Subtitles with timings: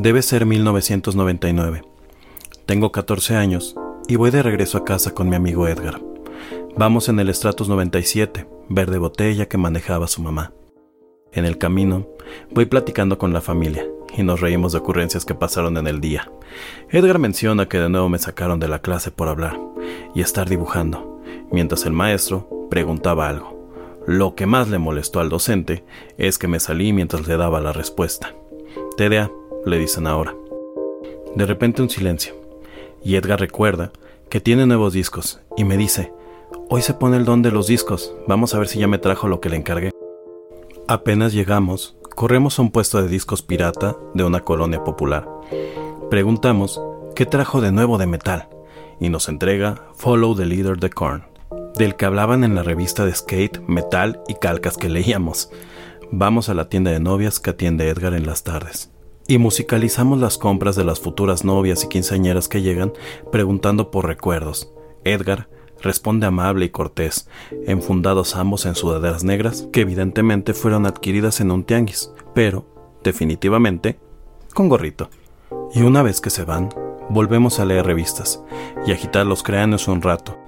[0.00, 1.82] Debe ser 1999.
[2.66, 3.74] Tengo 14 años
[4.06, 6.00] y voy de regreso a casa con mi amigo Edgar.
[6.76, 10.52] Vamos en el Stratus 97, verde botella que manejaba su mamá.
[11.32, 12.06] En el camino,
[12.52, 16.30] voy platicando con la familia y nos reímos de ocurrencias que pasaron en el día.
[16.90, 19.58] Edgar menciona que de nuevo me sacaron de la clase por hablar
[20.14, 23.68] y estar dibujando, mientras el maestro preguntaba algo.
[24.06, 25.84] Lo que más le molestó al docente
[26.18, 28.32] es que me salí mientras le daba la respuesta.
[28.96, 29.30] TDA,
[29.68, 30.34] le dicen ahora.
[31.34, 32.34] De repente un silencio,
[33.04, 33.92] y Edgar recuerda
[34.28, 36.12] que tiene nuevos discos, y me dice,
[36.68, 39.28] hoy se pone el don de los discos, vamos a ver si ya me trajo
[39.28, 39.90] lo que le encargué.
[40.88, 45.28] Apenas llegamos, corremos a un puesto de discos pirata de una colonia popular.
[46.10, 46.80] Preguntamos,
[47.14, 48.48] ¿qué trajo de nuevo de metal?
[49.00, 51.24] Y nos entrega Follow the Leader de Korn,
[51.76, 55.50] del que hablaban en la revista de skate, metal y calcas que leíamos.
[56.10, 58.90] Vamos a la tienda de novias que atiende Edgar en las tardes
[59.28, 62.94] y musicalizamos las compras de las futuras novias y quinceañeras que llegan
[63.30, 64.72] preguntando por recuerdos.
[65.04, 65.48] Edgar
[65.82, 67.28] responde amable y cortés,
[67.66, 72.66] enfundados ambos en sudaderas negras que evidentemente fueron adquiridas en un tianguis, pero,
[73.04, 74.00] definitivamente,
[74.54, 75.10] con gorrito.
[75.74, 76.70] Y una vez que se van,
[77.10, 78.42] volvemos a leer revistas
[78.86, 80.38] y agitar los cráneos un rato.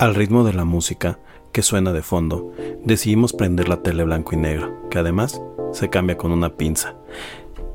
[0.00, 1.20] Al ritmo de la música
[1.52, 2.52] que suena de fondo,
[2.84, 5.40] decidimos prender la tele blanco y negro, que además
[5.72, 6.96] se cambia con una pinza.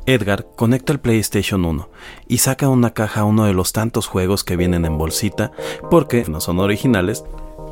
[0.07, 1.89] Edgar conecta el PlayStation 1
[2.27, 5.51] y saca una caja uno de los tantos juegos que vienen en bolsita
[5.89, 7.23] porque no son originales,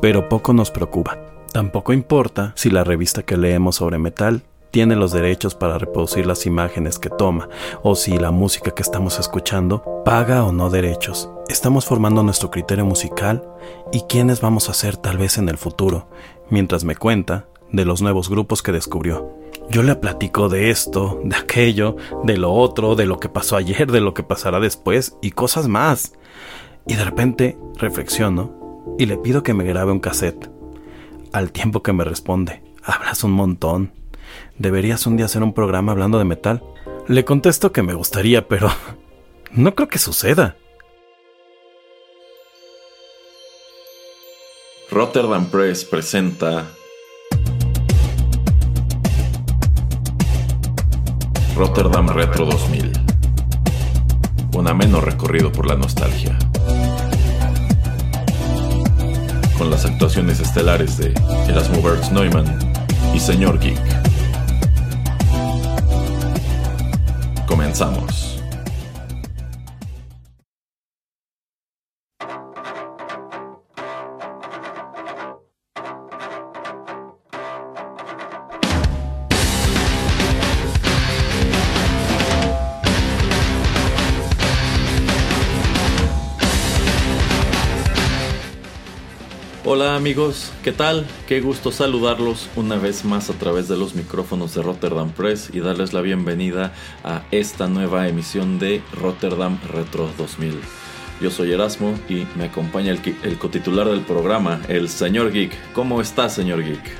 [0.02, 1.20] pero poco nos preocupa.
[1.52, 6.48] Tampoco importa si la revista que leemos sobre metal tiene los derechos para reproducir las
[6.48, 7.50] imágenes que toma
[7.84, 11.30] o si la música que estamos escuchando paga o no derechos.
[11.48, 13.48] Estamos formando nuestro criterio musical
[13.92, 16.08] y quiénes vamos a ser tal vez en el futuro,
[16.50, 19.43] mientras me cuenta de los nuevos grupos que descubrió.
[19.70, 23.92] Yo le platico de esto, de aquello, de lo otro, de lo que pasó ayer,
[23.92, 26.14] de lo que pasará después y cosas más.
[26.86, 30.52] Y de repente reflexiono y le pido que me grabe un cassette.
[31.32, 33.94] Al tiempo que me responde, hablas un montón.
[34.58, 36.64] ¿Deberías un día hacer un programa hablando de metal?
[37.08, 38.70] Le contesto que me gustaría, pero
[39.52, 40.58] no creo que suceda.
[44.92, 46.68] Rotterdam Press presenta
[51.56, 52.92] Rotterdam Retro 2000.
[54.56, 56.38] Un ameno recorrido por la nostalgia.
[59.58, 61.14] Con las actuaciones estelares de
[61.48, 62.58] Erasmo Bertz Neumann
[63.14, 63.80] y Señor Geek.
[67.46, 68.43] Comenzamos.
[89.76, 91.08] Hola amigos, ¿qué tal?
[91.28, 95.62] Qué gusto saludarlos una vez más a través de los micrófonos de Rotterdam Press y
[95.62, 96.74] darles la bienvenida
[97.04, 100.60] a esta nueva emisión de Rotterdam Retro 2000.
[101.22, 105.52] Yo soy Erasmo y me acompaña el, el cotitular del programa, el señor Geek.
[105.74, 106.92] ¿Cómo está, señor Geek?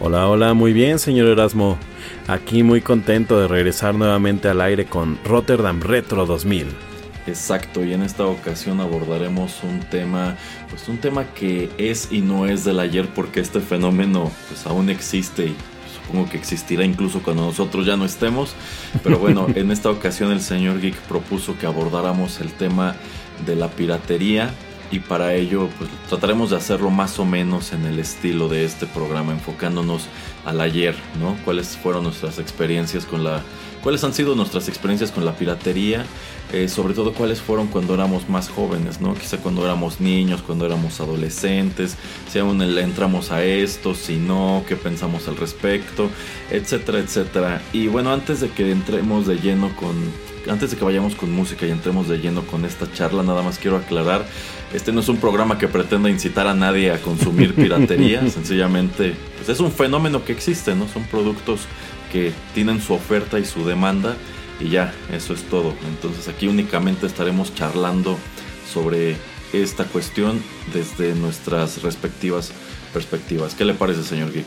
[0.00, 1.78] Hola, hola, muy bien, señor Erasmo.
[2.26, 6.91] Aquí muy contento de regresar nuevamente al aire con Rotterdam Retro 2000.
[7.26, 10.36] Exacto, y en esta ocasión abordaremos un tema,
[10.68, 14.90] pues un tema que es y no es del ayer porque este fenómeno pues aún
[14.90, 15.56] existe y
[16.04, 18.54] supongo que existirá incluso cuando nosotros ya no estemos.
[19.04, 22.96] Pero bueno, en esta ocasión el señor Geek propuso que abordáramos el tema
[23.46, 24.50] de la piratería
[24.90, 28.86] y para ello pues trataremos de hacerlo más o menos en el estilo de este
[28.86, 30.06] programa, enfocándonos
[30.44, 31.36] al ayer, ¿no?
[31.44, 33.42] ¿Cuáles fueron nuestras experiencias con la
[33.82, 36.04] cuáles han sido nuestras experiencias con la piratería,
[36.52, 39.14] eh, sobre todo cuáles fueron cuando éramos más jóvenes, ¿no?
[39.14, 41.96] Quizá cuando éramos niños, cuando éramos adolescentes,
[42.30, 46.10] si aún le entramos a esto, si no, qué pensamos al respecto,
[46.50, 47.62] etcétera, etcétera.
[47.72, 49.96] Y bueno, antes de que entremos de lleno con,
[50.50, 53.58] antes de que vayamos con música y entremos de lleno con esta charla, nada más
[53.58, 54.24] quiero aclarar,
[54.74, 59.48] este no es un programa que pretenda incitar a nadie a consumir piratería, sencillamente pues
[59.48, 60.86] es un fenómeno que existe, ¿no?
[60.88, 61.62] Son productos
[62.12, 64.14] que tienen su oferta y su demanda
[64.60, 65.74] y ya, eso es todo.
[65.88, 68.18] Entonces aquí únicamente estaremos charlando
[68.70, 69.16] sobre
[69.52, 70.40] esta cuestión
[70.72, 72.52] desde nuestras respectivas
[72.92, 73.54] perspectivas.
[73.54, 74.46] ¿Qué le parece, señor Geek?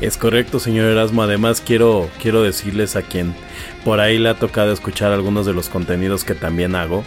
[0.00, 1.22] Es correcto, señor Erasmo.
[1.22, 3.34] Además, quiero, quiero decirles a quien
[3.84, 7.04] por ahí le ha tocado escuchar algunos de los contenidos que también hago.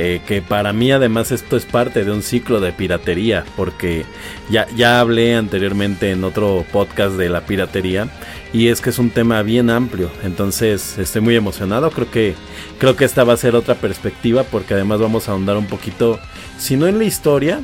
[0.00, 4.04] Eh, que para mí además esto es parte de un ciclo de piratería, porque
[4.48, 8.08] ya, ya hablé anteriormente en otro podcast de la piratería
[8.52, 12.36] y es que es un tema bien amplio, entonces estoy muy emocionado, creo que
[12.78, 16.20] creo que esta va a ser otra perspectiva porque además vamos a ahondar un poquito,
[16.58, 17.60] si no en la historia,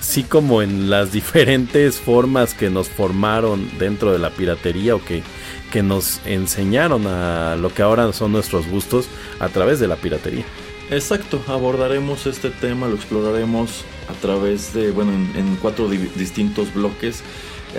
[0.00, 5.22] sí como en las diferentes formas que nos formaron dentro de la piratería o que,
[5.70, 10.46] que nos enseñaron a lo que ahora son nuestros gustos a través de la piratería.
[10.90, 17.24] Exacto, abordaremos este tema, lo exploraremos a través de, bueno, en, cuatro distintos bloques,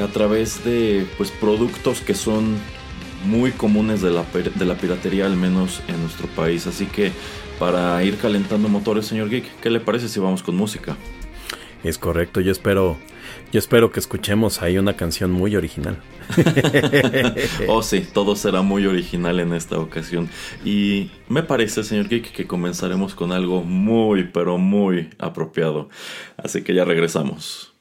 [0.02, 2.58] a través de pues productos que son
[3.26, 4.26] muy comunes de la,
[4.56, 6.68] de la piratería, al menos en nuestro país.
[6.68, 7.14] Así que
[7.60, 10.98] para ir calentando motores, señor Geek, ¿qué le parece si vamos con música?
[11.84, 12.98] Es correcto, yo espero,
[13.52, 15.98] yo espero que escuchemos ahí una canción muy original.
[17.68, 20.30] oh sí, todo será muy original en esta ocasión.
[20.66, 25.90] Y me parece, señor Geek, que comenzaremos con algo muy, pero muy apropiado.
[26.38, 27.77] Así que ya regresamos.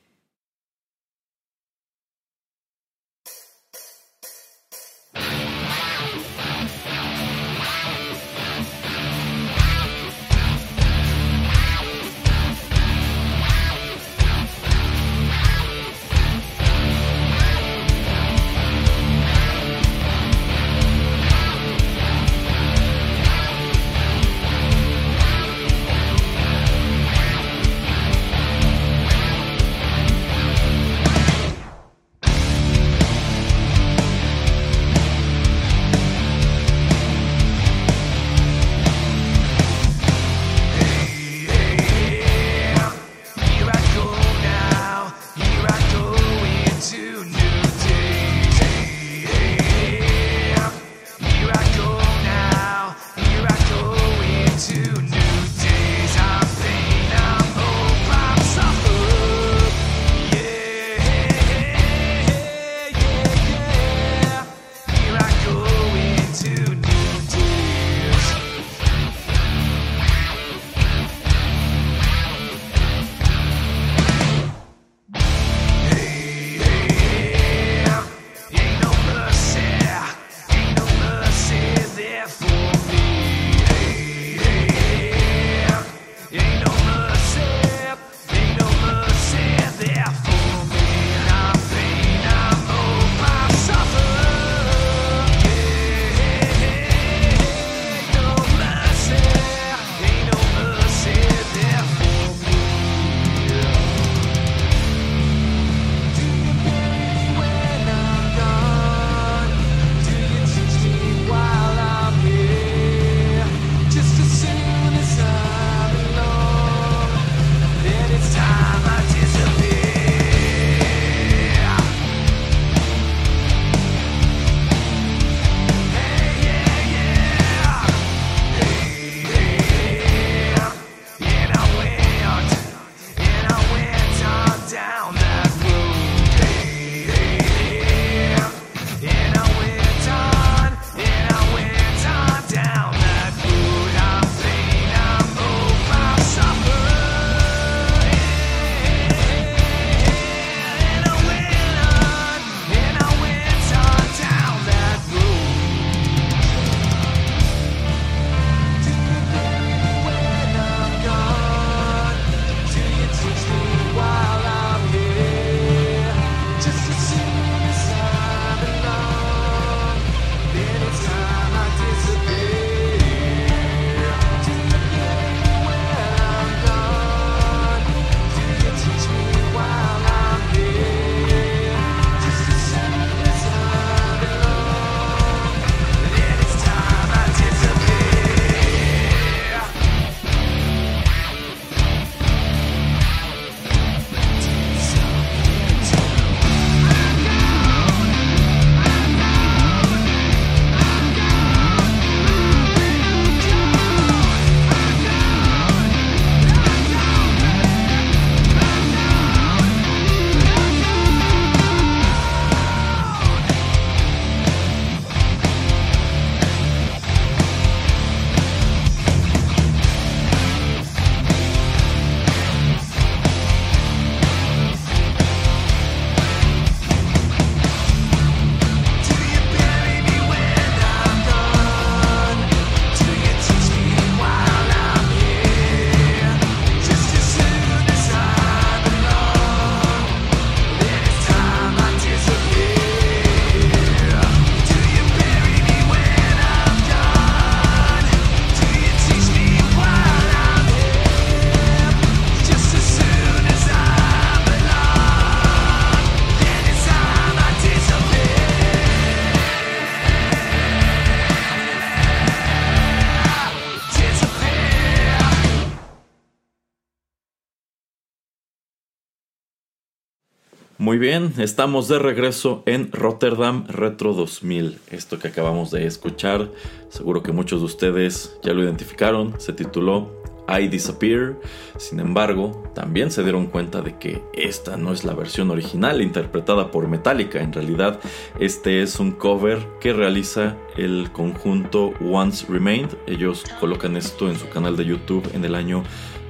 [270.87, 274.78] Muy bien, estamos de regreso en Rotterdam Retro 2000.
[274.93, 276.49] Esto que acabamos de escuchar,
[276.90, 280.12] seguro que muchos de ustedes ya lo identificaron, se tituló
[280.49, 281.35] I Disappear.
[281.76, 286.71] Sin embargo, también se dieron cuenta de que esta no es la versión original interpretada
[286.71, 287.40] por Metallica.
[287.40, 287.99] En realidad,
[288.38, 292.90] este es un cover que realiza el conjunto Once Remained.
[293.09, 295.83] Ellos colocan esto en su canal de YouTube en el año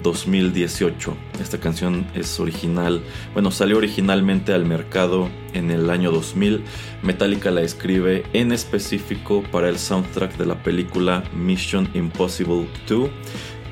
[0.03, 1.17] 2018.
[1.41, 6.63] Esta canción es original, bueno, salió originalmente al mercado en el año 2000.
[7.03, 13.11] Metallica la escribe en específico para el soundtrack de la película Mission Impossible 2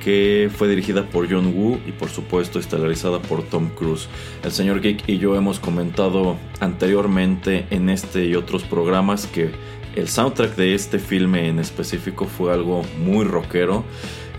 [0.05, 4.07] que fue dirigida por John Woo y por supuesto estelarizada por Tom Cruise.
[4.43, 9.49] El señor Geek y yo hemos comentado anteriormente en este y otros programas que
[9.95, 13.83] el soundtrack de este filme en específico fue algo muy rockero.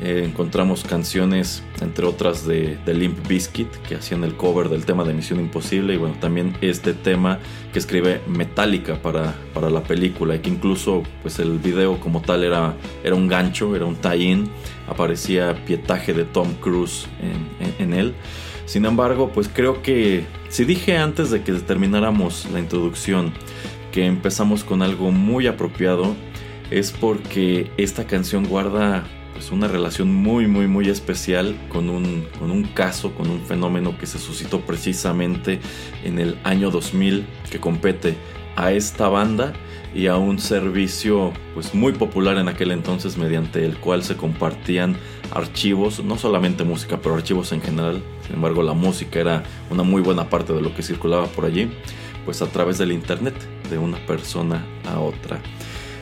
[0.03, 5.05] Eh, encontramos canciones, entre otras, de, de, Limp Bizkit, que hacían el cover del tema
[5.05, 7.38] de Misión Imposible, y bueno, también este tema
[7.73, 12.45] que escribe Metallica para, para la película, y que incluso pues el video como tal
[12.45, 12.75] era,
[13.05, 14.50] era un gancho, era un tie-in,
[14.87, 18.15] aparecía pietaje de Tom Cruise en, en él.
[18.67, 23.33] Sin embargo, pues creo que si dije antes de que termináramos la introducción
[23.93, 26.15] que empezamos con algo muy apropiado,
[26.71, 29.05] es porque esta canción guarda
[29.37, 33.99] pues una relación muy muy muy especial con un, con un caso, con un fenómeno
[33.99, 35.61] que se suscitó precisamente
[36.05, 38.16] en el año 2000 que compete
[38.57, 39.52] a esta banda
[39.95, 44.97] y a un servicio pues muy popular en aquel entonces mediante el cual se compartían
[45.31, 48.02] archivos, no solamente música, pero archivos en general.
[48.26, 51.71] Sin embargo, la música era una muy buena parte de lo que circulaba por allí,
[52.25, 53.35] pues a través del internet
[53.69, 55.40] de una persona a otra.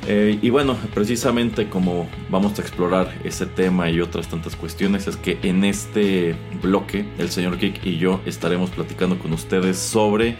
[0.06, 5.16] Eh, y bueno, precisamente como vamos a explorar ese tema y otras tantas cuestiones, es
[5.16, 10.36] que en este bloque el señor Geek y yo estaremos platicando con ustedes sobre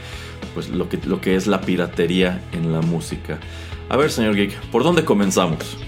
[0.53, 3.39] pues, lo, que, lo que es la piratería en la música.
[3.89, 5.79] A ver, señor Geek, ¿por dónde comenzamos?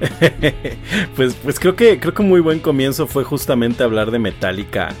[1.16, 4.94] pues, pues creo que creo que un muy buen comienzo fue justamente hablar de Metallica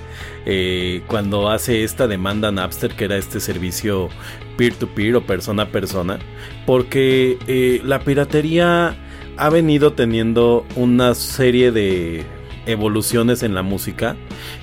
[0.46, 4.08] eh, cuando hace esta demanda Napster, que era este servicio
[4.56, 6.18] peer-to-peer o persona a persona,
[6.66, 8.96] porque eh, la piratería
[9.36, 12.24] ha venido teniendo una serie de
[12.66, 14.16] evoluciones en la música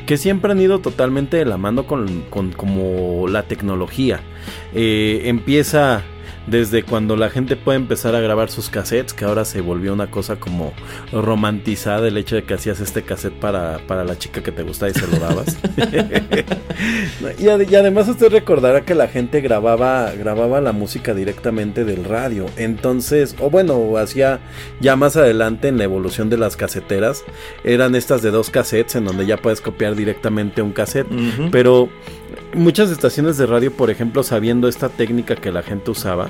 [0.05, 4.21] que siempre han ido totalmente de la mano con, como la tecnología.
[4.73, 6.03] Eh, empieza
[6.49, 10.09] desde cuando la gente puede empezar a grabar sus cassettes, que ahora se volvió una
[10.09, 10.73] cosa como
[11.11, 14.91] romantizada el hecho de que hacías este cassette para, para la chica que te gustaba
[14.91, 15.57] y se lo dabas.
[17.37, 22.45] y, y, además usted recordará que la gente grababa, grababa la música directamente del radio.
[22.57, 24.39] Entonces, o bueno, hacía
[24.79, 27.23] ya más adelante en la evolución de las caseteras,
[27.63, 31.07] eran estas de dos cassettes en donde ya puedes copiar directamente un cassette.
[31.51, 31.89] Pero
[32.53, 36.29] muchas estaciones de radio, por ejemplo, sabiendo esta técnica que la gente usaba,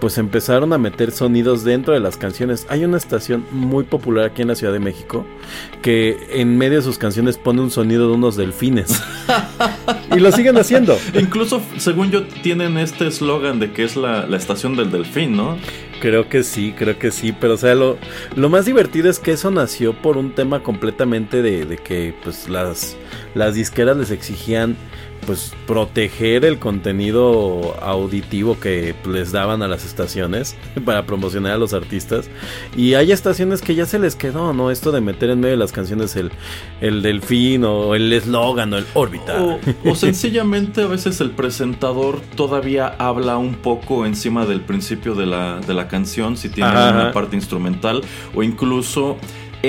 [0.00, 2.66] pues empezaron a meter sonidos dentro de las canciones.
[2.68, 5.24] Hay una estación muy popular aquí en la Ciudad de México
[5.82, 9.02] que en medio de sus canciones pone un sonido de unos delfines.
[10.16, 10.98] y lo siguen haciendo.
[11.18, 15.56] Incluso, según yo, tienen este eslogan de que es la, estación del delfín, ¿no?
[16.00, 17.96] Creo que sí, creo que sí, pero o sea, lo,
[18.34, 22.48] lo más divertido es que eso nació por un tema completamente de, de que pues
[22.48, 22.96] las,
[23.34, 24.76] las disqueras les exigían
[25.26, 31.74] pues proteger el contenido auditivo que les daban a las estaciones para promocionar a los
[31.74, 32.28] artistas.
[32.76, 35.58] Y hay estaciones que ya se les quedó no esto de meter en medio de
[35.58, 36.30] las canciones el,
[36.80, 42.94] el delfín o el eslogan o el órbita o, sencillamente a veces el presentador todavía
[42.98, 47.36] habla un poco encima del principio de la, de la canción si tiene una parte
[47.36, 48.02] instrumental
[48.34, 49.16] o incluso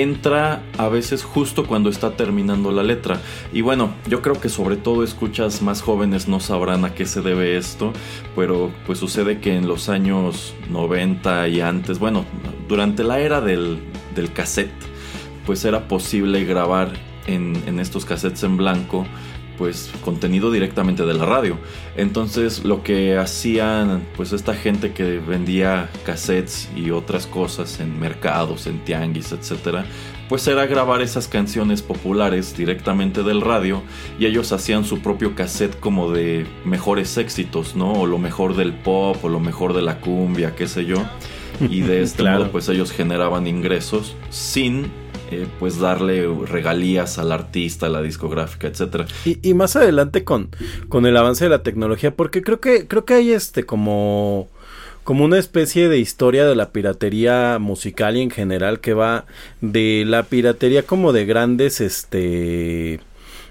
[0.02, 3.20] entra a veces justo cuando está terminando la letra.
[3.52, 7.22] Y bueno, yo creo que sobre todo escuchas más jóvenes no sabrán a qué se
[7.22, 7.92] debe esto,
[8.34, 12.24] pero pues sucede que en los años 90 y antes, bueno,
[12.68, 13.78] durante la era del,
[14.14, 14.70] del cassette,
[15.46, 16.92] pues era posible grabar
[17.26, 19.06] en, en estos cassettes en blanco
[19.56, 21.58] pues contenido directamente de la radio.
[21.96, 28.66] Entonces lo que hacían pues esta gente que vendía cassettes y otras cosas en mercados,
[28.66, 29.84] en tianguis, etcétera,
[30.28, 33.82] pues era grabar esas canciones populares directamente del radio
[34.18, 37.92] y ellos hacían su propio cassette como de mejores éxitos, ¿no?
[37.92, 41.04] O lo mejor del pop o lo mejor de la cumbia, qué sé yo.
[41.60, 44.90] Y de este modo pues ellos generaban ingresos sin
[45.30, 49.06] eh, pues darle regalías al artista, a la discográfica, etcétera.
[49.24, 50.50] Y, más adelante con,
[50.88, 54.48] con el avance de la tecnología, porque creo que, creo que hay este como
[55.06, 59.24] como una especie de historia de la piratería musical y en general que va
[59.60, 62.98] de la piratería como de grandes este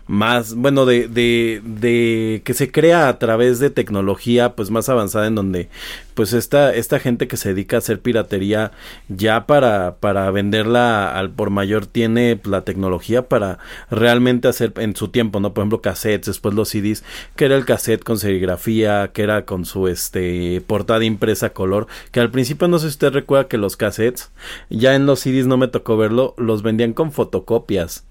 [0.07, 5.27] más, bueno, de, de, de que se crea a través de tecnología pues más avanzada
[5.27, 5.69] en donde
[6.13, 8.71] pues esta, esta gente que se dedica a hacer piratería
[9.09, 13.59] ya para, para venderla al por mayor tiene la tecnología para
[13.91, 15.53] realmente hacer en su tiempo, ¿no?
[15.53, 17.03] Por ejemplo, cassettes, después los CDs,
[17.35, 22.21] que era el cassette con serigrafía, que era con su este portada impresa color, que
[22.21, 24.31] al principio no sé si usted recuerda que los cassettes,
[24.69, 28.05] ya en los CDs no me tocó verlo, los vendían con fotocopias.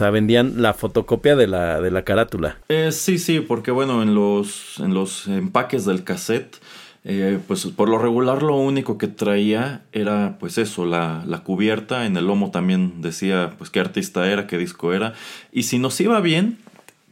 [0.00, 2.56] Sea, vendían la fotocopia de la, de la carátula.
[2.70, 6.56] Eh, sí, sí, porque bueno, en los, en los empaques del cassette
[7.04, 12.06] eh, pues por lo regular lo único que traía era pues eso, la, la, cubierta,
[12.06, 15.12] en el lomo también decía pues qué artista era, qué disco era,
[15.50, 16.58] y si nos iba bien,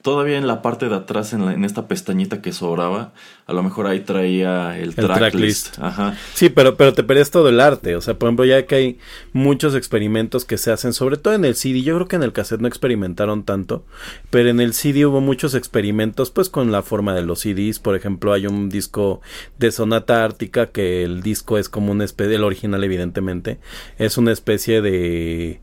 [0.03, 3.13] todavía en la parte de atrás, en, esta pestañita que sobraba,
[3.47, 5.79] a lo mejor ahí traía el, tracklist.
[5.81, 6.17] Ajá.
[6.35, 7.97] Sí, pero, pero te perdías todo el arte.
[7.97, 8.99] O sea, por ejemplo, ya que hay
[9.33, 11.83] muchos experimentos que se hacen, sobre todo en el CD.
[11.83, 13.85] Yo creo que en el cassette no experimentaron tanto,
[14.31, 17.79] pero en el CD hubo muchos experimentos, pues con la forma de los CDs.
[17.81, 19.21] Por ejemplo, hay un disco
[19.59, 23.59] de Sonata Ártica que el disco es como una especie, el original evidentemente,
[23.99, 25.61] es una especie de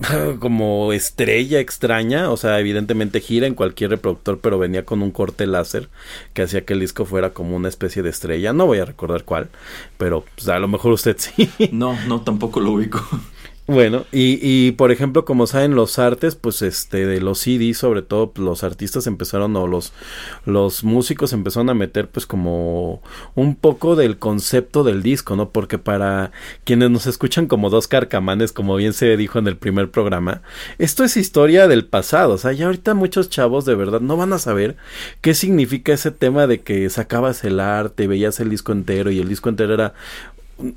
[0.38, 5.46] como estrella extraña, o sea, evidentemente gira en cualquier reproductor, pero venía con un corte
[5.46, 5.88] láser
[6.34, 8.52] que hacía que el disco fuera como una especie de estrella.
[8.52, 9.48] No voy a recordar cuál,
[9.96, 11.50] pero pues, a lo mejor usted sí.
[11.72, 13.04] No, no, tampoco lo ubico.
[13.70, 18.00] Bueno, y, y por ejemplo, como saben, los artes, pues este, de los CDs, sobre
[18.00, 19.92] todo pues, los artistas empezaron, o los,
[20.46, 23.02] los músicos empezaron a meter, pues como
[23.34, 25.50] un poco del concepto del disco, ¿no?
[25.50, 26.32] Porque para
[26.64, 30.40] quienes nos escuchan como dos carcamanes, como bien se dijo en el primer programa,
[30.78, 34.32] esto es historia del pasado, o sea, ya ahorita muchos chavos de verdad no van
[34.32, 34.78] a saber
[35.20, 39.28] qué significa ese tema de que sacabas el arte, veías el disco entero y el
[39.28, 39.92] disco entero era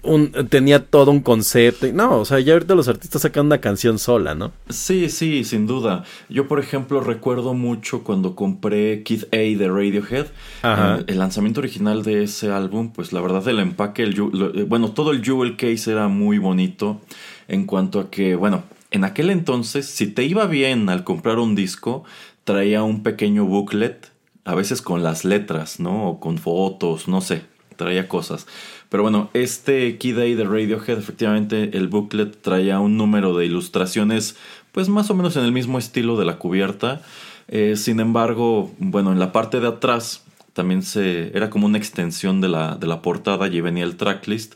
[0.03, 1.87] un, tenía todo un concepto.
[1.93, 4.51] No, o sea, ya ahorita los artistas sacan una canción sola, ¿no?
[4.69, 6.03] Sí, sí, sin duda.
[6.29, 10.27] Yo, por ejemplo, recuerdo mucho cuando compré Kid A de Radiohead.
[10.63, 14.15] Eh, el lanzamiento original de ese álbum, pues la verdad, el empaque, el,
[14.55, 17.01] eh, bueno, todo el jewel case era muy bonito
[17.47, 21.55] en cuanto a que, bueno, en aquel entonces, si te iba bien al comprar un
[21.55, 22.03] disco,
[22.43, 24.11] traía un pequeño booklet,
[24.43, 26.09] a veces con las letras, ¿no?
[26.09, 27.43] O con fotos, no sé,
[27.77, 28.47] traía cosas.
[28.91, 34.35] Pero bueno, este Key Day de Radiohead, efectivamente el booklet traía un número de ilustraciones,
[34.73, 37.01] pues más o menos en el mismo estilo de la cubierta.
[37.47, 42.41] Eh, sin embargo, bueno, en la parte de atrás también se era como una extensión
[42.41, 44.55] de la, de la portada, y venía el tracklist.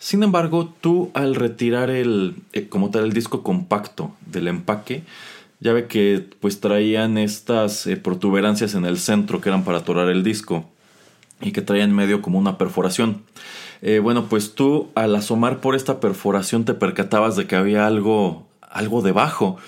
[0.00, 5.04] Sin embargo, tú al retirar el, eh, como tal, el disco compacto del empaque,
[5.60, 10.08] ya ve que pues traían estas eh, protuberancias en el centro que eran para atorar
[10.08, 10.68] el disco
[11.40, 13.22] y que traían medio como una perforación.
[13.86, 18.48] Eh, bueno, pues tú al asomar por esta perforación te percatabas de que había algo,
[18.60, 19.58] algo debajo.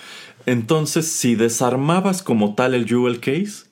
[0.45, 3.67] Entonces, si desarmabas como tal el jewel case,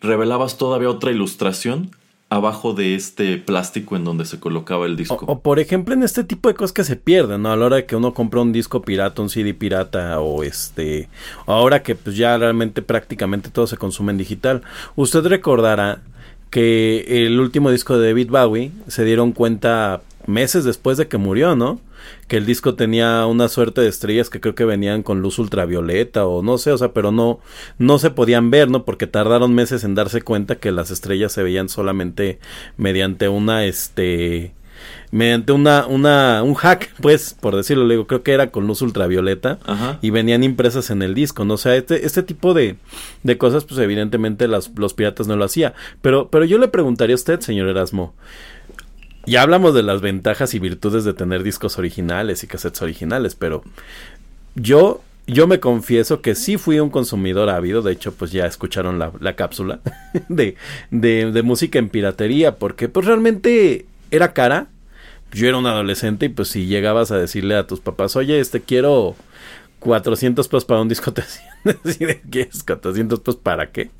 [0.00, 1.90] revelabas todavía otra ilustración
[2.30, 5.26] abajo de este plástico en donde se colocaba el disco.
[5.26, 7.52] O, por ejemplo en este tipo de cosas que se pierden, ¿no?
[7.52, 11.10] A la hora que uno compra un disco pirata, un CD pirata o este,
[11.44, 14.62] ahora que pues ya realmente prácticamente todo se consume en digital.
[14.96, 16.00] Usted recordará
[16.52, 21.56] que el último disco de David Bowie se dieron cuenta meses después de que murió,
[21.56, 21.80] ¿no?
[22.28, 26.26] Que el disco tenía una suerte de estrellas que creo que venían con luz ultravioleta
[26.26, 27.40] o no sé, o sea, pero no
[27.78, 28.84] no se podían ver, ¿no?
[28.84, 32.38] Porque tardaron meses en darse cuenta que las estrellas se veían solamente
[32.76, 34.52] mediante una este
[35.12, 38.80] mediante una, una, un hack, pues, por decirlo, le digo, creo que era con luz
[38.80, 39.58] ultravioleta
[40.00, 41.54] y venían impresas en el disco, ¿no?
[41.54, 42.76] O sea, este, este tipo de,
[43.22, 45.74] de cosas, pues evidentemente las, los piratas no lo hacía.
[46.00, 48.14] Pero, pero yo le preguntaría a usted, señor Erasmo,
[49.26, 53.62] ya hablamos de las ventajas y virtudes de tener discos originales y cassettes originales, pero
[54.54, 58.98] yo yo me confieso que sí fui un consumidor ávido, de hecho pues ya escucharon
[58.98, 59.78] la, la cápsula
[60.28, 60.56] de,
[60.90, 64.66] de, de, música en piratería, porque pues realmente era cara,
[65.32, 68.60] yo era un adolescente y pues si llegabas a decirle a tus papás, oye, este
[68.60, 69.16] quiero
[69.80, 71.22] 400 pesos para un disco, te
[71.84, 73.90] decían, ¿qué es 400 pesos para qué?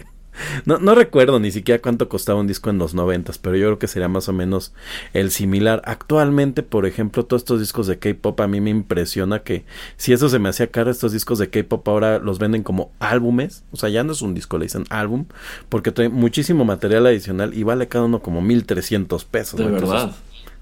[0.65, 3.79] No, no recuerdo ni siquiera cuánto costaba un disco en los noventas, pero yo creo
[3.79, 4.73] que sería más o menos
[5.13, 5.83] el similar.
[5.85, 9.65] Actualmente, por ejemplo, todos estos discos de K-pop a mí me impresiona que
[9.97, 13.65] si eso se me hacía caro, estos discos de K-pop ahora los venden como álbumes,
[13.73, 15.27] o sea, ya no es un disco, le dicen álbum,
[15.69, 19.59] porque trae muchísimo material adicional y vale cada uno como 1300 pesos.
[19.59, 20.15] De verdad.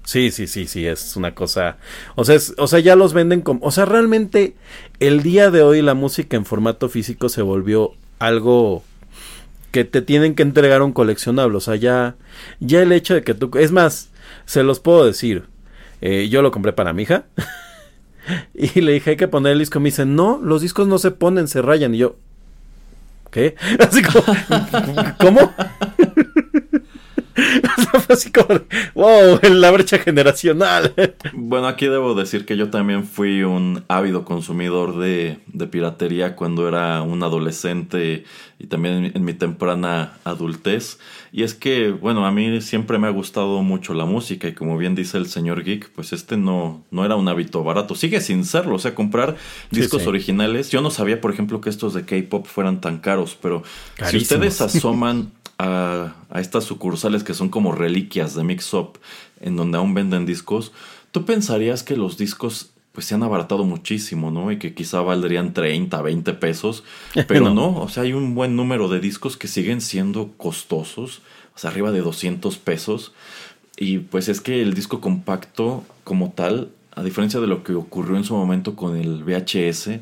[0.03, 1.77] Sí, sí, sí, sí, es una cosa.
[2.15, 3.65] O sea, o sea, ya los venden como.
[3.65, 4.55] O sea, realmente
[4.99, 8.83] el día de hoy la música en formato físico se volvió algo
[9.71, 11.57] que te tienen que entregar un coleccionable.
[11.57, 12.15] O sea, ya,
[12.59, 13.51] ya el hecho de que tú.
[13.57, 14.09] Es más,
[14.45, 15.45] se los puedo decir.
[16.01, 17.25] Eh, yo lo compré para mi hija.
[18.53, 19.79] y le dije, hay que poner el disco.
[19.79, 21.93] Me dice, no, los discos no se ponen, se rayan.
[21.93, 22.15] Y yo,
[23.29, 23.55] ¿qué?
[23.79, 24.25] Así como,
[25.19, 25.53] ¿cómo?
[28.09, 28.61] así como,
[28.95, 30.93] wow, la brecha generacional.
[31.33, 36.67] Bueno, aquí debo decir que yo también fui un ávido consumidor de, de piratería cuando
[36.67, 38.25] era un adolescente
[38.59, 40.99] y también en mi temprana adultez.
[41.31, 44.77] Y es que, bueno, a mí siempre me ha gustado mucho la música y como
[44.77, 47.95] bien dice el señor Geek, pues este no, no era un hábito barato.
[47.95, 49.35] Sigue sin serlo, o sea, comprar
[49.71, 50.69] discos originales.
[50.69, 53.63] Yo no sabía, por ejemplo, que estos de K-Pop fueran tan caros, pero
[54.09, 58.99] si ustedes asoman a, estas sucursales que son como reliquias de Mix Up,
[59.39, 60.71] en donde aún venden discos,
[61.11, 64.51] tú pensarías que los discos pues se han abaratado muchísimo, ¿no?
[64.51, 66.83] Y que quizá valdrían 30, 20 pesos,
[67.27, 67.77] pero no.
[67.77, 71.21] o sea, hay un buen número de discos que siguen siendo costosos,
[71.55, 73.13] o sea, arriba de 200 pesos.
[73.77, 78.17] Y pues es que el disco compacto como tal, a diferencia de lo que ocurrió
[78.17, 80.01] en su momento con el VHS,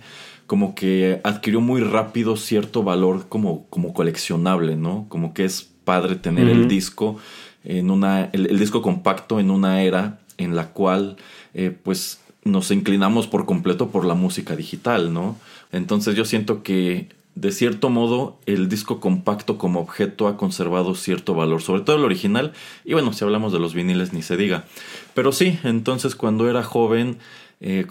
[0.50, 5.06] como que adquirió muy rápido cierto valor como, como coleccionable, ¿no?
[5.08, 7.18] Como que es padre tener el disco
[7.64, 11.18] en una, el, disco compacto en una era en la cual,
[11.54, 15.36] eh, pues, nos inclinamos por completo por la música digital, ¿no?
[15.72, 21.36] Entonces yo siento que de cierto modo el disco compacto como objeto ha conservado cierto
[21.36, 22.54] valor, sobre todo el original,
[22.86, 24.66] y bueno, si hablamos de los viniles ni se diga.
[25.14, 27.20] Pero sí, entonces cuando era joven,
[27.62, 27.86] eh,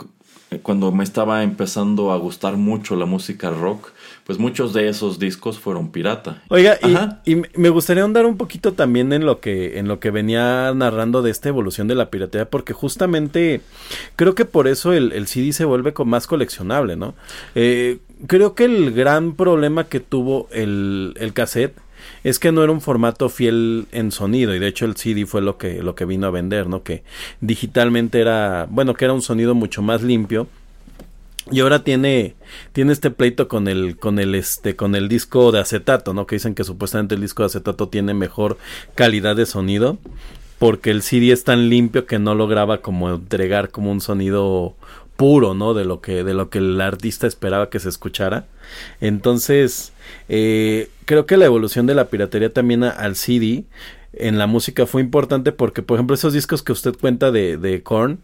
[0.63, 3.91] cuando me estaba empezando a gustar mucho la música rock,
[4.25, 6.43] pues muchos de esos discos fueron pirata.
[6.49, 6.79] Oiga,
[7.25, 11.23] y, me gustaría ahondar un poquito también en lo que en lo que venía narrando
[11.23, 13.61] de esta evolución de la piratería, porque justamente
[14.17, 17.15] creo que por eso el, CD se vuelve más coleccionable, ¿no?
[17.55, 21.77] Eh, creo que el gran problema que tuvo el, el cassette
[22.25, 25.41] es que no era un formato fiel en sonido y de hecho el CD fue
[25.41, 26.83] lo que lo que vino a vender, ¿no?
[26.83, 27.03] Que
[27.41, 30.47] digitalmente era, bueno, que era un sonido mucho más limpio.
[31.51, 32.35] Y ahora tiene
[32.73, 36.27] tiene este pleito con el con el este con el disco de acetato, ¿no?
[36.27, 38.59] Que dicen que supuestamente el disco de acetato tiene mejor
[38.95, 39.99] calidad de sonido
[40.59, 44.75] porque el CD es tan limpio que no lograba como entregar como un sonido
[45.19, 45.75] puro, ¿no?
[45.75, 48.47] De lo que, de lo que el artista esperaba que se escuchara.
[49.01, 49.93] Entonces,
[50.29, 53.65] eh, creo que la evolución de la piratería también al CD
[54.13, 57.83] en la música fue importante porque, por ejemplo, esos discos que usted cuenta de, de
[57.83, 58.21] Korn,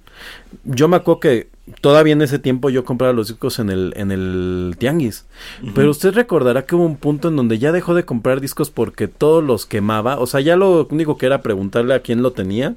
[0.62, 1.48] yo me acuerdo que
[1.80, 5.26] todavía en ese tiempo yo compraba los discos en el, en el Tianguis.
[5.74, 9.08] Pero usted recordará que hubo un punto en donde ya dejó de comprar discos porque
[9.08, 10.20] todos los quemaba.
[10.20, 12.76] O sea, ya lo único que era preguntarle a quién lo tenía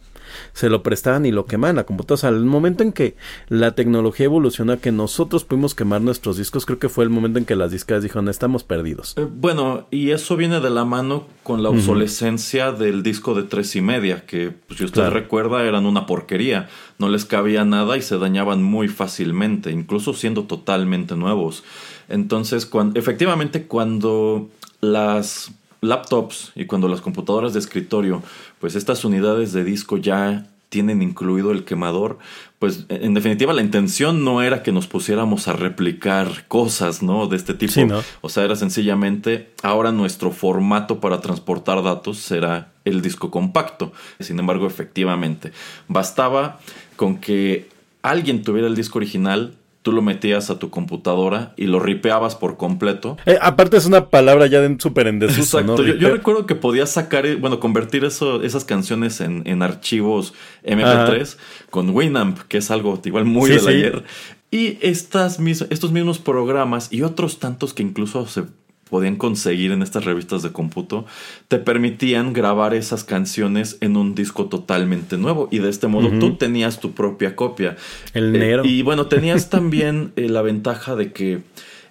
[0.54, 2.16] se lo prestaban y lo quemaban la computadora.
[2.16, 3.16] O sea, el momento en que
[3.50, 7.40] la tecnología evolucionó a que nosotros pudimos quemar nuestros discos, creo que fue el momento
[7.40, 9.14] en que las discas dijeron, estamos perdidos.
[9.18, 13.76] Eh, bueno, y eso viene de la mano con la obsolescencia del disco de tres
[13.76, 18.02] y media, que pues, si usted recuerda eran una porquería, no les cabía nada y
[18.02, 21.64] se dañaban muy fácilmente, incluso siendo totalmente nuevos.
[22.10, 24.50] Entonces, cuando, efectivamente, cuando
[24.82, 28.24] las laptops y cuando las computadoras de escritorio,
[28.60, 32.18] pues estas unidades de disco ya tienen incluido el quemador,
[32.60, 37.28] pues en definitiva la intención no era que nos pusiéramos a replicar cosas, ¿no?
[37.28, 37.82] De este tipo.
[38.22, 43.94] O sea, era sencillamente, ahora nuestro formato para transportar datos será el disco compacto.
[44.20, 45.54] Sin embargo, efectivamente,
[45.88, 46.60] bastaba
[46.98, 47.70] con que
[48.02, 49.54] alguien tuviera el disco original,
[49.88, 53.16] tú lo metías a tu computadora y lo ripeabas por completo.
[53.26, 55.82] Eh, aparte es una palabra ya de súper en desuso, Exacto.
[55.82, 60.34] Yo, recuerdo que podías sacar, eh, bueno, convertir eso, esas canciones en, archivos
[60.66, 61.38] MP3
[61.70, 64.04] con Winamp, que es algo igual muy de ayer.
[64.52, 68.44] Y estas, estos mismos programas y otros tantos que incluso se
[68.88, 71.06] podían conseguir en estas revistas de cómputo,
[71.48, 75.50] te permitían grabar esas canciones en un disco totalmente nuevo.
[75.52, 77.76] Y de este modo tú tenías tu propia copia.
[78.14, 78.64] El negro.
[78.66, 81.42] y bueno, tenías también eh, la ventaja de que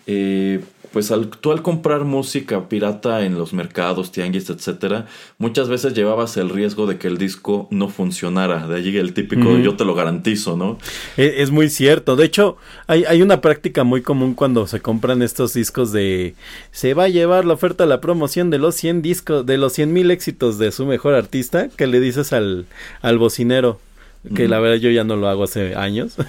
[0.06, 0.60] eh,
[0.92, 5.06] pues al, tú al comprar música pirata en los mercados, tianguis, etcétera,
[5.38, 8.66] muchas veces llevabas el riesgo de que el disco no funcionara.
[8.66, 10.78] De allí el típico yo te lo garantizo, ¿no?
[11.16, 12.16] E, es, muy cierto.
[12.16, 16.34] De hecho, hay, hay, una práctica muy común cuando se compran estos discos de
[16.70, 19.92] se va a llevar la oferta la promoción de los 100 discos, de los 100
[19.92, 22.66] mil éxitos de su mejor artista, que le dices al,
[23.02, 23.80] al bocinero,
[24.34, 26.16] que la verdad yo ya no lo hago hace años.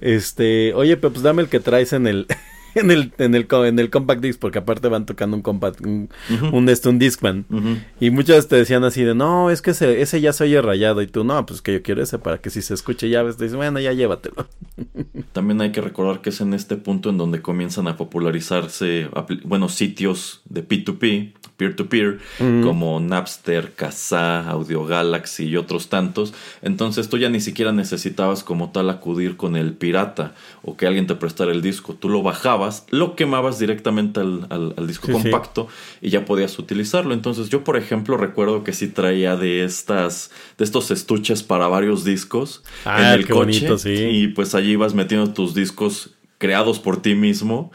[0.00, 2.26] Este, oye, pues dame el que traes en el
[2.74, 6.08] en el, en el, en el compact disc, porque aparte van tocando un compact, un,
[6.52, 7.46] un, este, un discman.
[8.00, 11.02] Y muchas te decían así de, no, es que ese, ese ya se oye rayado.
[11.02, 13.36] Y tú, no, pues que yo quiero ese para que si se escuche ya ves,
[13.36, 14.46] te dices, bueno, ya llévatelo.
[15.32, 19.08] También hay que recordar que es en este punto en donde comienzan a popularizarse,
[19.44, 22.18] bueno, sitios de P2P, peer-to-peer,
[22.62, 26.32] como Napster, Kazaa, Audio Galaxy y otros tantos.
[26.62, 31.06] Entonces tú ya ni siquiera necesitabas como tal acudir con el pirata o que alguien
[31.06, 31.92] te prestara el disco.
[31.92, 35.68] Tú lo bajabas grababas, lo quemabas directamente al, disco compacto
[36.00, 37.14] y ya podías utilizarlo.
[37.14, 42.04] Entonces yo, por ejemplo, recuerdo que sí traía de estas, de estos estuches para varios
[42.04, 44.10] discos en ah, el coche.
[44.10, 47.70] Y pues allí ibas metiendo tus discos creados por ti mismo.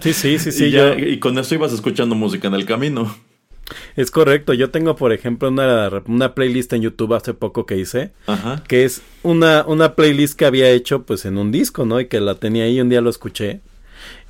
[0.00, 0.64] Sí, sí, sí, sí.
[0.98, 3.14] y, y con eso ibas escuchando música en el camino.
[3.96, 8.12] Es correcto, yo tengo por ejemplo una, una playlist en YouTube hace poco que hice,
[8.66, 12.00] que es una, una playlist que había hecho pues en un disco, ¿no?
[12.00, 13.60] Y que la tenía ahí, un día lo escuché.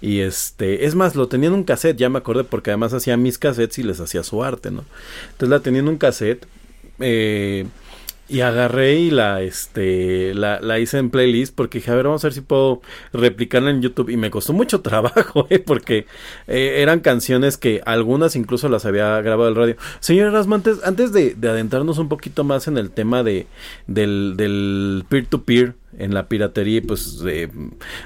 [0.01, 3.17] Y este, es más, lo tenía en un cassette, ya me acordé, porque además hacía
[3.17, 4.85] mis cassettes y les hacía su arte, ¿no?
[5.33, 6.47] Entonces la tenía en un cassette.
[7.01, 7.67] Eh,
[8.29, 12.23] y agarré y la, este, la, la, hice en playlist porque dije, a ver, vamos
[12.25, 14.11] a ver si puedo replicarla en YouTube.
[14.11, 15.59] Y me costó mucho trabajo, ¿eh?
[15.59, 16.07] porque
[16.47, 19.77] eh, eran canciones que algunas incluso las había grabado el radio.
[20.01, 23.47] Señor Rasmantes, antes de, de, adentrarnos un poquito más en el tema de,
[23.87, 27.25] del, del peer-to-peer, en la piratería, pues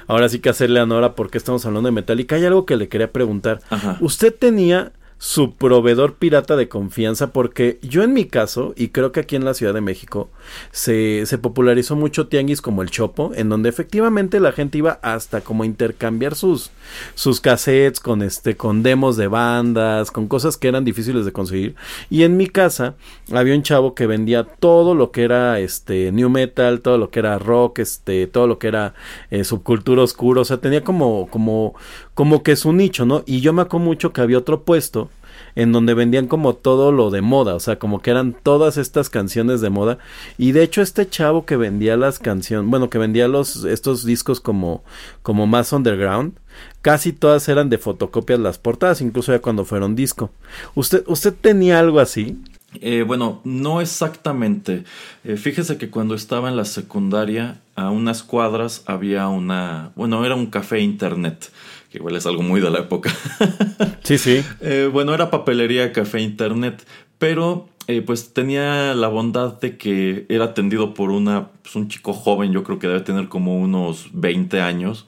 [0.07, 2.35] ahora sí que hacerle a por qué estamos hablando de Metallica.
[2.35, 3.59] Hay algo que le quería preguntar.
[3.99, 9.21] ¿Usted tenía su proveedor pirata de confianza porque yo en mi caso y creo que
[9.21, 10.29] aquí en la Ciudad de México
[10.71, 15.39] se, se popularizó mucho tianguis como el Chopo en donde efectivamente la gente iba hasta
[15.39, 16.71] como intercambiar sus
[17.15, 21.75] sus cassettes con este con demos de bandas con cosas que eran difíciles de conseguir.
[22.09, 22.95] Y en mi casa
[23.31, 27.19] había un chavo que vendía todo lo que era este new metal todo lo que
[27.19, 28.93] era rock este todo lo que era
[29.31, 31.75] eh, subcultura oscura o sea tenía como como
[32.13, 35.09] como que su nicho no y yo me acuerdo mucho que había otro puesto
[35.55, 39.09] en donde vendían como todo lo de moda, o sea, como que eran todas estas
[39.09, 39.97] canciones de moda.
[40.37, 44.39] Y de hecho este chavo que vendía las canciones, bueno, que vendía los estos discos
[44.39, 44.83] como
[45.21, 46.33] como más underground,
[46.81, 50.31] casi todas eran de fotocopias las portadas, incluso ya cuando fueron disco.
[50.75, 52.37] ¿Usted usted tenía algo así?
[52.81, 54.83] Eh, bueno, no exactamente.
[55.23, 60.35] Eh, fíjese que cuando estaba en la secundaria, a unas cuadras había una, bueno, era
[60.35, 61.51] un café internet
[61.93, 63.15] que igual es algo muy de la época.
[64.03, 64.43] sí, sí.
[64.61, 66.83] Eh, bueno, era papelería, café, internet,
[67.19, 72.13] pero eh, pues tenía la bondad de que era atendido por una, pues un chico
[72.13, 75.05] joven, yo creo que debe tener como unos 20 años.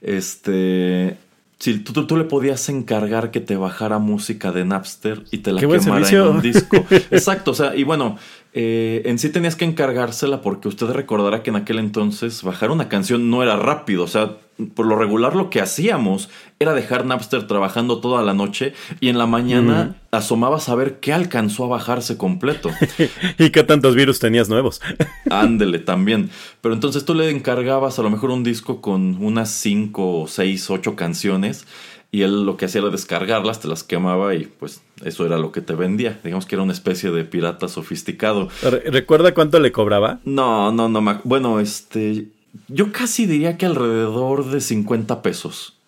[0.00, 1.18] Este,
[1.58, 5.60] si tú, tú, le podías encargar que te bajara música de Napster y te la
[5.60, 6.76] quemara en un disco.
[7.10, 8.16] Exacto, o sea, y bueno,
[8.54, 12.88] eh, en sí tenías que encargársela porque usted recordará que en aquel entonces bajar una
[12.88, 14.36] canción no era rápido, o sea,
[14.74, 19.18] por lo regular lo que hacíamos era dejar Napster trabajando toda la noche y en
[19.18, 22.70] la mañana asomabas a ver qué alcanzó a bajarse completo.
[23.38, 24.80] y qué tantos virus tenías nuevos.
[25.30, 26.30] Ándele también.
[26.60, 30.94] Pero entonces tú le encargabas a lo mejor un disco con unas 5, 6, 8
[30.94, 31.66] canciones
[32.12, 35.50] y él lo que hacía era descargarlas, te las quemaba y pues eso era lo
[35.50, 36.20] que te vendía.
[36.22, 38.50] Digamos que era una especie de pirata sofisticado.
[38.62, 40.20] ¿Recuerda cuánto le cobraba?
[40.24, 41.20] No, no, no.
[41.24, 42.28] Bueno, este
[42.68, 45.78] yo casi diría que alrededor de 50 pesos.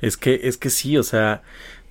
[0.00, 1.42] Es que, es que sí, o sea,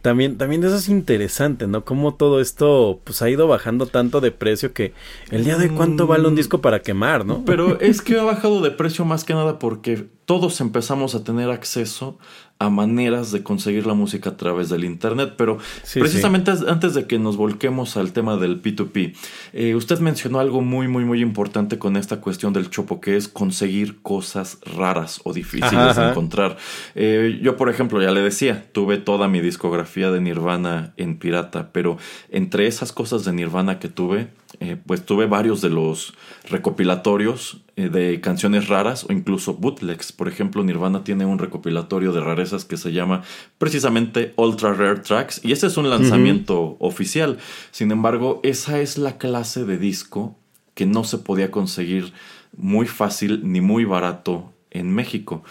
[0.01, 1.85] también, también eso es interesante, ¿no?
[1.85, 4.93] Cómo todo esto pues ha ido bajando tanto de precio que
[5.29, 6.37] el día de cuánto vale un mm.
[6.37, 7.45] disco para quemar, ¿no?
[7.45, 11.49] Pero es que ha bajado de precio más que nada porque todos empezamos a tener
[11.51, 12.17] acceso
[12.61, 15.33] a maneras de conseguir la música a través del Internet.
[15.35, 15.57] Pero
[15.95, 19.15] precisamente antes de que nos volquemos al tema del P2P,
[19.53, 23.27] eh, usted mencionó algo muy, muy, muy importante con esta cuestión del chopo, que es
[23.27, 26.57] conseguir cosas raras o difíciles de encontrar.
[26.93, 31.71] Eh, yo, por ejemplo, ya le decía, tuve toda mi discografía de Nirvana en pirata,
[31.71, 31.97] pero
[32.29, 34.27] entre esas cosas de Nirvana que tuve,
[34.59, 36.13] eh, pues tuve varios de los
[36.49, 40.11] recopilatorios eh, de canciones raras o incluso bootlegs.
[40.11, 43.23] Por ejemplo, Nirvana tiene un recopilatorio de rarezas que se llama
[43.57, 47.37] precisamente Ultra Rare Tracks y ese es un lanzamiento oficial.
[47.71, 50.35] Sin embargo, esa es la clase de disco
[50.73, 52.13] que no se podía conseguir
[52.55, 55.43] muy fácil ni muy barato en México.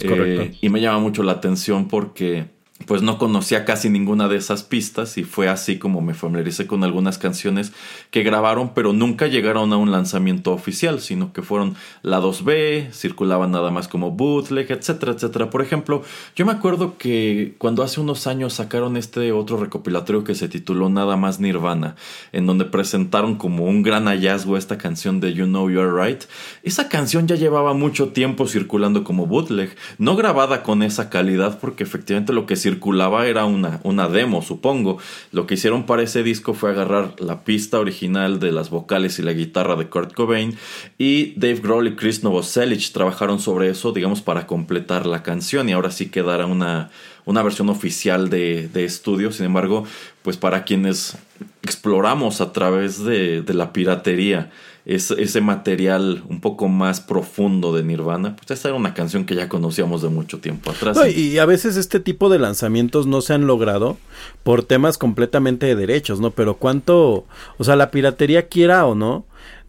[0.00, 2.46] Eh, y me llama mucho la atención porque
[2.86, 6.82] pues no conocía casi ninguna de esas pistas y fue así como me familiaricé con
[6.82, 7.72] algunas canciones
[8.10, 13.52] que grabaron pero nunca llegaron a un lanzamiento oficial sino que fueron la 2B, circulaban
[13.52, 15.50] nada más como bootleg, etcétera, etcétera.
[15.50, 16.02] Por ejemplo,
[16.34, 20.88] yo me acuerdo que cuando hace unos años sacaron este otro recopilatorio que se tituló
[20.88, 21.96] Nada más Nirvana,
[22.32, 26.24] en donde presentaron como un gran hallazgo esta canción de You Know You're Right,
[26.62, 31.84] esa canción ya llevaba mucho tiempo circulando como bootleg, no grabada con esa calidad porque
[31.84, 34.98] efectivamente lo que circulaba era una, una demo, supongo.
[35.32, 39.22] Lo que hicieron para ese disco fue agarrar la pista original de las vocales y
[39.22, 40.56] la guitarra de Kurt Cobain
[40.96, 45.72] y Dave Grohl y Chris Novoselic trabajaron sobre eso, digamos, para completar la canción y
[45.72, 46.90] ahora sí quedara una,
[47.26, 49.30] una versión oficial de, de, estudio.
[49.30, 49.84] Sin embargo,
[50.22, 51.18] pues para quienes
[51.62, 54.50] exploramos a través de la piratería
[54.86, 59.48] ese material un poco más profundo de Nirvana, pues esta era una canción que ya
[59.48, 60.98] conocíamos de mucho tiempo atrás.
[61.08, 63.96] y a veces este tipo de lanzamientos no se han logrado
[64.42, 66.32] por temas completamente de derechos, ¿no?
[66.32, 67.24] Pero cuánto,
[67.56, 69.24] o sea, la piratería quiera o no,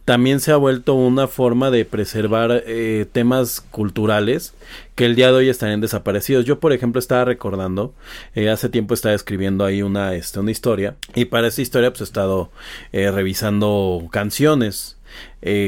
[0.06, 4.54] también se ha vuelto una forma de preservar eh, temas culturales
[4.94, 6.44] que el día de hoy estarían desaparecidos.
[6.44, 7.92] Yo, por ejemplo, estaba recordando,
[8.36, 12.02] eh, hace tiempo estaba escribiendo ahí una, este, una historia y para esa historia pues
[12.02, 12.52] he estado
[12.92, 14.95] eh, revisando canciones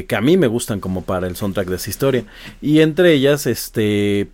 [0.07, 2.23] que a mí me gustan como para el soundtrack de esa historia.
[2.61, 4.27] Y entre ellas este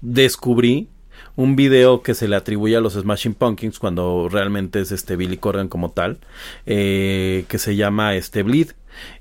[0.00, 0.88] descubrí
[1.36, 5.36] un video que se le atribuye a los Smashing Pumpkins cuando realmente es este Billy
[5.36, 6.18] Corgan como tal,
[6.64, 8.72] que se llama este Bleed.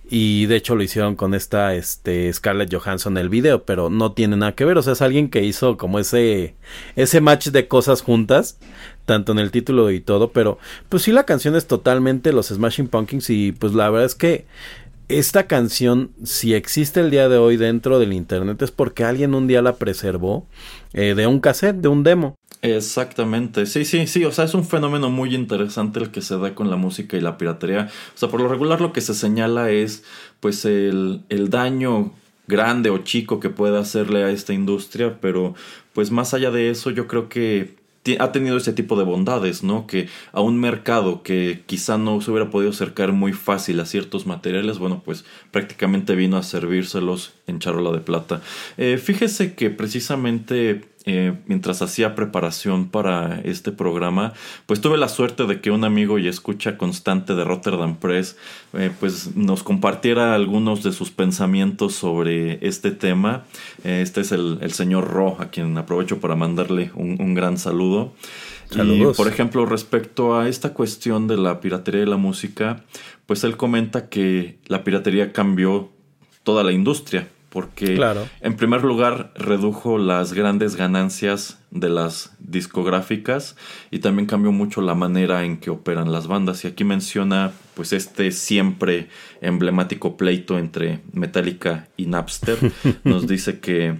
[0.09, 4.35] Y de hecho lo hicieron con esta este Scarlett Johansson el video, pero no tiene
[4.35, 6.55] nada que ver, o sea, es alguien que hizo como ese
[6.95, 8.57] ese match de cosas juntas,
[9.05, 10.57] tanto en el título y todo, pero
[10.89, 14.45] pues sí la canción es totalmente los Smashing Pumpkins y pues la verdad es que
[15.09, 19.47] esta canción, si existe el día de hoy dentro del internet, es porque alguien un
[19.47, 20.47] día la preservó
[20.93, 22.35] eh, de un cassette, de un demo.
[22.61, 26.53] Exactamente, sí, sí, sí, o sea, es un fenómeno muy interesante el que se da
[26.53, 27.89] con la música y la piratería.
[28.15, 30.03] O sea, por lo regular lo que se señala es
[30.39, 32.11] pues el, el daño
[32.47, 35.55] grande o chico que puede hacerle a esta industria, pero
[35.93, 37.78] pues más allá de eso yo creo que
[38.19, 39.85] ha tenido ese tipo de bondades, ¿no?
[39.85, 44.25] Que a un mercado que quizá no se hubiera podido acercar muy fácil a ciertos
[44.25, 48.41] materiales, bueno, pues prácticamente vino a servírselos en charola de plata.
[48.77, 54.33] Eh, fíjese que precisamente eh, mientras hacía preparación para este programa,
[54.67, 58.37] pues tuve la suerte de que un amigo y escucha constante de Rotterdam Press,
[58.73, 63.45] eh, pues nos compartiera algunos de sus pensamientos sobre este tema.
[63.83, 68.13] Eh, este es el, señor Ro, a quien aprovecho para mandarle un, gran saludo.
[68.69, 69.15] Saludos.
[69.15, 72.83] Y, por ejemplo, respecto a esta cuestión de la piratería de la música,
[73.25, 75.89] pues él comenta que la piratería cambió
[76.43, 77.99] toda la industria porque
[78.41, 83.55] en primer lugar redujo las grandes ganancias de las discográficas
[83.89, 86.63] y también cambió mucho la manera en que operan las bandas.
[86.63, 89.09] Y aquí menciona pues este siempre
[89.41, 92.57] emblemático pleito entre Metallica y Napster.
[93.03, 93.99] Nos dice que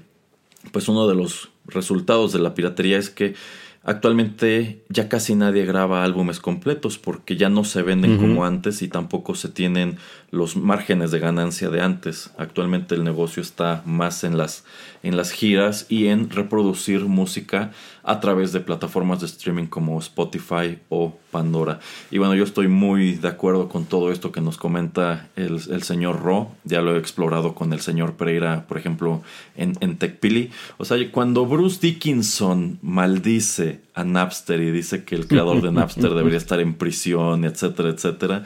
[0.72, 3.34] pues uno de los resultados de la piratería es que
[3.82, 8.90] Actualmente ya casi nadie graba álbumes completos porque ya no se venden como antes y
[8.90, 9.98] tampoco se tienen
[10.32, 12.32] los márgenes de ganancia de antes.
[12.38, 14.64] Actualmente el negocio está más en las,
[15.04, 17.72] en las giras y en reproducir música
[18.04, 21.80] a través de plataformas de streaming como Spotify o Pandora.
[22.12, 26.22] Y bueno, yo estoy muy de acuerdo con todo esto que nos comenta el, señor
[26.22, 26.52] Ro.
[26.64, 29.22] Ya lo he explorado con el señor Pereira, por ejemplo,
[29.56, 30.52] en, en TechPili.
[30.78, 36.10] O sea, cuando Bruce Dickinson maldice a Napster y dice que el creador de Napster
[36.16, 38.44] debería estar en prisión, etcétera, etcétera,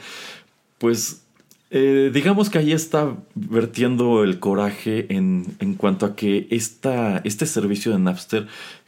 [0.78, 1.23] pues
[1.76, 7.46] eh, digamos que ahí está vertiendo el coraje en, en cuanto a que esta, este
[7.46, 8.46] servicio de Napster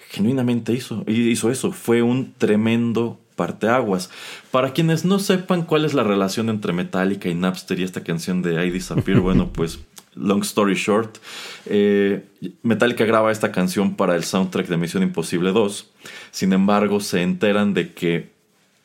[0.09, 1.73] genuinamente hizo, hizo eso.
[1.73, 4.09] Fue un tremendo parteaguas.
[4.53, 8.41] Para quienes no sepan cuál es la relación entre Metallica y Napster y esta canción
[8.41, 9.81] de I Disappear, bueno, pues
[10.15, 11.19] long story short,
[11.67, 12.25] eh,
[12.63, 15.91] Metallica graba esta canción para el soundtrack de Misión Imposible 2.
[16.31, 18.36] Sin embargo, se enteran de que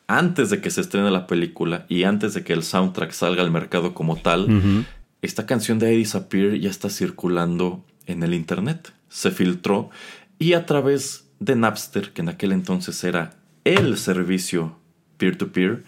[0.06, 3.50] antes de que se estrene la película y antes de que el soundtrack salga al
[3.50, 4.86] mercado como tal,
[5.22, 8.92] esta canción de I Disappear ya está circulando en el internet.
[9.08, 9.90] Se filtró
[10.38, 14.76] y a través de Napster, que en aquel entonces era el servicio
[15.16, 15.84] peer-to-peer,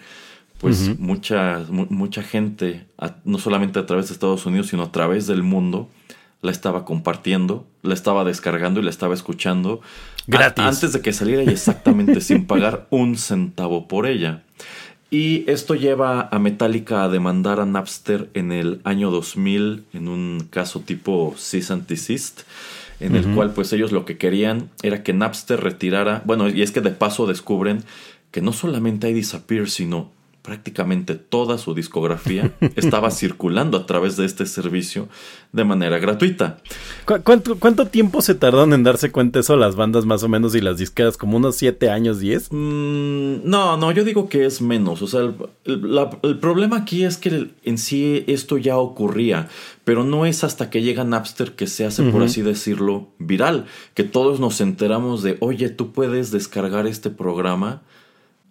[0.58, 2.86] pues mucha, mucha gente,
[3.24, 5.90] no solamente a través de Estados Unidos, sino a través del mundo,
[6.44, 9.80] la estaba compartiendo, la estaba descargando y la estaba escuchando.
[10.26, 10.64] Gratis.
[10.64, 14.42] antes de que saliera y exactamente sin pagar un centavo por ella.
[15.10, 20.46] Y esto lleva a Metallica a demandar a Napster en el año 2000 en un
[20.50, 22.42] caso tipo cease and desist
[23.00, 26.70] en el cual pues ellos lo que querían era que Napster retirara, bueno, y es
[26.70, 27.84] que de paso descubren
[28.30, 30.10] que no solamente hay Disappear, sino
[30.44, 35.08] prácticamente toda su discografía estaba circulando a través de este servicio
[35.52, 36.58] de manera gratuita.
[37.24, 40.76] cuánto, tiempo se tardaron en darse cuenta eso las bandas más o menos y las
[40.76, 41.16] disqueras?
[41.16, 42.48] ¿Como unos 7 años, 10?
[42.52, 45.00] Mm, no, no, yo digo que es menos.
[45.00, 45.22] O sea,
[45.64, 49.48] el, problema aquí es que en sí esto ya ocurría,
[49.84, 53.64] pero no es hasta que llega Napster que se hace, por así decirlo, viral,
[53.94, 57.80] que todos nos enteramos de, oye, tú puedes descargar este programa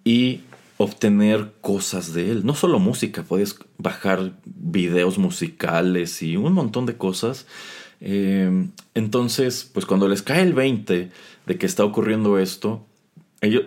[0.03, 0.41] y
[0.77, 2.45] obtener cosas de él.
[2.45, 7.45] No solo música, puedes bajar videos musicales y un montón de cosas.
[8.01, 11.11] Eh, entonces, pues cuando les cae el 20
[11.45, 12.85] de que está ocurriendo esto,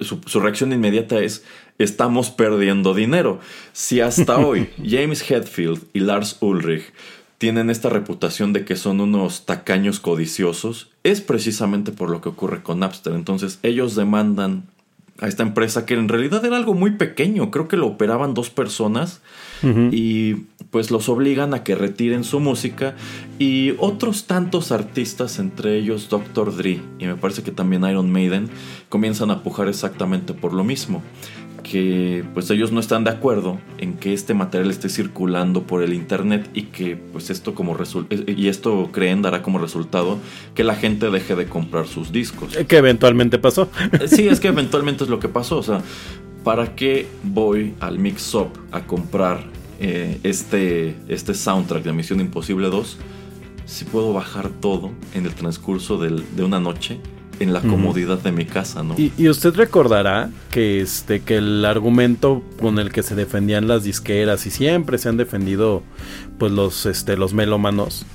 [0.01, 1.45] su, reacción inmediata es,
[1.79, 3.41] estamos perdiendo dinero.
[3.73, 6.93] Si hasta hoy James Hetfield y Lars Ulrich
[7.39, 12.63] tienen esta reputación de que son unos tacaños codiciosos, es precisamente por lo que ocurre
[12.63, 13.13] con Napster.
[13.13, 14.69] Entonces ellos demandan
[15.21, 18.51] a esta empresa que en realidad era algo muy pequeño, creo que lo operaban dos
[18.51, 19.23] personas
[19.91, 20.35] y
[20.71, 22.95] pues los obligan a que retiren su música
[23.39, 26.55] y otros tantos artistas, entre ellos Dr.
[26.55, 28.51] Dre y me parece que también Iron Maiden,
[28.89, 31.03] comienzan a pujar exactamente por lo mismo
[31.69, 35.95] que pues ellos no están de acuerdo en que este material esté circulando por el
[35.95, 40.19] internet y que pues esto como eh, y esto creen dará como resultado
[40.55, 42.57] que la gente deje de comprar sus discos.
[42.57, 43.69] Que eventualmente pasó.
[44.01, 45.81] Eh, sí, es que eventualmente es lo que pasó, o sea,
[46.45, 49.45] ¿para qué voy al Mix Up a comprar
[49.81, 52.97] eh, este, este soundtrack de Misión Imposible 2
[53.65, 57.01] si puedo bajar todo en el transcurso de una noche?
[57.41, 58.95] En la comodidad de mi casa, ¿no?
[58.97, 64.47] Y, usted recordará que este que el argumento con el que se defendían las disqueras
[64.47, 65.83] y siempre se han defendido
[66.39, 68.07] pues los este los melómanos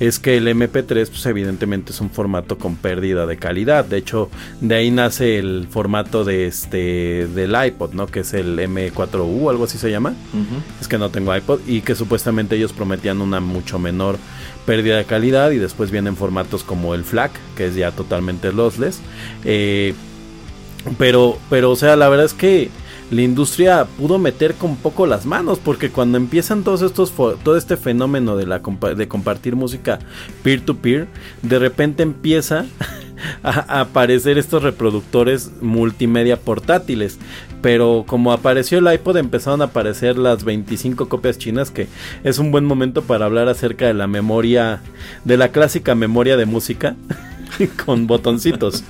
[0.00, 3.84] es que el MP3 pues evidentemente es un formato con pérdida de calidad.
[3.84, 8.06] De hecho, de ahí nace el formato de este del iPod, ¿no?
[8.06, 10.14] Que es el M4U, algo así se llama.
[10.80, 14.18] Es que no tengo iPod y que supuestamente ellos prometían una mucho menor
[14.66, 19.00] pérdida de calidad y después vienen formatos como el FLAC, que es ya totalmente lossless.
[19.44, 19.94] Eh,
[20.96, 22.70] pero, pero, o sea, la verdad es que
[23.10, 27.76] la industria pudo meter con poco las manos porque cuando empiezan todos estos todo este
[27.76, 29.98] fenómeno de la de compartir música
[30.42, 31.08] peer to peer
[31.42, 32.66] de repente empieza
[33.42, 37.18] a aparecer estos reproductores multimedia portátiles
[37.62, 41.88] pero como apareció el iPod empezaron a aparecer las 25 copias chinas que
[42.24, 44.82] es un buen momento para hablar acerca de la memoria
[45.24, 46.94] de la clásica memoria de música
[47.84, 48.84] con botoncitos.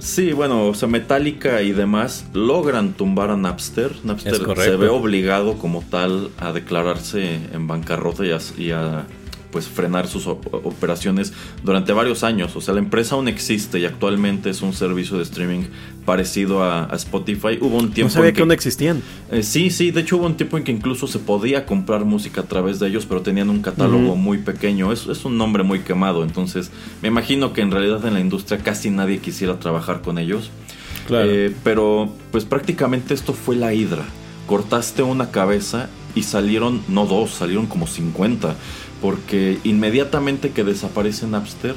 [0.00, 3.94] Sí, bueno, o sea, Metallica y demás logran tumbar a Napster.
[4.02, 9.06] Napster se ve obligado como tal a declararse en bancarrota y a
[9.50, 11.32] pues frenar sus operaciones
[11.62, 12.54] durante varios años.
[12.56, 15.62] O sea, la empresa aún existe y actualmente es un servicio de streaming
[16.04, 17.58] parecido a, Spotify.
[17.60, 18.08] Hubo un tiempo.
[18.08, 19.02] No sabía que, aún existían.
[19.30, 19.90] Eh, sí, sí.
[19.90, 22.88] De hecho, hubo un tiempo en que incluso se podía comprar música a través de
[22.88, 24.92] ellos, pero tenían un catálogo muy pequeño.
[24.92, 26.22] Es, es un nombre muy quemado.
[26.22, 26.70] Entonces,
[27.02, 30.50] me imagino que en realidad en la industria casi nadie quisiera trabajar con ellos.
[31.06, 31.28] Claro.
[31.28, 34.04] Eh, pero, pues prácticamente esto fue la hidra.
[34.46, 38.56] Cortaste una cabeza y salieron, no dos, salieron como 50
[39.00, 41.74] porque inmediatamente que desaparece Napster,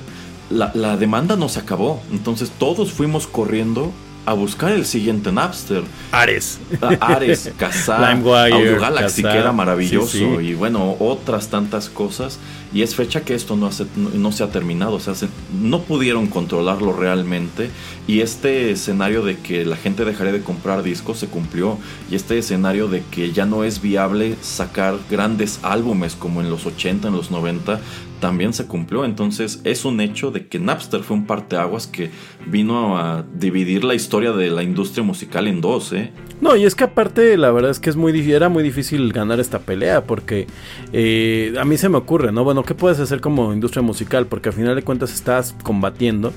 [0.49, 2.01] la, la demanda nos acabó.
[2.11, 3.91] Entonces todos fuimos corriendo
[4.25, 5.83] a buscar el siguiente Napster.
[6.11, 6.59] Ares.
[6.99, 10.39] Ares, Kazaa, Audio Galaxy, que era maravilloso.
[10.39, 12.39] Y bueno, otras tantas cosas.
[12.73, 14.93] Y es fecha que esto no, no, se ha terminado.
[14.93, 15.13] O sea,
[15.53, 17.69] no pudieron controlarlo realmente.
[18.07, 21.77] Y este escenario de que la gente dejaría de comprar discos se cumplió.
[22.09, 26.65] Y este escenario de que ya no es viable sacar grandes álbumes como en los
[26.65, 27.79] 80, en los 90,
[28.23, 29.03] también se cumplió.
[29.03, 32.09] Entonces es un hecho de que Napster fue un parteaguas que
[32.47, 36.13] vino a dividir la historia de la industria musical en dos, ¿eh?
[36.39, 39.41] No, y es que aparte la verdad es que es muy era muy difícil ganar
[39.41, 40.47] esta pelea porque
[40.93, 42.45] eh, a mí se me ocurre, ¿no?
[42.45, 44.27] Bueno, ¿qué puedes hacer como industria musical?
[44.27, 46.31] Porque al final de cuentas estás combatiendo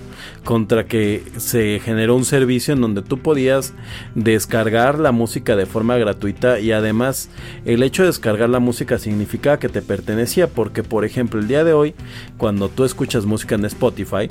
[0.44, 3.74] contra que se generó un servicio en donde tú podías
[4.16, 7.30] descargar la música de forma gratuita y además
[7.64, 11.62] el hecho de descargar la música significaba que te pertenecía porque por ejemplo el día
[11.62, 11.94] de hoy,
[12.36, 14.28] cuando tú escuchas música en Spotify,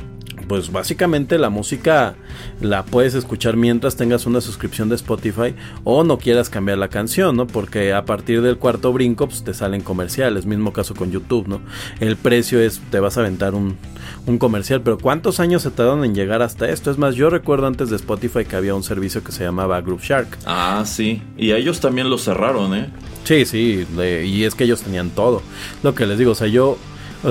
[0.48, 2.16] pues básicamente la música
[2.62, 7.36] la puedes escuchar mientras tengas una suscripción de Spotify o no quieras cambiar la canción,
[7.36, 7.48] ¿no?
[7.48, 11.62] Porque a partir del cuarto brinco pues, te salen comerciales, mismo caso con YouTube, ¿no?
[12.00, 13.78] El precio es, te vas a aventar un,
[14.26, 16.92] un comercial, pero ¿cuántos años se tardan en llegar hasta esto?
[16.92, 20.02] Es más, yo recuerdo antes de Spotify que había un servicio que se llamaba Group
[20.02, 20.38] Shark.
[20.46, 22.90] Ah, sí, y a ellos también lo cerraron, ¿eh?
[23.24, 25.42] Sí, sí, y es que ellos tenían todo.
[25.82, 26.78] Lo que les digo, o sea, yo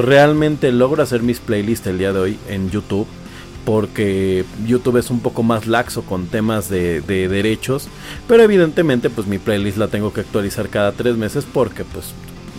[0.02, 3.06] realmente logro hacer mis playlists el día de hoy en YouTube
[3.64, 7.88] porque YouTube es un poco más laxo con temas de, derechos,
[8.28, 12.12] pero evidentemente pues mi playlist la tengo que actualizar cada tres meses porque pues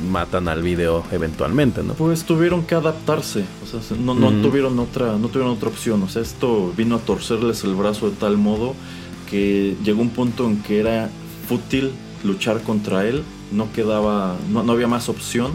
[0.10, 1.94] matan al video eventualmente, ¿no?
[1.94, 6.10] Pues tuvieron que adaptarse, o sea, no, no tuvieron otra, no tuvieron otra opción, o
[6.10, 8.74] sea, esto vino a torcerles el brazo de tal modo
[9.30, 11.10] que llegó un punto en que era
[11.48, 11.92] fútil
[12.24, 15.52] luchar contra él, no quedaba, no, no había más opción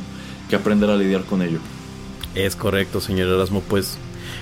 [0.51, 1.61] que aprender a lidiar con ello.
[2.35, 3.99] Es correcto, señor Erasmo, pues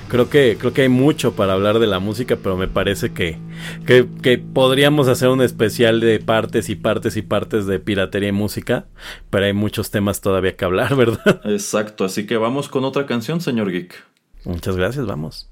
[0.08, 3.38] creo que creo que hay mucho para hablar de la música, pero me parece que,
[3.86, 8.86] que, podríamos hacer un especial de partes y partes y partes de piratería y música,
[9.30, 11.40] pero hay muchos temas todavía que hablar, ¿verdad?
[11.44, 13.94] Exacto, así que vamos con otra canción, señor Geek.
[14.44, 15.48] Muchas gracias, vamos.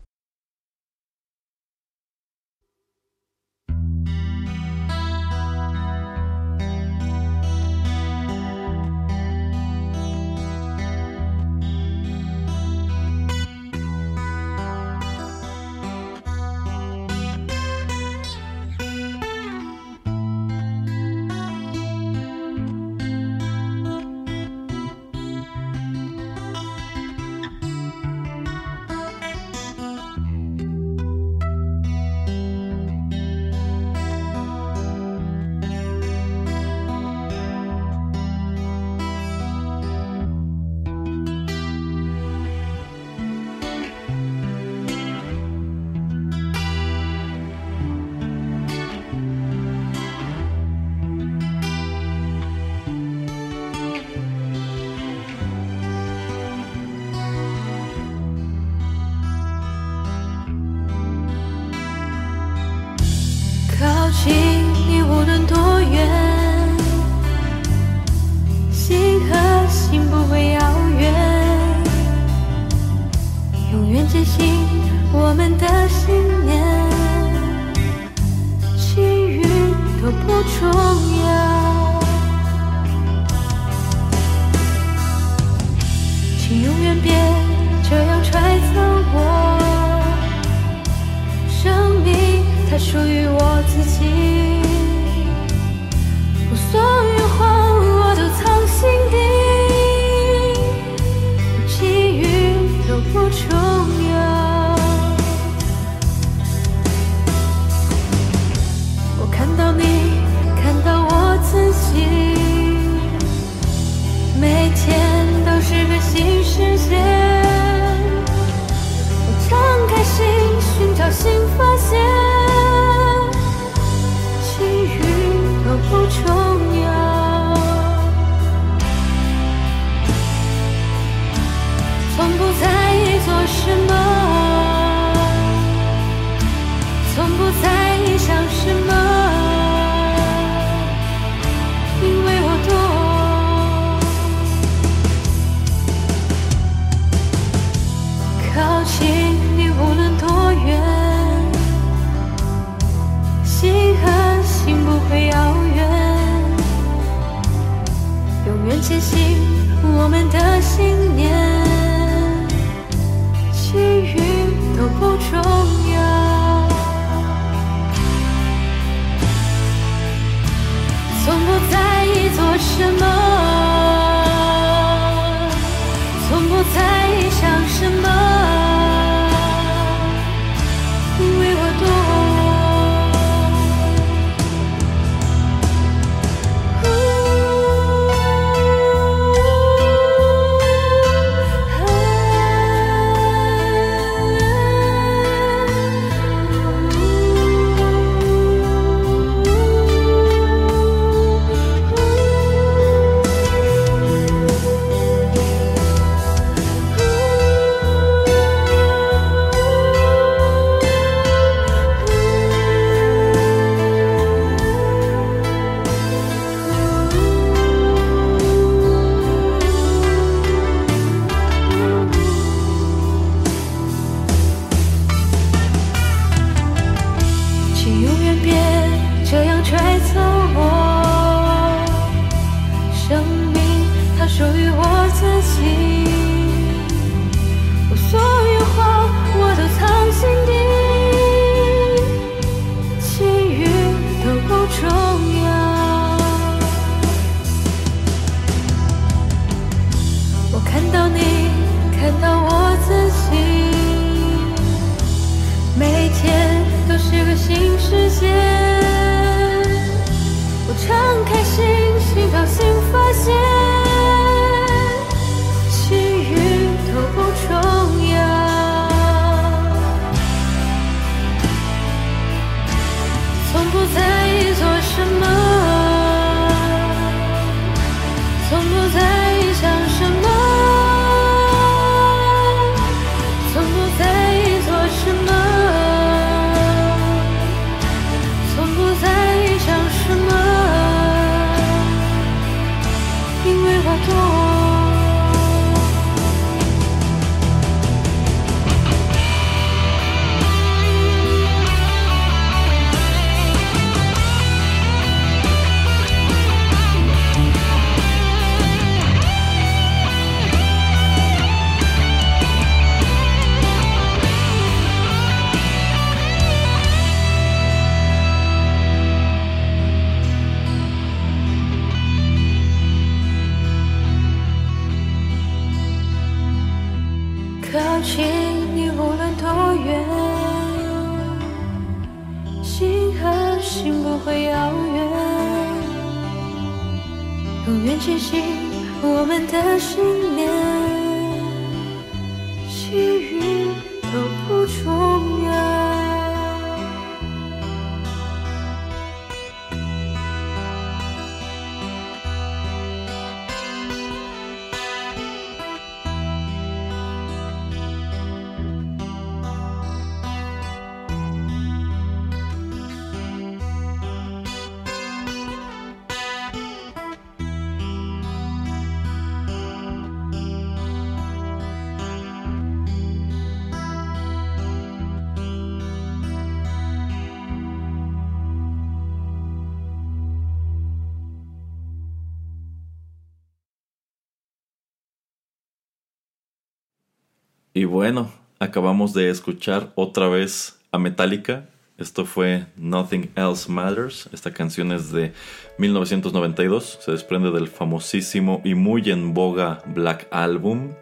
[387.76, 391.68] Y bueno, acabamos de escuchar otra vez a Metallica.
[391.98, 394.30] Esto fue Nothing Else Matters.
[394.32, 395.34] Esta canción es de
[395.76, 397.00] 1992.
[397.02, 400.94] Se desprende del famosísimo y muy en boga Black Album.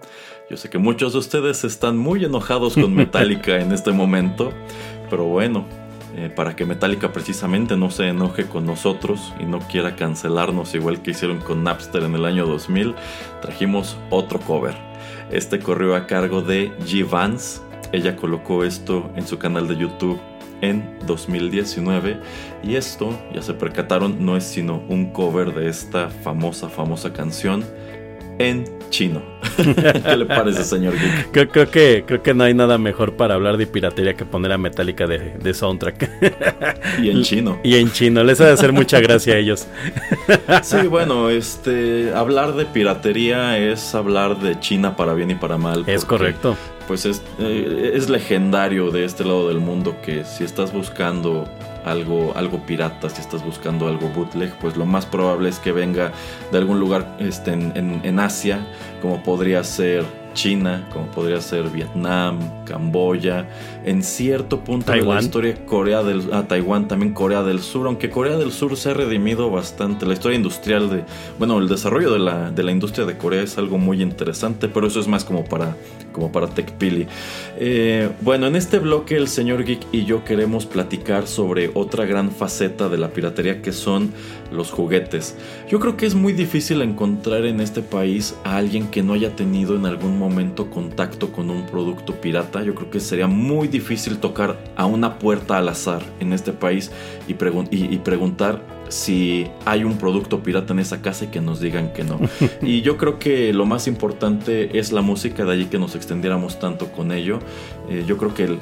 [0.51, 4.53] Yo sé que muchos de ustedes están muy enojados con Metallica en este momento.
[5.11, 5.67] Pero bueno,
[6.17, 11.03] eh, para que Metallica precisamente no se enoje con nosotros y no quiera cancelarnos igual
[11.03, 12.97] que hicieron con Napster en el año 2000,
[13.41, 14.94] trajimos otro cover.
[15.35, 17.11] Este corrió a cargo de G.
[17.11, 17.61] Vance.
[17.91, 20.21] Ella colocó esto en su canal de YouTube
[20.61, 22.21] en 2019
[22.63, 27.65] y esto, ya se percataron, no es sino un cover de esta famosa, famosa canción
[28.39, 29.23] en chino.
[29.57, 31.51] ¿Qué le parece, señor Geek?
[31.51, 34.59] Creo, que, creo que no hay nada mejor para hablar de piratería que poner a
[34.59, 36.11] Metallica de, soundtrack.
[37.03, 37.59] Y en chino.
[37.63, 39.67] Y en chino, les ha de hacer mucha gracia a ellos.
[40.63, 45.85] Sí, bueno, este, hablar de piratería es hablar de China para bien y para mal.
[45.87, 46.57] Es correcto.
[46.87, 51.49] Pues es, eh, es legendario de este lado del mundo que si estás buscando
[51.85, 56.13] algo, algo pirata, si estás buscando algo bootleg, pues lo más probable es que venga
[56.51, 58.67] de algún lugar este, en, en Asia,
[59.01, 60.05] como podría ser
[60.35, 63.47] China, como podría ser Vietnam, Camboya,
[63.85, 68.11] en cierto punto de la historia Corea del ah, Taiwán, también Corea del Sur, aunque
[68.11, 70.07] Corea del Sur se ha redimido bastante.
[70.07, 71.05] La historia industrial de,
[71.39, 74.87] bueno, el desarrollo de la, de la industria de Corea es algo muy interesante, pero
[74.87, 75.77] eso es más como para,
[76.13, 77.07] como para TechPili.
[77.59, 82.31] Eh, bueno, en este bloque el señor Geek y yo queremos platicar sobre otra gran
[82.31, 84.13] faceta de la piratería que son
[84.51, 85.37] los juguetes.
[85.69, 89.37] Yo creo que es muy difícil encontrar en este país a alguien que no haya
[89.37, 92.63] tenido en algún momento contacto con un producto pirata.
[92.63, 96.93] Yo creo que sería muy difícil tocar a una puerta al azar en este país
[97.27, 101.93] y, y, preguntar si hay un producto pirata en esa casa y que nos digan
[101.93, 102.21] que no.
[102.63, 106.61] y yo creo que lo más importante es la música, de allí que nos extendiéramos
[106.61, 107.41] tanto con ello.
[107.91, 108.59] Eh, yo creo que el,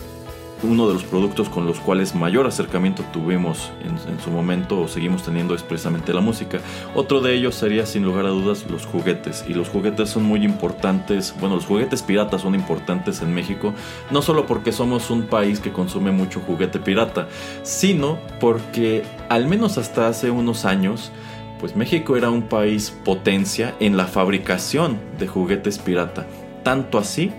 [0.62, 5.22] uno de los productos con los cuales mayor acercamiento tuvimos en, su momento o seguimos
[5.22, 6.60] teniendo es precisamente la música.
[6.94, 9.44] Otro de ellos sería sin lugar a dudas los juguetes.
[9.48, 13.74] Y los juguetes son muy importantes, bueno, los juguetes piratas son importantes en México,
[14.10, 17.28] no solo porque somos un país que consume mucho juguete pirata,
[17.62, 21.12] sino porque al menos hasta hace unos años,
[21.58, 26.26] pues México era un país potencia en la fabricación de juguetes pirata.
[26.62, 27.32] Tanto así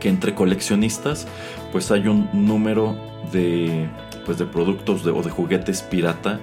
[0.00, 1.26] que entre coleccionistas
[1.72, 2.96] pues hay un número
[3.32, 3.88] de,
[4.24, 6.40] pues de productos o de juguetes pirata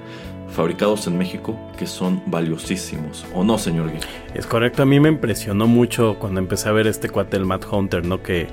[0.50, 3.26] fabricados en México que son valiosísimos.
[3.34, 4.00] ¿O no, señor Gui?
[4.34, 8.06] Es correcto, a mí me impresionó mucho cuando empecé a ver este cuate, Mad Hunter,
[8.06, 8.24] ¿no?
[8.24, 8.48] Que,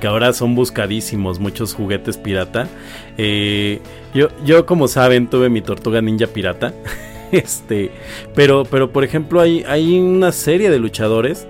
[0.00, 2.68] que ahora son buscadísimos muchos juguetes pirata.
[3.16, 3.80] Eh,
[4.14, 6.72] yo, yo, como saben, tuve mi tortuga ninja pirata.
[7.32, 7.90] este,
[8.34, 11.46] pero, pero por ejemplo, hay, hay una serie de luchadores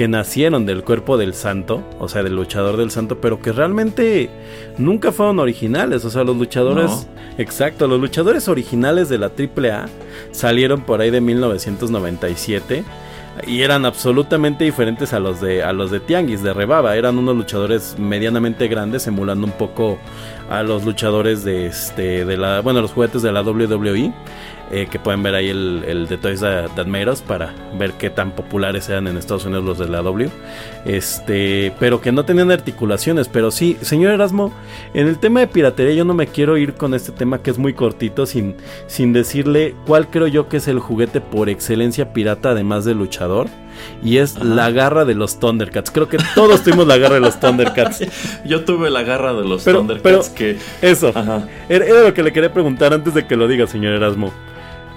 [0.00, 4.30] que nacieron del cuerpo del santo, o sea, del luchador del santo, pero que realmente
[4.78, 9.90] nunca fueron originales, o sea, los luchadores, exacto, los luchadores originales de la AAA
[10.32, 12.82] salieron por ahí de 1997
[13.46, 17.36] y eran absolutamente diferentes a los de a los de Tianguis de Rebaba, eran unos
[17.36, 19.98] luchadores medianamente grandes emulando un poco
[20.48, 24.12] a los luchadores de este de la bueno, los juguetes de la WWE
[24.72, 26.70] eh, que pueden ver ahí el, el de Toys That,
[27.26, 30.30] para ver qué tan populares eran en Estados Unidos los de la W.
[30.84, 33.26] Este, pero que no tenían articulaciones.
[33.26, 34.52] Pero sí, señor Erasmo,
[34.94, 37.58] en el tema de piratería yo no me quiero ir con este tema que es
[37.58, 38.54] muy cortito sin,
[38.86, 43.19] sin decirle cuál creo yo que es el juguete por excelencia pirata además de luchador
[44.02, 45.90] y es la garra de los Thundercats.
[45.90, 48.04] Creo que todos tuvimos la garra de los Thundercats.
[48.44, 51.12] Yo tuve la garra de los Thundercats que eso
[51.68, 54.32] era, lo que le quería preguntar antes de que lo diga, señor Erasmo.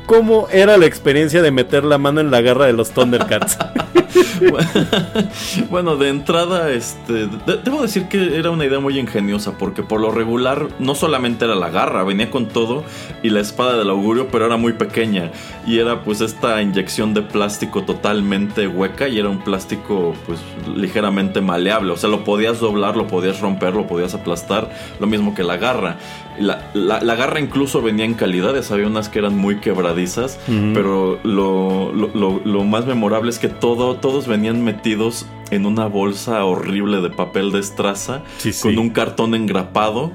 [0.06, 3.58] ¿Cómo era la experiencia de meter la mano en la garra de los Thundercats?
[5.70, 7.28] bueno, de entrada, este,
[7.64, 11.56] debo decir que era una idea muy ingeniosa, porque por lo regular no solamente era
[11.56, 12.84] la garra, venía con todo
[13.22, 15.32] y la espada del augurio, pero era muy pequeña
[15.66, 20.40] y era pues esta inyección de plástico totalmente hueca y era un plástico pues
[20.76, 25.34] ligeramente maleable, o sea, lo podías doblar, lo podías romper, lo podías aplastar, lo mismo
[25.34, 25.98] que la garra.
[26.40, 30.40] La, la, garra incluso venía en calidades, había unas que eran muy quebradizas,
[30.74, 37.02] pero lo, lo, más memorable es que todo, todos venían metidos en una bolsa horrible
[37.02, 38.24] de papel de estraza
[38.62, 40.12] con un cartón engrapado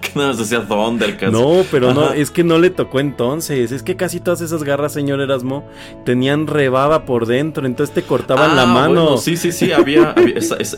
[0.12, 1.32] que nada más decía Thundercats.
[1.32, 3.72] No, pero no, es que no le tocó entonces.
[3.72, 5.64] Es que casi todas esas garras, señor Erasmo,
[6.04, 9.16] tenían rebaba por dentro, entonces te cortaban la ah, mano.
[9.18, 10.14] sí, sí, sí, había,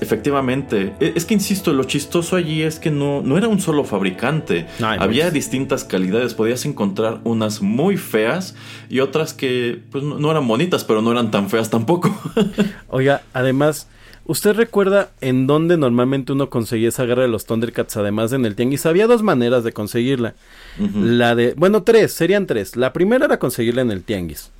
[0.00, 0.94] efectivamente.
[1.00, 4.66] E, es, que insisto, lo chistoso allí es que no, no era un solo fabricante.
[4.80, 6.34] había distintas calidades.
[6.34, 8.54] Podías encontrar unas muy feas
[8.88, 12.14] y otras que pues, no, no eran bonitas, pero no eran tan feas tampoco.
[12.88, 13.88] Oiga, además
[14.24, 18.46] ¿Usted recuerda en dónde normalmente uno conseguía esa garra de los Thundercats, además de en
[18.46, 18.86] el tianguis?
[18.86, 20.34] Había dos maneras de conseguirla.
[20.94, 22.76] La de, bueno, tres, serían tres.
[22.76, 24.50] La primera era conseguirla en el tianguis.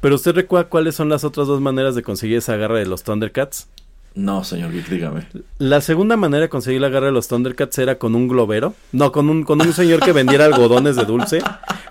[0.00, 3.04] Pero usted recuerda cuáles son las otras dos maneras de conseguir esa garra de los
[3.04, 3.68] Thundercats?
[4.14, 5.26] No, señor Vic, dígame.
[5.58, 8.74] La segunda manera de conseguir la garra de los Thundercats era con un globero.
[8.92, 11.42] No, con un, con un señor que vendiera algodones de dulce.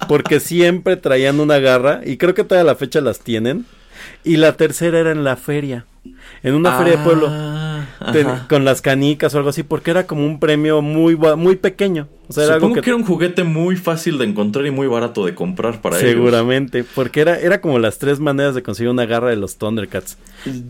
[0.08, 2.02] Porque siempre traían una garra.
[2.06, 3.66] Y creo que todavía la fecha las tienen.
[4.24, 5.86] Y la tercera era en la feria.
[6.42, 7.28] En una feria de pueblo.
[7.30, 9.64] Ah, Ten- con las canicas o algo así.
[9.64, 12.08] Porque era como un premio muy, muy pequeño.
[12.28, 12.90] O sea, era Supongo algo que...
[12.90, 16.12] era un juguete muy fácil de encontrar y muy barato de comprar para ellos.
[16.12, 16.84] Seguramente.
[16.84, 20.18] Porque era, era como las tres maneras de conseguir una garra de los Thundercats.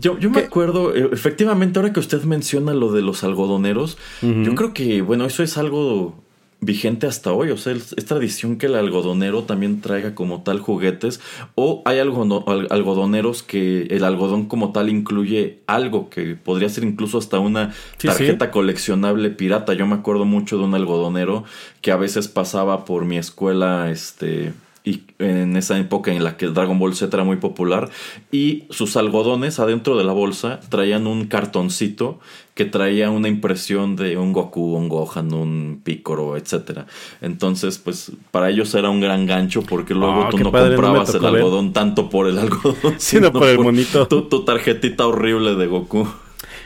[0.00, 4.54] Yo, yo me acuerdo, eh, efectivamente, ahora que usted menciona lo de los algodoneros, yo
[4.54, 6.23] creo que, bueno, eso es algo
[6.64, 7.50] vigente hasta hoy.
[7.50, 11.20] O sea, es, es tradición que el algodonero también traiga como tal juguetes.
[11.54, 16.84] O hay algodo- al- algodoneros que el algodón como tal incluye algo que podría ser
[16.84, 19.74] incluso hasta una Sí, tarjeta coleccionable pirata.
[19.74, 21.44] Yo me acuerdo mucho de un algodonero
[21.80, 24.52] que a veces pasaba por mi escuela, este.
[24.86, 27.88] Y en esa época en la que Dragon Ball Z era muy popular.
[28.30, 32.18] Y sus algodones adentro de la bolsa traían un cartoncito
[32.54, 36.86] que traía una impresión de un Goku, un Gohan, un Piccolo, etcétera.
[37.22, 40.82] Entonces, pues para ellos era un gran gancho porque luego Ah, tú no padre, no
[40.82, 41.34] me comprabas el ver.
[41.36, 44.06] algodón tanto por el algodón, Sino por el monito.
[44.06, 46.06] Tu, tu tarjetita horrible de Goku.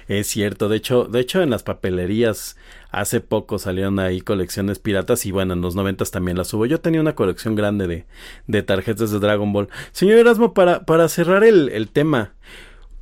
[0.08, 2.56] Es cierto, de hecho, de hecho en las papelerías
[2.90, 6.64] hace poco salieron ahí colecciones piratas y bueno, en los noventas también las hubo.
[6.64, 8.06] Yo tenía una colección grande de,
[8.46, 9.68] de tarjetas de Dragon Ball.
[9.92, 12.32] Señor Erasmo, para, para cerrar el, el tema,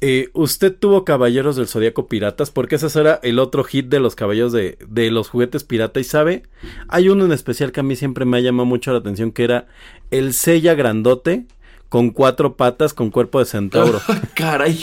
[0.00, 2.50] eh, ¿usted tuvo Caballeros del Zodíaco Piratas?
[2.50, 6.00] Porque ese era el otro hit de los caballeros de, de los juguetes pirata.
[6.00, 6.42] Y sabe,
[6.88, 9.44] hay uno en especial que a mí siempre me ha llamado mucho la atención, que
[9.44, 9.68] era
[10.10, 11.46] el Sella Grandote
[11.88, 14.00] con cuatro patas con cuerpo de centauro.
[14.34, 14.78] Caray.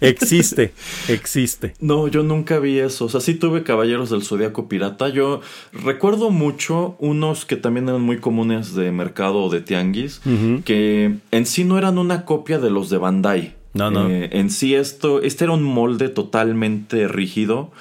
[0.00, 0.72] existe,
[1.08, 1.74] existe.
[1.80, 3.06] No, yo nunca vi eso.
[3.06, 5.08] O sea, sí tuve Caballeros del Zodíaco Pirata.
[5.08, 5.40] Yo
[5.72, 10.20] recuerdo mucho unos que también eran muy comunes de mercado o de tianguis,
[10.64, 13.54] que en sí no eran una copia de los de Bandai.
[13.74, 14.08] No, no.
[14.10, 17.72] Eh, en sí esto, este era un molde totalmente rígido,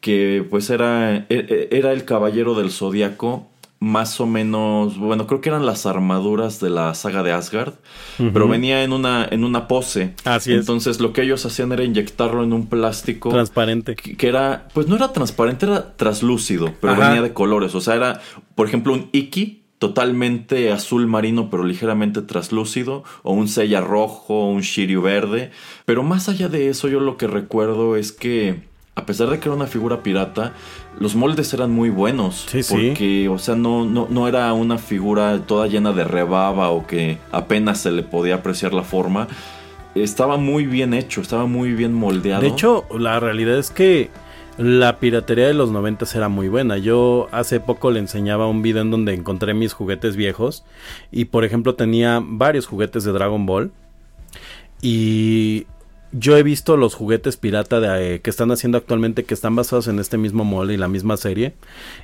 [0.00, 3.47] que pues era, e- e- era el Caballero del Zodíaco.
[3.80, 7.74] Más o menos, bueno, creo que eran las armaduras de la saga de Asgard,
[8.16, 10.14] pero venía en una, en una pose.
[10.24, 10.58] Así es.
[10.60, 13.94] Entonces lo que ellos hacían era inyectarlo en un plástico Transparente.
[13.94, 17.08] que que era, pues no era transparente, era traslúcido, pero Ajá.
[17.08, 17.74] venía de colores.
[17.76, 18.20] O sea, era,
[18.56, 24.50] por ejemplo, un Iki totalmente azul marino, pero ligeramente traslúcido, o un Seiya rojo, o
[24.50, 25.50] un Shiryu verde.
[25.84, 28.62] Pero más allá de eso, yo lo que recuerdo es que,
[28.96, 30.52] a pesar de que era una figura pirata,
[30.98, 32.46] los moldes eran muy buenos.
[32.48, 32.88] Sí, sí.
[32.88, 37.18] Porque, o sea, no, no, no era una figura toda llena de rebaba o que
[37.30, 39.28] apenas se le podía apreciar la forma.
[39.94, 42.42] Estaba muy bien hecho, estaba muy bien moldeado.
[42.42, 44.10] De hecho, la realidad es que
[44.58, 46.78] la piratería de los noventas era muy buena.
[46.78, 50.64] Yo hace poco le enseñaba un video en donde encontré mis juguetes viejos.
[51.12, 53.70] Y por ejemplo tenía varios juguetes de Dragon Ball.
[54.82, 55.66] Y
[56.12, 59.88] yo he visto los juguetes pirata de, eh, que están haciendo actualmente que están basados
[59.88, 61.54] en este mismo molde y la misma serie.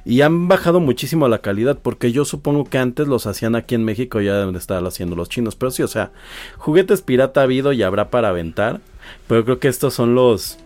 [0.04, 3.84] Y han bajado muchísimo la calidad porque yo supongo que antes los hacían aquí en
[3.84, 5.56] México ya deben de estar haciendo los chinos.
[5.56, 6.12] Pero sí, o sea,
[6.58, 8.80] juguetes pirata ha habido y habrá para aventar.
[9.26, 10.58] Pero creo que estos son los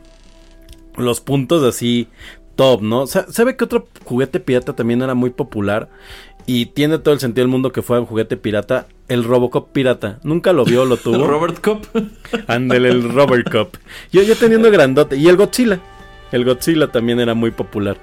[0.97, 2.09] los puntos así
[2.57, 3.07] top, ¿no?
[3.07, 5.89] Sa- ¿Sabe que otro juguete pirata también era muy popular?
[6.49, 8.86] Y tiene todo el sentido del mundo que fuera un juguete pirata.
[9.07, 10.18] El Robocop pirata.
[10.22, 11.26] Nunca lo vio, lo tuvo.
[11.26, 11.86] Robert Cup.
[12.46, 13.76] Ándale, el Robocop.
[14.11, 15.18] Yo, yo teniendo grandote.
[15.18, 15.78] Y el Godzilla.
[16.32, 17.99] El Godzilla también era muy popular.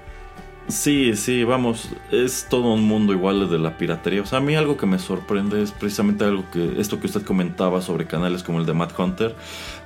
[0.68, 4.22] Sí, sí, vamos, es todo un mundo igual de la piratería.
[4.22, 7.24] O sea, a mí algo que me sorprende es precisamente algo que esto que usted
[7.24, 9.36] comentaba sobre canales como el de Matt Hunter,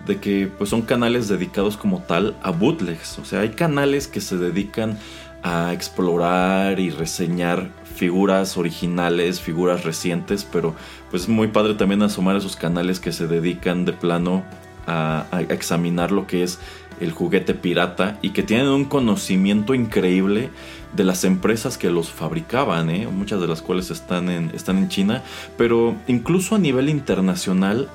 [0.05, 3.19] de que pues son canales dedicados como tal a bootlegs.
[3.19, 4.97] O sea, hay canales que se dedican
[5.43, 10.73] a explorar y reseñar figuras originales, figuras recientes, pero
[11.09, 14.43] pues es muy padre también asomar a esos canales que se dedican de plano
[14.87, 16.59] a, examinar lo que es
[16.99, 20.49] el juguete pirata y que tienen un conocimiento increíble
[20.95, 23.07] de las empresas que los fabricaban, ¿eh?
[23.07, 25.23] muchas de las cuales están en, están en China,
[25.57, 27.89] pero incluso a nivel internacional,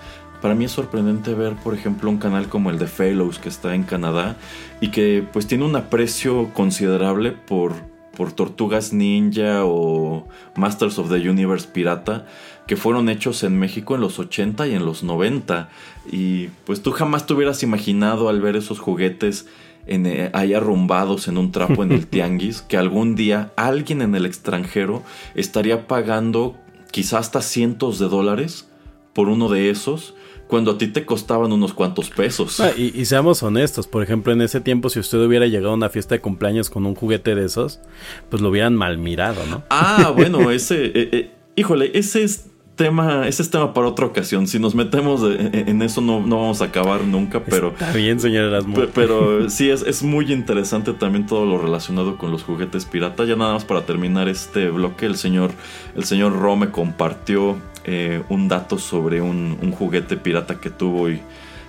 [0.44, 3.74] para mí es sorprendente ver, por ejemplo, un canal como el de Fellows que está
[3.74, 4.36] en Canadá
[4.78, 7.72] y que pues tiene un aprecio considerable por,
[8.14, 12.26] por Tortugas Ninja o Masters of the Universe Pirata
[12.66, 15.70] que fueron hechos en México en los 80 y en los 90
[16.12, 19.46] y pues tú jamás te hubieras imaginado al ver esos juguetes
[19.86, 24.14] en, eh, ahí arrumbados en un trapo en el tianguis que algún día alguien en
[24.14, 26.54] el extranjero estaría pagando
[26.90, 28.68] quizás hasta cientos de dólares
[29.14, 30.14] por uno de esos
[30.46, 32.60] cuando a ti te costaban unos cuantos pesos.
[32.60, 35.74] Ah, y, y, seamos honestos, por ejemplo, en ese tiempo, si usted hubiera llegado a
[35.74, 37.80] una fiesta de cumpleaños con un juguete de esos,
[38.28, 39.62] pues lo hubieran mal mirado, ¿no?
[39.70, 44.46] Ah, bueno, ese, eh, eh, híjole, ese es tema, ese es tema para otra ocasión.
[44.46, 47.68] Si nos metemos en eso no, no vamos a acabar nunca, pero...
[47.68, 48.88] Está bien, señor Erasmus.
[48.94, 53.24] Pero sí, es, es, muy interesante también todo lo relacionado con los juguetes pirata.
[53.24, 55.52] Ya nada más para terminar este bloque, el señor,
[55.94, 61.20] el señor Rome compartió eh, un dato sobre un, juguete pirata que tuvo y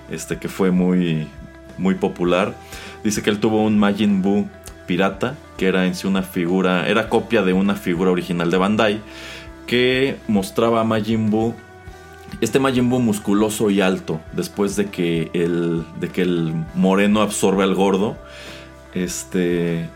[0.09, 1.27] este que fue muy,
[1.77, 2.55] muy popular.
[3.03, 4.47] Dice que él tuvo un Majin Buu
[4.87, 9.01] pirata, que era en sí una figura, era copia de una figura original de Bandai
[9.67, 11.55] que mostraba a Majin Buu
[12.41, 17.63] este Majin Buu musculoso y alto después de que el de que el moreno absorbe
[17.63, 18.17] al gordo
[18.93, 19.89] este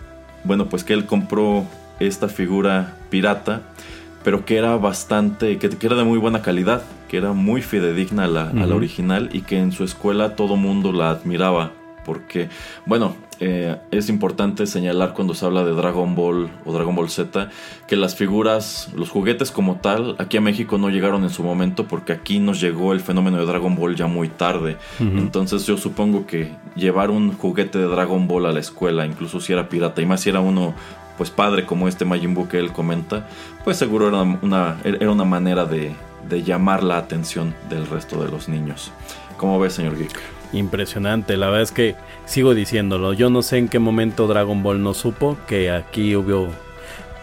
[0.43, 1.65] bueno pues que él compró
[1.99, 3.61] esta figura pirata
[4.23, 8.25] pero que era bastante que, que era de muy buena calidad que era muy fidedigna
[8.25, 8.63] a la, uh -huh.
[8.63, 11.71] a la original y que en su escuela todo mundo la admiraba
[12.05, 12.49] porque
[12.85, 17.49] bueno eh, es importante señalar cuando se habla de Dragon Ball o Dragon Ball Z
[17.87, 21.87] que las figuras, los juguetes como tal, aquí a México no llegaron en su momento
[21.87, 24.75] porque aquí nos llegó el fenómeno de Dragon Ball ya muy tarde.
[24.99, 25.19] Uh -huh.
[25.19, 29.53] Entonces yo supongo que llevar un juguete de Dragon Ball a la escuela, incluso si
[29.53, 30.73] era pirata, y más si era uno
[31.19, 33.27] pues padre como este Majin Buu que él comenta,
[33.65, 35.93] pues seguro era una, era una manera de,
[36.29, 38.93] de llamar la atención del resto de los niños.
[39.35, 40.17] ¿Cómo ves, señor Geek?
[40.53, 41.95] Impresionante, la verdad es que
[42.25, 46.47] sigo diciéndolo, yo no sé en qué momento Dragon Ball no supo que aquí hubo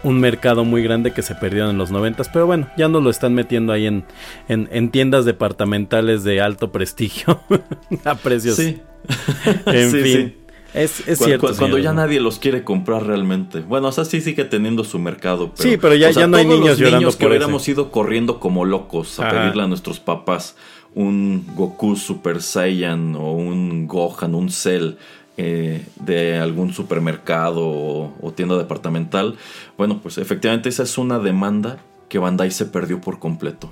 [0.03, 3.09] un mercado muy grande que se perdió en los noventas, pero bueno, ya nos lo
[3.09, 4.05] están metiendo ahí en,
[4.47, 7.41] en, en tiendas departamentales de alto prestigio
[8.05, 8.57] a precios.
[8.57, 8.79] Sí.
[9.65, 10.35] en sí, fin.
[10.37, 10.46] Sí.
[10.77, 11.47] Es, es cuando, cierto.
[11.47, 13.59] Cuando señor, ya nadie los quiere comprar realmente.
[13.61, 15.51] Bueno, o sea, sí sigue teniendo su mercado.
[15.55, 17.31] Pero, Sí, pero ya- o sea, ya no hay niños los llorando niños que por
[17.31, 17.71] hubiéramos ese.
[17.71, 19.37] ido corriendo como locos a Ajá.
[19.41, 20.55] pedirle a nuestros papás
[20.95, 24.93] un Goku Super Saiyan o un Gohan, un Cell
[25.37, 29.35] eh, de algún supermercado o, o tienda departamental.
[29.77, 31.77] Bueno, pues efectivamente esa es una demanda
[32.09, 33.69] que Bandai se perdió por completo.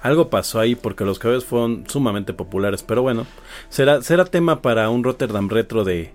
[0.00, 3.26] Algo pasó ahí porque los cabellos fueron sumamente populares, pero bueno,
[3.68, 6.12] será, será tema para un Rotterdam retro de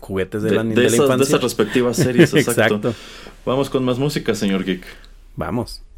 [0.00, 1.24] juguetes de, De, la, de de la esas, de infancia.
[1.36, 2.74] esas respectivas series, exacto.
[2.76, 2.94] Exacto.
[3.46, 4.84] Vamos con más música, señor Geek.
[5.36, 5.91] Vamos.「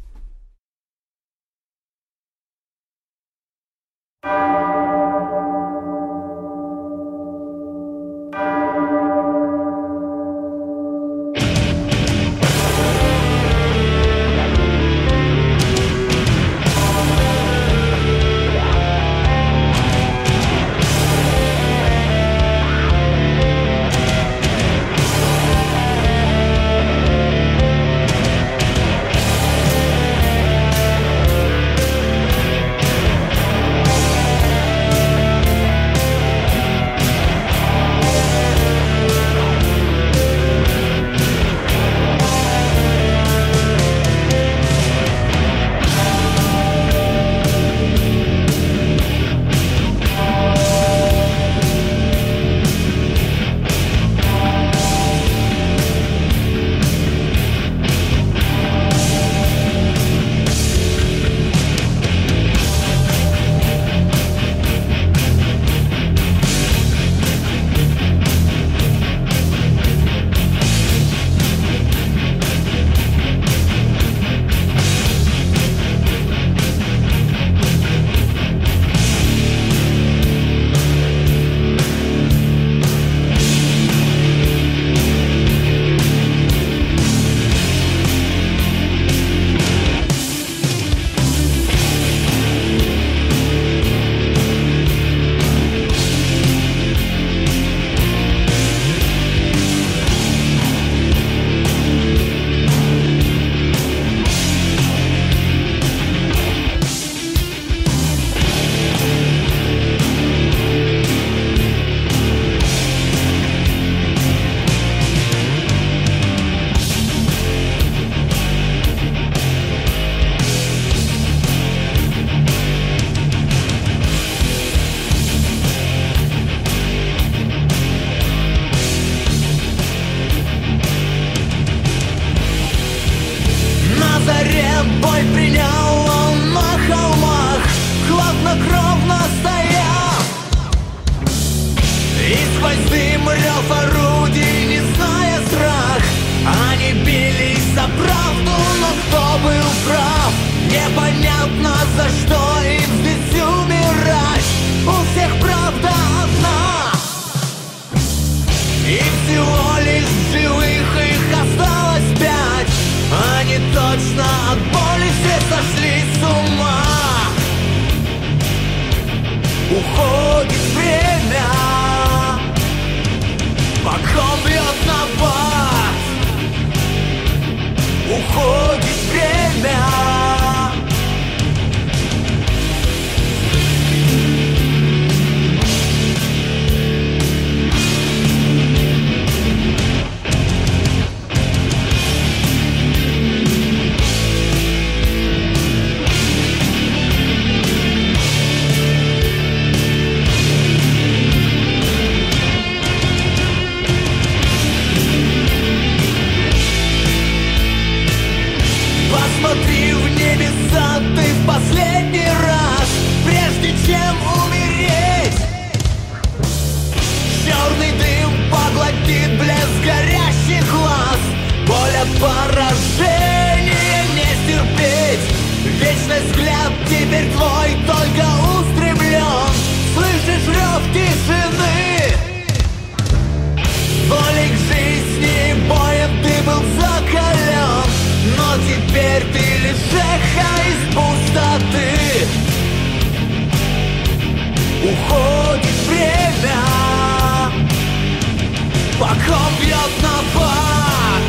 [249.25, 251.23] Как объят напад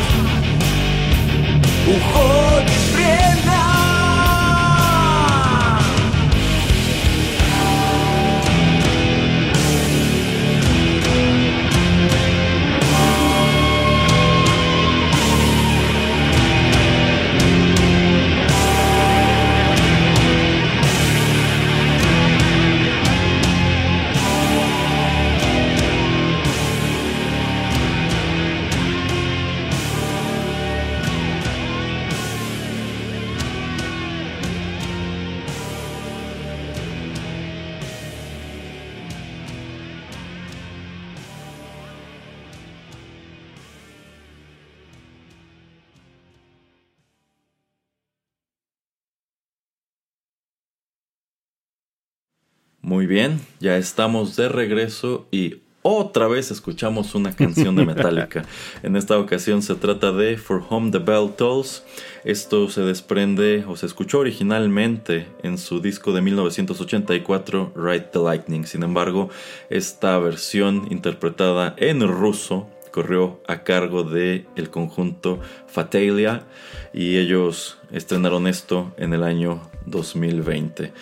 [1.87, 2.96] Уходишь
[53.17, 58.45] bien, ya estamos de regreso y otra vez escuchamos una canción de Metallica.
[58.83, 61.83] en esta ocasión se trata de For Home the Bell Tolls.
[62.23, 68.65] Esto se desprende o se escuchó originalmente en su disco de 1984, Ride the Lightning.
[68.65, 69.29] Sin embargo,
[69.71, 76.43] esta versión interpretada en ruso corrió a cargo de el conjunto Fatalia
[76.93, 80.93] y ellos estrenaron esto en el año 2020.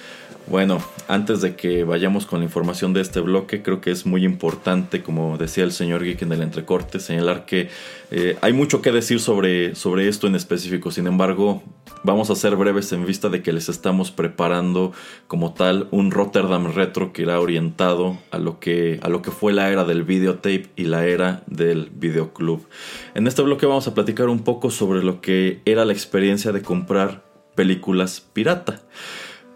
[0.47, 4.23] Bueno, antes de que vayamos con la información de este bloque, creo que es muy
[4.23, 7.69] importante, como decía el señor Geek en el entrecorte, señalar que
[8.11, 10.91] eh, hay mucho que decir sobre, sobre esto en específico.
[10.91, 11.63] Sin embargo,
[12.03, 14.93] vamos a ser breves en vista de que les estamos preparando
[15.27, 19.51] como tal un Rotterdam Retro que irá orientado a lo que, a lo que fue
[19.51, 22.67] la era del videotape y la era del videoclub.
[23.15, 26.61] En este bloque vamos a platicar un poco sobre lo que era la experiencia de
[26.61, 27.23] comprar
[27.55, 28.83] películas pirata.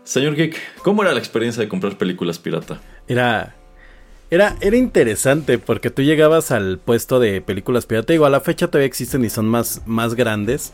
[0.10, 2.82] Señor Geek, ¿cómo era la experiencia de comprar películas pirata?
[3.08, 3.56] Era.
[4.32, 8.12] Era, era interesante porque tú llegabas al puesto de películas pirata.
[8.12, 10.72] Igual a la fecha todavía existen y son más, más grandes.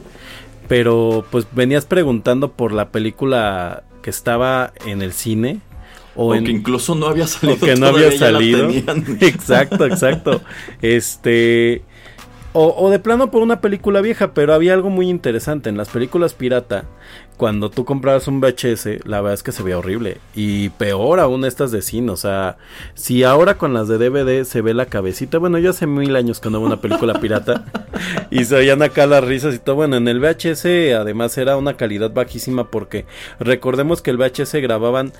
[0.69, 5.59] Pero pues venías preguntando por la película que estaba en el cine.
[6.15, 7.57] O, en, que incluso no había salido.
[7.57, 8.69] o que no había salido.
[9.19, 10.41] Exacto, exacto.
[10.81, 11.81] Este.
[12.53, 15.89] O, o, de plano por una película vieja, pero había algo muy interesante en las
[15.89, 16.85] películas pirata.
[17.37, 20.19] Cuando tú comprabas un VHS, la verdad es que se veía horrible.
[20.35, 22.11] Y peor aún estas de cine.
[22.11, 22.57] O sea,
[22.93, 25.37] si ahora con las de DVD se ve la cabecita.
[25.37, 27.65] Bueno, yo hace mil años que no veo una película pirata.
[28.31, 29.75] y se oían acá las risas y todo.
[29.75, 30.65] Bueno, en el VHS
[30.97, 33.05] además era una calidad bajísima porque
[33.39, 35.11] recordemos que el VHS grababan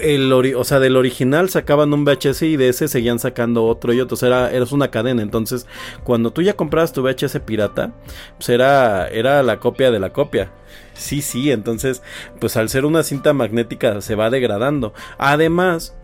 [0.00, 4.00] el o sea, del original sacaban un VHS y de ese seguían sacando otro y
[4.00, 4.14] otro.
[4.14, 5.22] O sea, era, eras una cadena.
[5.22, 5.66] Entonces,
[6.04, 7.92] cuando tú ya comprabas tu VHS pirata,
[8.36, 10.50] pues era, era la copia de la copia.
[10.98, 12.02] Sí, sí, entonces,
[12.40, 14.92] pues al ser una cinta magnética se va degradando.
[15.16, 15.94] Además,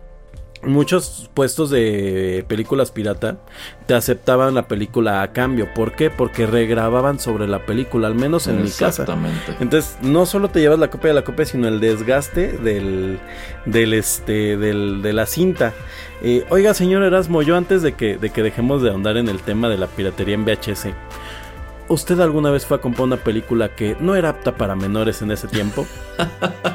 [0.63, 3.37] muchos puestos de películas pirata
[3.85, 5.67] te aceptaban la película a cambio.
[5.73, 6.09] ¿Por qué?
[6.09, 8.87] Porque regrababan sobre la película, al menos en mi casa.
[8.87, 9.55] Exactamente.
[9.59, 13.19] Entonces, no solo te llevas la copia de la copia, sino el desgaste del,
[13.65, 15.73] del este, del, de la cinta.
[16.21, 19.41] Eh, oiga, señor Erasmo, yo antes de que, de que dejemos de ahondar en el
[19.41, 20.87] tema de la piratería en VHS,
[21.87, 25.31] ¿usted alguna vez fue a comprar una película que no era apta para menores en
[25.31, 25.85] ese tiempo?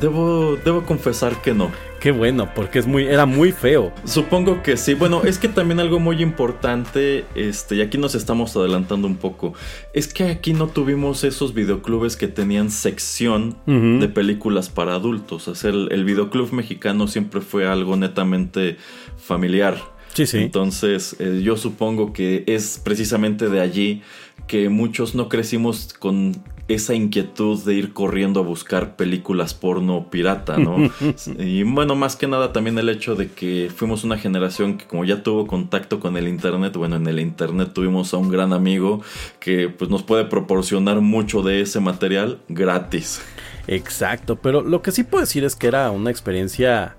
[0.00, 1.70] Debo, debo confesar que no.
[1.98, 3.92] Qué bueno, porque es muy, era muy feo.
[4.04, 4.94] Supongo que sí.
[4.94, 9.54] Bueno, es que también algo muy importante, este, y aquí nos estamos adelantando un poco,
[9.94, 13.98] es que aquí no tuvimos esos videoclubes que tenían sección uh -huh.
[14.00, 15.48] de películas para adultos.
[15.48, 18.76] O sea, el, el videoclub mexicano siempre fue algo netamente
[19.16, 19.91] familiar.
[20.14, 20.38] Sí, sí.
[20.38, 24.02] Entonces, eh, yo supongo que es precisamente de allí
[24.46, 30.58] que muchos no crecimos con esa inquietud de ir corriendo a buscar películas porno pirata,
[30.58, 30.90] ¿no?
[31.38, 35.04] y bueno, más que nada también el hecho de que fuimos una generación que como
[35.04, 39.02] ya tuvo contacto con el internet, bueno, en el internet tuvimos a un gran amigo
[39.40, 43.20] que pues nos puede proporcionar mucho de ese material gratis.
[43.66, 46.96] Exacto, pero lo que sí puedo decir es que era una experiencia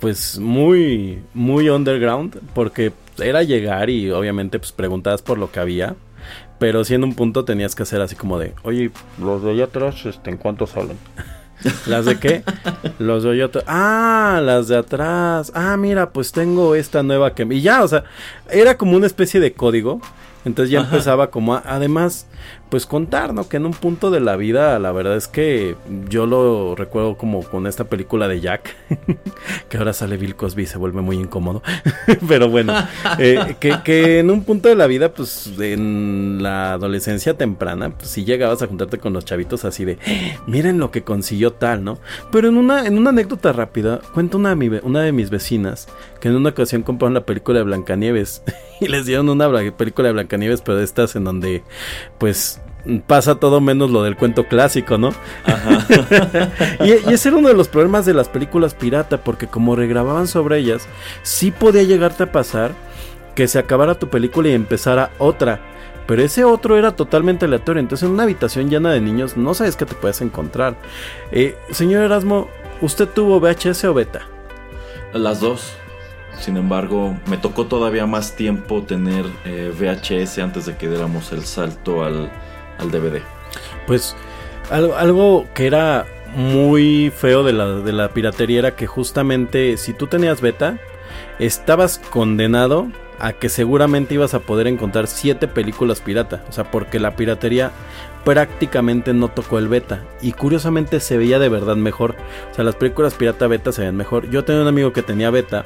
[0.00, 5.96] pues muy muy underground porque era llegar y obviamente pues preguntabas por lo que había
[6.58, 8.90] pero si en un punto tenías que hacer así como de, oye,
[9.20, 10.98] los de allá atrás, este, ¿en cuánto salen?
[11.86, 12.42] ¿Las de qué?
[12.98, 13.64] Los de allá atrás.
[13.66, 15.52] Ah, las de atrás.
[15.54, 17.46] Ah, mira, pues tengo esta nueva que...
[17.50, 18.04] Y ya, o sea,
[18.50, 20.00] era como una especie de código.
[20.44, 20.90] Entonces ya Ajá.
[20.90, 22.26] empezaba como a, además,
[22.68, 23.48] pues contar, ¿no?
[23.48, 25.76] Que en un punto de la vida, la verdad es que
[26.08, 28.74] yo lo recuerdo como con esta película de Jack,
[29.68, 31.62] que ahora sale Bill Cosby y se vuelve muy incómodo.
[32.28, 32.74] Pero bueno,
[33.18, 38.08] eh, que, que, en un punto de la vida, pues en la adolescencia temprana, pues
[38.10, 39.98] si llegabas a juntarte con los chavitos así de,
[40.46, 41.98] miren lo que consiguió tal, ¿no?
[42.30, 45.88] Pero en una, en una anécdota rápida, cuenta una, una de mis vecinas
[46.20, 48.42] que en una ocasión compraron la película de Blancanieves.
[48.80, 51.62] y les dieron una película de Blancanieves, pero de estas en donde,
[52.18, 52.57] pues,
[53.06, 55.12] pasa todo menos lo del cuento clásico, ¿no?
[56.84, 60.58] y, ese era uno de los problemas de las películas pirata, porque como regrababan sobre
[60.58, 60.88] ellas,
[61.22, 62.72] sí podía llegarte a pasar
[63.34, 65.60] que se acabara tu película y empezara otra.
[66.06, 67.80] Pero ese otro era totalmente aleatorio.
[67.80, 70.74] Entonces en una habitación llena de niños no sabes qué te puedes encontrar.
[71.32, 72.48] Eh, señor Erasmo,
[72.80, 74.22] ¿usted tuvo VHS o beta?
[75.12, 75.74] Las dos.
[76.40, 81.44] Sin embargo, me tocó todavía más tiempo tener eh, VHS antes de que diéramos el
[81.44, 82.30] salto al,
[82.78, 83.20] al DVD.
[83.86, 84.16] Pues
[84.70, 90.06] algo, que era muy feo de la, de la piratería era que justamente si tú
[90.06, 90.78] tenías beta,
[91.38, 92.88] estabas condenado
[93.18, 96.44] a que seguramente ibas a poder encontrar siete películas pirata.
[96.48, 97.72] O sea, porque la piratería
[98.24, 100.04] prácticamente no tocó el beta.
[100.20, 102.14] Y curiosamente se veía de verdad mejor.
[102.50, 104.30] O sea, las películas pirata beta se ven mejor.
[104.30, 105.64] Yo tenía un amigo que tenía beta.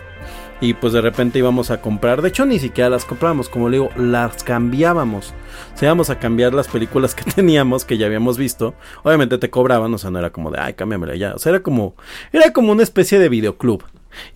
[0.63, 2.23] Y pues de repente íbamos a comprar.
[2.23, 3.49] De hecho, ni siquiera las comprábamos.
[3.49, 5.35] Como le digo, las cambiábamos.
[5.75, 8.75] O sea, íbamos a cambiar las películas que teníamos, que ya habíamos visto.
[9.03, 9.93] Obviamente te cobraban.
[9.93, 11.35] O sea, no era como de, ay, cámbiamela ya.
[11.35, 11.97] O sea, era como,
[12.33, 13.83] era como una especie de videoclub.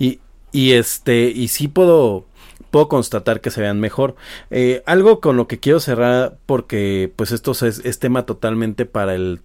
[0.00, 0.18] Y,
[0.50, 2.26] y este, y sí puedo
[2.70, 4.16] puedo constatar que se vean mejor.
[4.50, 9.40] Eh, algo con lo que quiero cerrar, porque pues esto es, tema totalmente para el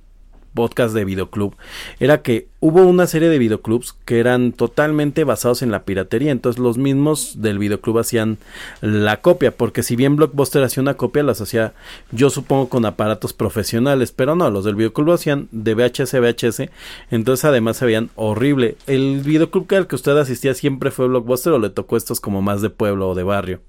[0.54, 1.56] podcast de videoclub
[2.00, 6.32] era que hubo una serie de videoclubs que eran totalmente basados en la piratería.
[6.32, 8.38] Entonces los mismos del videoclub hacían
[8.82, 11.74] la copia porque si bien Blockbuster hacía una copia las hacía
[12.12, 14.12] yo supongo con aparatos profesionales.
[14.12, 16.62] Pero no los del videoclub hacían de VHS a VHS
[17.10, 18.78] entonces además se veían horrible.
[18.88, 22.42] El videoclub que al que usted asistía siempre fue Blockbuster o le tocó estos como
[22.42, 23.62] más de pueblo o de barrio.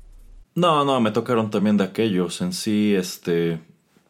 [0.54, 2.40] No, no, me tocaron también de aquellos.
[2.42, 3.60] En sí, este,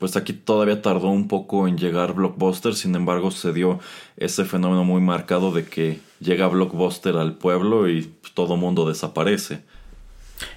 [0.03, 3.79] pues aquí todavía tardó un poco en llegar Blockbuster, sin embargo se dio
[4.17, 9.63] ese fenómeno muy marcado de que llega Blockbuster al pueblo y todo mundo desaparece.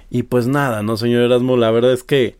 [0.09, 2.37] Y pues nada, no señor Erasmo, la verdad es que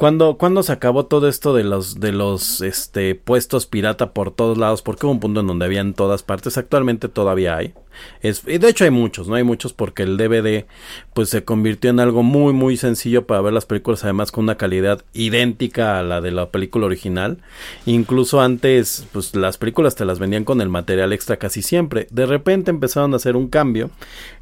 [0.00, 4.56] cuando, cuando se acabó todo esto de los, de los este, puestos pirata por todos
[4.56, 7.74] lados, porque hubo un punto en donde había en todas partes, actualmente todavía hay.
[8.22, 9.34] Es, y de hecho hay muchos, ¿no?
[9.34, 10.64] Hay muchos porque el DVD
[11.12, 14.56] pues se convirtió en algo muy muy sencillo para ver las películas además con una
[14.56, 17.36] calidad idéntica a la de la película original.
[17.84, 22.06] Incluso antes pues las películas te las vendían con el material extra casi siempre.
[22.10, 23.90] De repente empezaron a hacer un cambio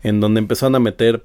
[0.05, 1.25] en donde empezaron a meter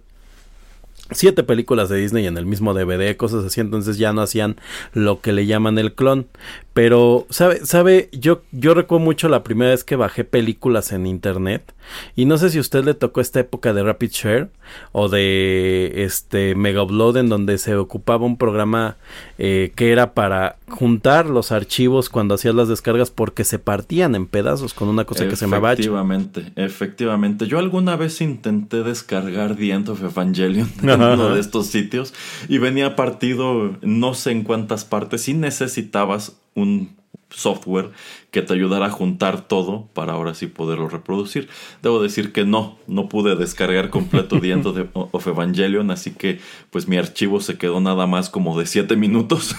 [1.11, 4.55] siete películas de Disney en el mismo DVD, cosas así, entonces ya no hacían
[4.93, 6.27] lo que le llaman el clon.
[6.73, 7.65] Pero, ¿sabe?
[7.65, 8.09] ¿Sabe?
[8.11, 11.73] Yo, yo recuerdo mucho la primera vez que bajé películas en internet.
[12.15, 14.49] Y no sé si a usted le tocó esta época de Rapid Share
[14.91, 18.97] o de este Mega Upload en donde se ocupaba un programa
[19.37, 24.25] eh, que era para juntar los archivos cuando hacías las descargas porque se partían en
[24.25, 27.47] pedazos con una cosa que se llamaba Efectivamente, efectivamente.
[27.47, 32.13] Yo alguna vez intenté descargar The End of Evangelion en uno de estos sitios
[32.47, 36.95] y venía partido no sé en cuántas partes y necesitabas un
[37.33, 37.91] software
[38.33, 41.49] que te ayudara a juntar todo para ahora sí poderlo reproducir.
[41.83, 46.39] Debo decir que no, no pude descargar completo The End of Evangelion, así que
[46.71, 49.55] pues mi archivo se quedó nada más como de 7 minutos.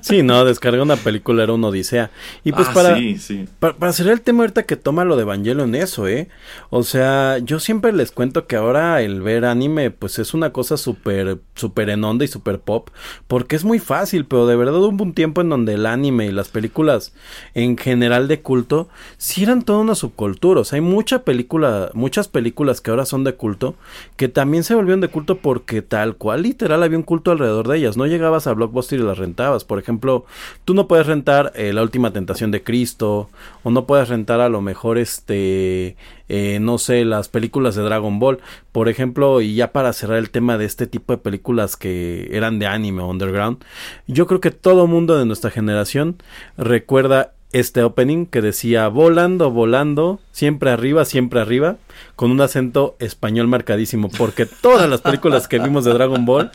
[0.00, 2.10] sí, no, descargar una película era una odisea.
[2.42, 2.98] Y pues ah, para,
[3.60, 6.28] para, hacer el tema ahorita que toma lo de Evangelion eso, ¿eh?
[6.70, 10.78] O sea, yo siempre les cuento que ahora el ver anime pues es una cosa
[10.78, 12.88] súper, súper en onda y súper pop,
[13.26, 16.32] porque es muy fácil, pero de verdad hubo un tiempo en donde el anime y
[16.32, 17.05] las películas
[17.54, 20.60] en general de culto, si eran toda una subcultura.
[20.60, 23.74] O sea, hay mucha película, muchas películas que ahora son de culto,
[24.16, 27.78] que también se volvieron de culto porque tal cual literal había un culto alrededor de
[27.78, 27.96] ellas.
[27.96, 29.64] No llegabas a Blockbuster y las rentabas.
[29.64, 30.26] Por ejemplo,
[30.64, 33.28] tú no puedes rentar eh, La Última Tentación de Cristo,
[33.62, 35.96] o no puedes rentar a lo mejor este
[36.28, 38.40] eh, no sé, las películas de Dragon Ball,
[38.72, 42.58] por ejemplo, y ya para cerrar el tema de este tipo de películas que eran
[42.58, 43.58] de anime underground,
[44.06, 46.16] yo creo que todo mundo de nuestra generación
[46.56, 51.78] recuerda este opening que decía volando, volando, siempre arriba, siempre arriba,
[52.14, 56.50] con un acento español marcadísimo, porque todas las películas que vimos de Dragon Ball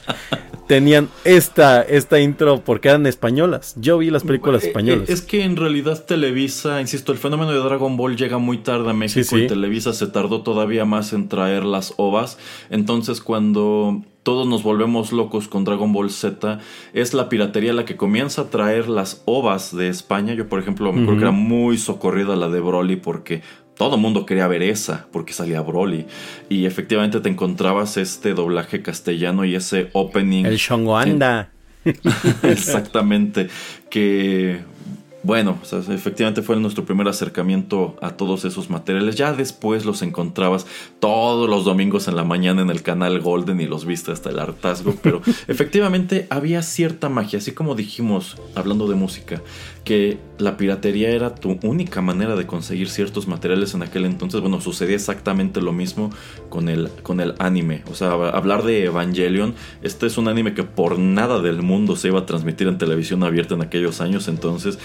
[0.68, 3.74] tenían esta, esta intro porque eran españolas.
[3.78, 5.10] Yo vi las películas eh, españolas.
[5.10, 8.94] Es que en realidad Televisa, insisto, el fenómeno de Dragon Ball llega muy tarde a
[8.94, 12.38] México y Televisa se tardó todavía más en traer las ovas.
[12.70, 16.60] Entonces cuando todos nos volvemos locos con Dragon Ball Z,
[16.94, 20.34] es la piratería la que comienza a traer las ovas de España.
[20.34, 23.42] Yo, por ejemplo, me acuerdo que era muy socorrida la de Broly porque
[23.76, 26.06] todo el mundo quería ver esa porque salía Broly.
[26.50, 30.46] Y efectivamente te encontrabas este doblaje castellano y ese opening.
[30.46, 31.50] El Shongo Anda.
[32.44, 33.48] Exactamente.
[33.90, 34.62] Que
[35.24, 39.16] bueno, efectivamente fue nuestro primer acercamiento a todos esos materiales.
[39.16, 40.66] Ya después los encontrabas
[41.00, 44.40] todos los domingos en la mañana en el canal Golden y los viste hasta el
[44.40, 44.96] hartazgo.
[45.04, 49.42] Pero efectivamente había cierta magia, así como dijimos hablando de música,
[49.84, 54.42] que la piratería era tu única manera de conseguir ciertos materiales en aquel entonces.
[54.42, 56.10] Bueno, sucedía exactamente lo mismo
[56.50, 57.84] con el, con el anime.
[57.92, 59.54] O sea, hablar de Evangelion,
[59.84, 63.24] este es un anime que por nada del mundo se iba a transmitir en televisión
[63.24, 64.28] abierta en aquellos años.
[64.28, 64.80] Entonces,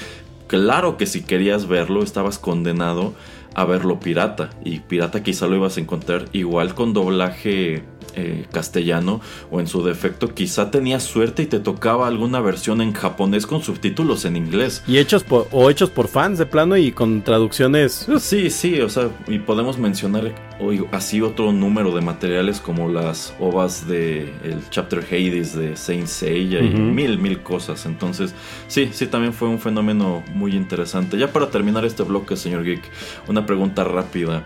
[0.47, 3.15] claro que si querías verlo, estabas condenado
[3.55, 4.51] a verlo pirata.
[4.65, 7.83] Y pirata quizá lo ibas a encontrar igual con doblaje
[8.17, 9.21] eh, castellano
[9.51, 13.63] o en su defecto quizá tenías suerte y te tocaba alguna versión en japonés con
[13.63, 14.83] subtítulos en inglés.
[14.87, 18.07] Y hechos por, o hechos por fans de plano y con traducciones.
[18.19, 23.35] Sí, sí, o sea, y podemos mencionar hoy así otro número de materiales como las
[23.39, 27.87] ovas de el chapter Hades de Saint Seiya y mil, mil cosas.
[27.87, 28.35] Entonces,
[28.69, 31.19] sí, sí, también fue un fenómeno muy interesante.
[31.19, 32.83] Ya para terminar este bloque, señor Geek,
[33.29, 34.45] una pregunta rápida.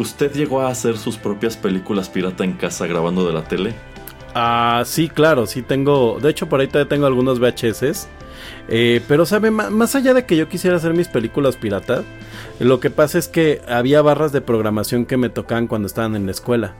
[0.00, 3.74] ¿Usted llegó a hacer sus propias películas pirata en casa grabando de la tele?
[4.34, 6.18] Ah, sí, claro, sí tengo.
[6.22, 8.08] De hecho, por ahí todavía tengo algunos VHS.
[8.68, 9.50] Eh, pero, ¿sabe?
[9.50, 12.02] más allá de que yo quisiera hacer mis películas pirata,
[12.60, 16.24] lo que pasa es que había barras de programación que me tocaban cuando estaban en
[16.24, 16.74] la escuela.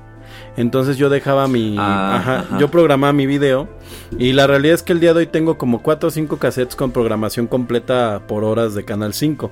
[0.56, 1.76] Entonces yo dejaba mi...
[1.78, 3.68] Ah, ajá, Yo programaba mi video.
[4.18, 6.76] Y la realidad es que el día de hoy tengo como 4 o 5 cassettes
[6.76, 9.50] con programación completa por horas de Canal 5.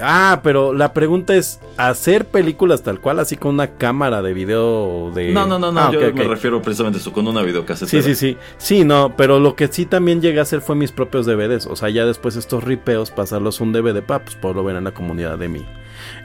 [0.00, 5.10] Ah, pero la pregunta es, ¿hacer películas tal cual, así con una cámara de video
[5.14, 5.32] de...
[5.32, 8.02] No, no, no, no, ah, yo me refiero precisamente a eso, con una videocasetera.
[8.02, 8.38] Sí, sí, sí.
[8.58, 11.66] Sí, no, pero lo que sí también llegué a hacer fue mis propios DVDs.
[11.66, 14.92] O sea, ya después estos ripeos, pasarlos un DVD para pues, poderlo ver en la
[14.92, 15.66] comunidad de mi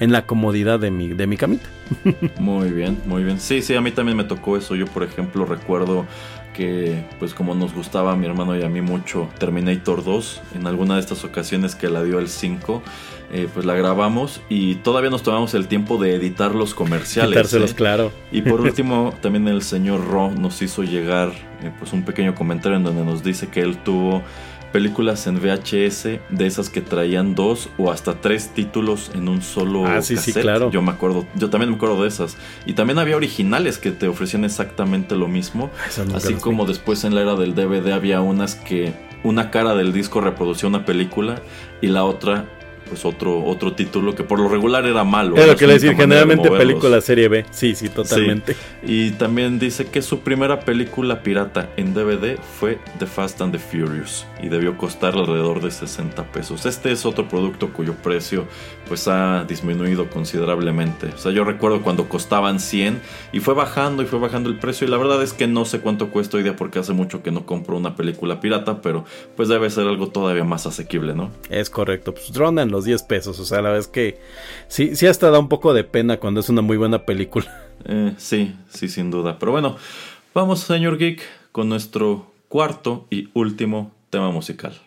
[0.01, 1.69] en la comodidad de mi, de mi camita.
[2.39, 3.39] muy bien, muy bien.
[3.39, 4.75] Sí, sí, a mí también me tocó eso.
[4.75, 6.07] Yo, por ejemplo, recuerdo
[6.55, 10.65] que, pues como nos gustaba a mi hermano y a mí mucho Terminator 2, en
[10.65, 12.81] alguna de estas ocasiones que la dio el 5,
[13.31, 17.53] eh, pues la grabamos y todavía nos tomamos el tiempo de editar los comerciales.
[17.53, 17.65] ¿eh?
[17.75, 18.11] claro.
[18.31, 21.29] Y por último, también el señor Ro nos hizo llegar
[21.61, 24.23] eh, pues un pequeño comentario en donde nos dice que él tuvo
[24.71, 29.85] películas en VHS de esas que traían dos o hasta tres títulos en un solo
[29.85, 30.71] ah, sí, Sí, claro.
[30.71, 32.37] Yo me acuerdo, yo también me acuerdo de esas.
[32.65, 35.69] Y también había originales que te ofrecían exactamente lo mismo.
[36.13, 38.93] Así como después en la era del DVD había unas que
[39.23, 41.41] una cara del disco reproducía una película
[41.81, 42.45] y la otra
[42.91, 45.37] pues otro, otro título que por lo regular era malo.
[45.37, 47.45] Es lo que le decir, generalmente película serie B.
[47.49, 48.53] Sí, sí, totalmente.
[48.83, 53.59] Y también dice que su primera película pirata en DVD fue The Fast and the
[53.59, 56.65] Furious y debió costar alrededor de 60 pesos.
[56.65, 58.45] Este es otro producto cuyo precio
[58.91, 61.07] pues ha disminuido considerablemente.
[61.15, 63.01] O sea, yo recuerdo cuando costaban 100
[63.31, 65.79] y fue bajando y fue bajando el precio y la verdad es que no sé
[65.79, 69.05] cuánto cuesta hoy día porque hace mucho que no compro una película pirata, pero
[69.37, 71.31] pues debe ser algo todavía más asequible, ¿no?
[71.49, 74.19] Es correcto, pues rondan los 10 pesos, o sea, la verdad es que
[74.67, 77.45] sí, sí hasta da un poco de pena cuando es una muy buena película.
[77.85, 79.39] Eh, sí, sí, sin duda.
[79.39, 79.75] Pero bueno,
[80.35, 84.79] vamos, señor Geek, con nuestro cuarto y último tema musical.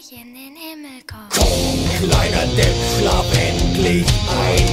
[0.00, 1.28] Ich in den Himmel komme.
[1.30, 4.06] Komm, kleiner Depp, schlaf endlich
[4.46, 4.68] ein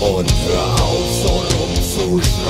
[0.00, 2.45] und hör auf, so rumzuschreien.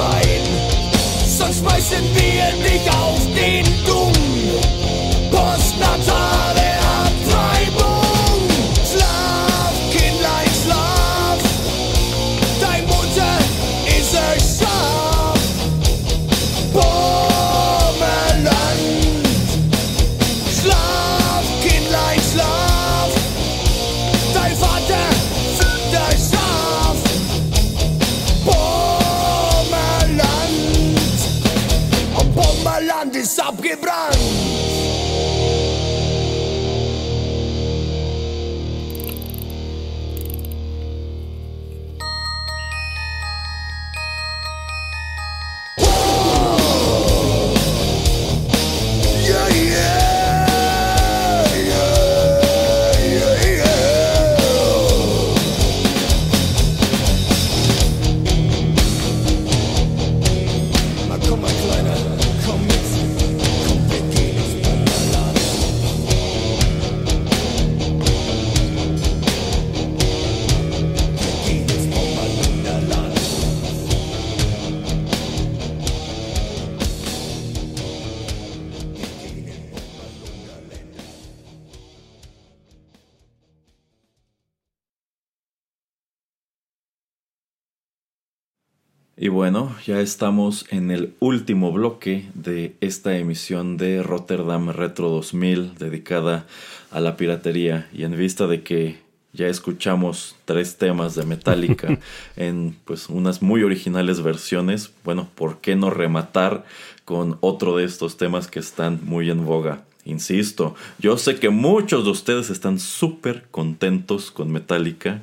[89.46, 96.48] Bueno, ya estamos en el último bloque de esta emisión de Rotterdam Retro 2000 dedicada
[96.90, 98.98] a la piratería y en vista de que
[99.32, 101.96] ya escuchamos tres temas de Metallica
[102.36, 106.64] en pues unas muy originales versiones, bueno, ¿por qué no rematar
[107.04, 109.84] con otro de estos temas que están muy en boga?
[110.04, 115.22] Insisto, yo sé que muchos de ustedes están súper contentos con Metallica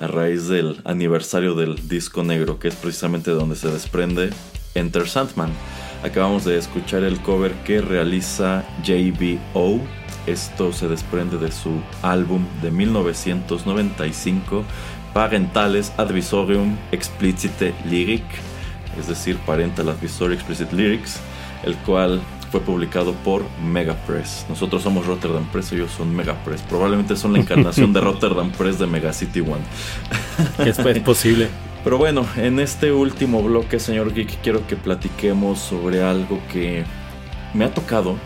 [0.00, 4.30] a raíz del aniversario del disco negro, que es precisamente de donde se desprende
[4.74, 5.50] Enter Sandman.
[6.02, 9.80] Acabamos de escuchar el cover que realiza JBO.
[10.26, 14.64] Esto se desprende de su álbum de 1995,
[15.12, 18.24] Parentales Advisorium Explicite Lyric,
[18.98, 21.20] es decir, Parental Advisory Explicit Lyrics,
[21.64, 22.20] el cual
[22.50, 24.46] fue publicado por Megapress.
[24.48, 26.62] Nosotros somos Rotterdam Press, ellos son Megapress.
[26.62, 29.62] Probablemente son la encarnación de Rotterdam Press de Megacity One.
[30.68, 31.48] Es, es posible.
[31.84, 36.84] Pero bueno, en este último bloque, señor Geek, quiero que platiquemos sobre algo que
[37.54, 38.16] me ha tocado,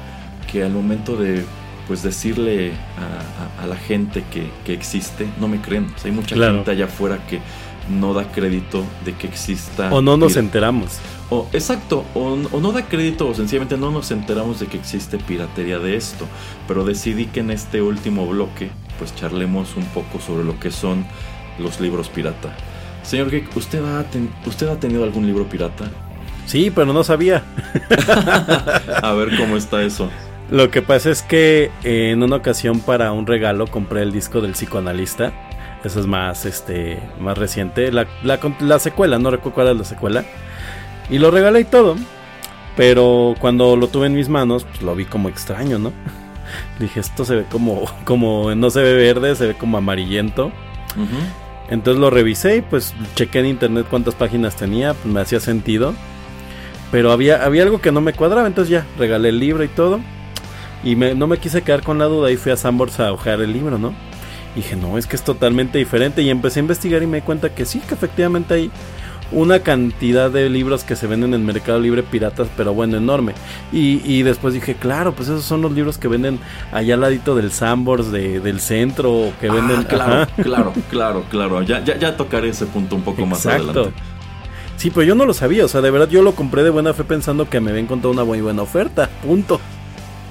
[0.51, 1.45] que al momento de
[1.87, 5.85] pues decirle a, a- a la gente que, que existe, no me creen.
[5.95, 6.55] O sea, hay mucha Claro.
[6.57, 7.41] gente allá afuera que
[7.91, 9.93] no da crédito de que exista.
[9.93, 10.93] O no nos enteramos.
[11.41, 15.19] O, exacto, o, o no da crédito o sencillamente no nos enteramos de que existe
[15.19, 16.27] piratería de esto.
[16.69, 21.05] Pero decidí que en este último bloque, pues charlemos un poco sobre lo que son
[21.59, 22.55] los libros pirata.
[23.03, 25.85] Señor Geek, ¿usted ha, ten- ¿usted ha tenido algún libro pirata?
[26.47, 27.43] Sí, pero no sabía.
[29.03, 30.11] A ver cómo está eso.
[30.51, 34.41] Lo que pasa es que eh, en una ocasión para un regalo compré el disco
[34.41, 35.33] del psicoanalista.
[35.85, 37.93] Eso es más, este, más reciente.
[37.93, 40.25] La, la, la secuela, no recuerdo cuál es la secuela.
[41.11, 41.97] Y lo regalé y todo.
[42.77, 45.93] Pero cuando lo tuve en mis manos, pues lo vi como extraño, ¿no?
[46.79, 50.51] Dije, esto se ve como, como, no se ve verde, se ve como amarillento.
[51.69, 55.95] Entonces lo revisé y pues chequé en internet cuántas páginas tenía, pues me hacía sentido.
[56.91, 60.01] Pero había, había algo que no me cuadraba, entonces ya regalé el libro y todo.
[60.85, 63.41] Y me, no me quise quedar con la duda y fui a Sambors a hojar
[63.41, 63.95] el libro, ¿no?
[64.55, 66.23] Y dije, no, es que es totalmente diferente.
[66.23, 68.71] Y empecé a investigar y me di cuenta que sí, que efectivamente hay
[69.33, 73.35] una cantidad de libros que se venden en Mercado Libre piratas, pero bueno, enorme.
[73.73, 76.39] Y, después dije, claro, pues esos son los libros que venden
[76.73, 79.83] allá al ladito del Sambors de, del centro, que ah, venden...
[79.85, 81.63] Claro, claro, claro, claro.
[81.63, 83.93] Ya, ya, ya tocaré ese punto un poco más adelante.
[84.77, 86.93] Sí, pero yo no lo sabía, o sea, de verdad yo lo compré de buena
[86.95, 89.61] fe pensando que me había encontrado una muy buena oferta, punto.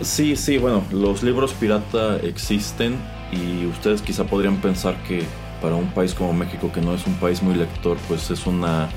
[0.02, 2.98] Sí, sí, bueno, los libros pirata existen
[3.32, 5.24] y ustedes quizá podrían pensar que
[5.64, 8.90] para un país como México, que no es un país muy lector, pues es una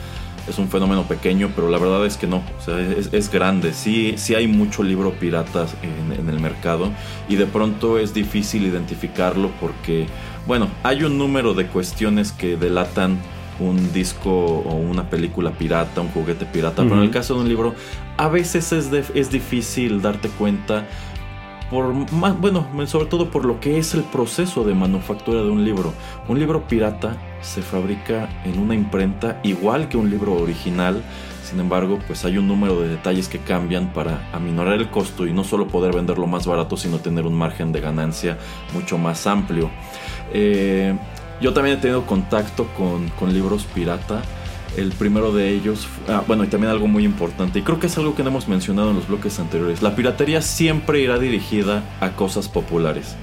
[0.48, 3.72] es un fenómeno pequeño, pero la verdad es que no, o sea, es, grande.
[3.72, 6.92] Sí, sí hay mucho libro pirata en, en, el mercado
[7.28, 10.06] y de pronto es difícil identificarlo porque,
[10.46, 13.18] bueno, hay un número de cuestiones que delatan
[13.58, 17.48] un disco o una película pirata, un juguete pirata, pero en el caso de un
[17.48, 17.74] libro,
[18.16, 20.86] a veces es, es difícil darte cuenta
[21.70, 25.64] por más, bueno, sobre todo por lo que es el proceso de manufactura de un
[25.64, 25.92] libro.
[26.28, 31.02] Un libro pirata se fabrica en una imprenta igual que un libro original.
[31.42, 35.32] Sin embargo, pues hay un número de detalles que cambian para aminorar el costo y
[35.32, 38.38] no solo poder venderlo más barato, sino tener un margen de ganancia
[38.72, 39.70] mucho más amplio.
[40.32, 40.96] Eh,
[41.40, 44.22] yo también he tenido contacto con, con libros pirata
[44.76, 47.96] el primero de ellos, ah, bueno, y también algo muy importante, y creo que es
[47.98, 52.10] algo que no hemos mencionado en los bloques anteriores, la piratería siempre irá dirigida a
[52.10, 53.16] cosas populares.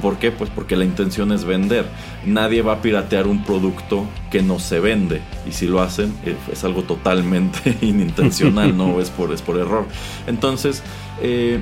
[0.00, 0.30] ¿Por qué?
[0.30, 1.84] Pues porque la intención es vender.
[2.24, 6.36] Nadie va a piratear un producto que no se vende, y si lo hacen eh,
[6.52, 9.86] es algo totalmente inintencional, no es por, es por error.
[10.26, 10.82] Entonces,
[11.20, 11.60] eh,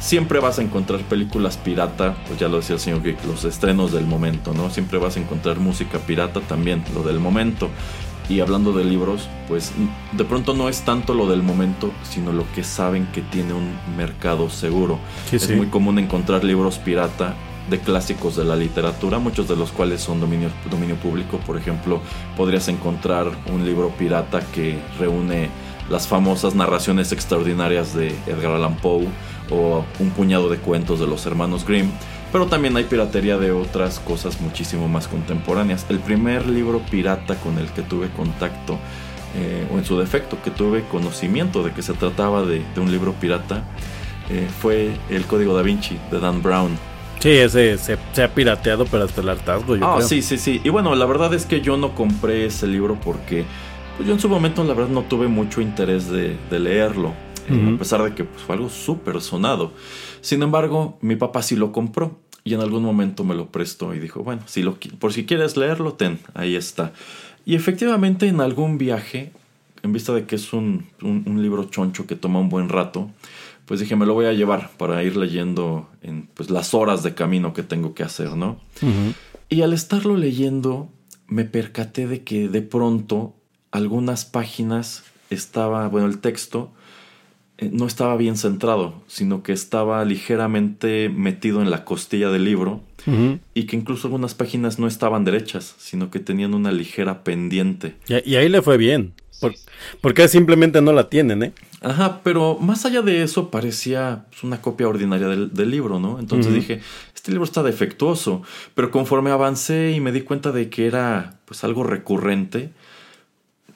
[0.00, 3.92] siempre vas a encontrar películas pirata, pues ya lo decía el señor Geek, los estrenos
[3.92, 4.70] del momento, ¿no?
[4.70, 7.68] Siempre vas a encontrar música pirata también, lo del momento.
[8.28, 9.72] Y hablando de libros, pues
[10.12, 13.74] de pronto no es tanto lo del momento, sino lo que saben que tiene un
[13.96, 14.98] mercado seguro.
[15.32, 17.34] es muy común encontrar libros pirata
[17.70, 21.38] de clásicos de la literatura, muchos de los cuales son dominio, dominio público.
[21.46, 22.00] Por ejemplo,
[22.36, 25.48] podrías encontrar un libro pirata que reúne
[25.90, 29.06] las famosas narraciones extraordinarias de Edgar Allan Poe
[29.50, 31.90] o un puñado de cuentos de los hermanos Grimm
[32.32, 35.86] pero también hay piratería de otras cosas muchísimo más contemporáneas.
[35.88, 38.78] El primer libro pirata con el que tuve contacto,
[39.36, 43.12] eh, o en su defecto, que tuve conocimiento de que se trataba de, un libro
[43.14, 43.62] pirata,
[44.30, 46.78] eh, fue El Código da Vinci de Dan Brown.
[47.20, 50.60] Sí, ese se, ha pirateado, pero hasta el hartazgo, yo ah, sí, sí, sí.
[50.62, 53.44] Y bueno, la verdad es que yo no compré ese libro porque
[53.96, 57.14] pues, yo en su momento, la verdad, no tuve mucho interés de, leerlo.
[57.48, 59.72] Eh, a pesar de que pues, fue algo súper sonado.
[60.20, 63.98] Sin embargo, mi papá sí lo compró y en algún momento me lo prestó y
[63.98, 66.92] dijo, bueno, si lo, por si quieres leerlo, ten, ahí está.
[67.44, 69.32] Y efectivamente en algún viaje,
[69.82, 73.10] en vista de que es un, libro choncho que toma un buen rato,
[73.66, 77.14] pues dije, me lo voy a llevar para ir leyendo en pues, las horas de
[77.14, 78.58] camino que tengo que hacer, ¿no?
[79.50, 80.88] Y al estarlo leyendo,
[81.26, 83.34] me percaté de que de pronto
[83.70, 86.72] algunas páginas estaba, bueno, el texto
[87.60, 92.82] no estaba bien centrado, sino que estaba ligeramente metido en la costilla del libro
[93.54, 97.96] y que incluso algunas páginas no estaban derechas, sino que tenían una ligera pendiente.
[98.06, 99.14] Y, ahí le fue bien,
[100.02, 101.52] porque simplemente no la tienen, ¿eh?
[101.80, 106.18] Ajá, pero más allá de eso parecía pues, una copia ordinaria del, libro, ¿no?
[106.18, 106.80] Entonces dije,
[107.14, 108.42] este libro está defectuoso,
[108.74, 112.72] pero conforme avancé y me di cuenta de que era pues algo recurrente,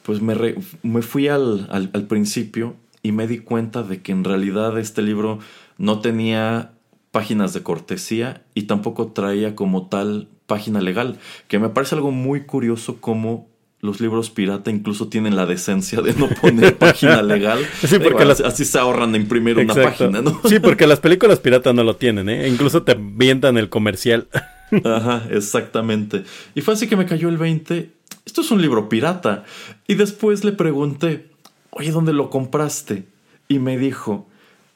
[0.03, 0.37] pues me,
[0.83, 5.03] me fui al, al, al principio y me di cuenta de que en realidad este
[5.03, 5.39] libro
[5.79, 6.73] no tenía
[7.11, 11.19] páginas de cortesía y tampoco traía como tal página legal,
[11.49, 13.53] que me parece algo muy curioso como
[13.83, 17.59] los libros pirata incluso tienen la decencia de no poner página legal.
[17.85, 20.41] Sí, porque así se ahorran de imprimir una página, ¿no?
[20.45, 22.49] Sí, porque las películas pirata no lo tienen, ¿eh?
[22.49, 24.29] Incluso te vientan el comercial.
[24.85, 26.23] Ajá, exactamente.
[26.55, 27.91] Y fue así que me cayó el 20.
[28.25, 29.45] Esto es un libro pirata.
[29.89, 31.32] Y después le pregunté,
[31.73, 33.05] oye, ¿dónde lo compraste?
[33.49, 34.29] Y me dijo,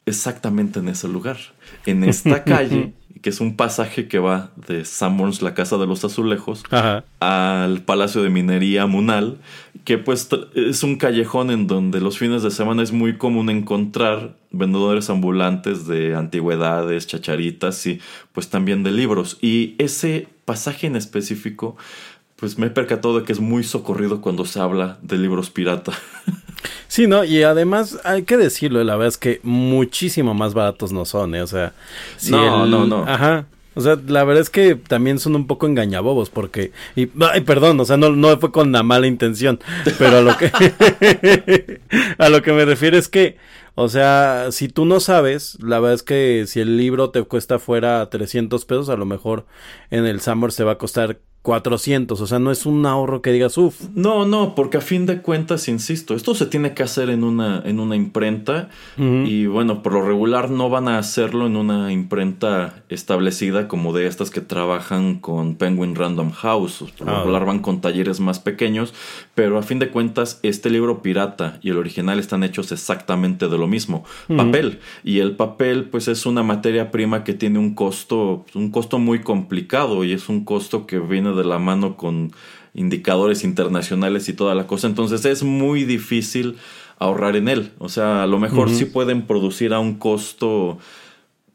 [0.05, 1.37] exactamente en ese lugar,
[1.85, 6.03] en esta calle, que es un pasaje que va de Sanborns, la casa de los
[6.03, 7.03] azulejos, Ajá.
[7.19, 9.37] al Palacio de Minería Munal,
[9.83, 14.35] que pues es un callejón en donde los fines de semana es muy común encontrar
[14.51, 17.99] vendedores ambulantes de antigüedades, chacharitas y
[18.33, 19.37] pues también de libros.
[19.41, 21.77] Y ese pasaje en específico,
[22.37, 25.93] pues me he percatado de que es muy socorrido cuando se habla de libros pirata.
[26.87, 27.23] Sí, ¿no?
[27.23, 31.41] Y además hay que decirlo, la verdad es que muchísimo más baratos no son, ¿eh?
[31.41, 31.73] O sea,
[32.15, 33.03] si No, no, no.
[33.03, 33.45] Ajá.
[33.75, 36.71] O sea, la verdad es que también son un poco engañabobos porque...
[36.95, 39.59] Y, ay, perdón, o sea, no, no fue con la mala intención,
[39.99, 41.81] pero a lo que...
[42.17, 43.37] a lo que me refiero es que,
[43.75, 47.59] o sea, si tú no sabes, la verdad es que si el libro te cuesta
[47.59, 49.45] fuera 300 pesos, a lo mejor
[49.91, 52.19] en el Summer se va a costar 400.
[52.19, 53.81] O sea, no es un ahorro que digas, uff.
[53.95, 57.61] No, no, porque a fin de cuentas, insisto, esto se tiene que hacer en una,
[57.65, 62.83] en una imprenta y bueno, por lo regular no van a hacerlo en una imprenta
[62.89, 66.83] establecida como de estas que trabajan con Penguin Random House.
[66.97, 67.19] Por lo Ah.
[67.19, 68.93] regular van con talleres más pequeños,
[69.33, 73.57] pero a fin de cuentas este libro pirata y el original están hechos exactamente de
[73.57, 74.03] lo mismo,
[74.35, 74.79] papel.
[75.03, 79.19] Y el papel pues es una materia prima que tiene un costo, un costo muy
[79.21, 82.31] complicado y es un costo que viene de la mano con
[82.73, 84.87] indicadores internacionales y toda la cosa.
[84.87, 86.57] Entonces es muy difícil
[86.99, 87.71] ahorrar en él.
[87.79, 90.77] O sea, a lo mejor sí pueden producir a un costo...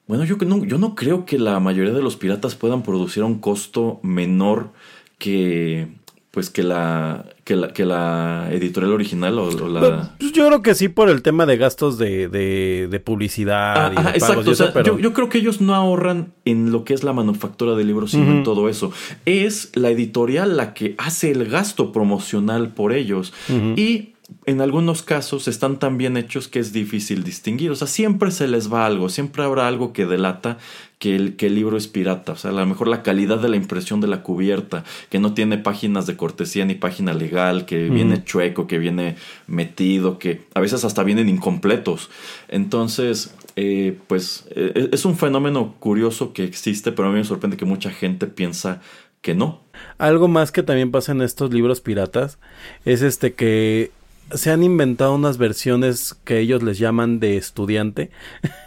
[0.09, 3.27] Bueno, yo, no, yo no creo que la mayoría de los piratas puedan producir a
[3.27, 4.73] un costo menor
[5.19, 5.89] que
[6.33, 10.63] pues que la que la, que la editorial original o, o la Pues yo creo
[10.63, 14.13] que sí por el tema de gastos de, de, de publicidad Ah, y de ajá,
[14.15, 14.51] pagos exacto.
[14.51, 14.97] y o sea, pero...
[14.97, 18.13] yo, yo creo que ellos no ahorran en lo que es la manufactura de libros,
[18.13, 18.93] sino en todo eso.
[19.27, 23.33] Es la editorial la que hace el gasto promocional por ellos.
[23.77, 24.15] Y
[24.47, 27.71] en algunos casos están tan bien hechos que es difícil distinguir.
[27.71, 30.57] O sea, siempre se les va algo, siempre habrá algo que delata
[31.03, 32.31] que el, que el libro es pirata.
[32.31, 35.35] O sea, a lo mejor la calidad de la impresión de la cubierta, que no
[35.35, 39.16] tiene páginas de cortesía ni página legal, que viene chueco, que viene
[39.49, 42.09] metido, que a veces hasta vienen incompletos.
[42.47, 47.57] Entonces, eh, pues eh, es un fenómeno curioso que existe, pero a mí me sorprende
[47.57, 48.81] que mucha gente piensa
[49.23, 49.61] que no.
[49.99, 52.39] Algo más que también pasa en estos libros piratas
[52.85, 53.91] es este que
[54.31, 58.11] se han inventado unas versiones que ellos les llaman de estudiante,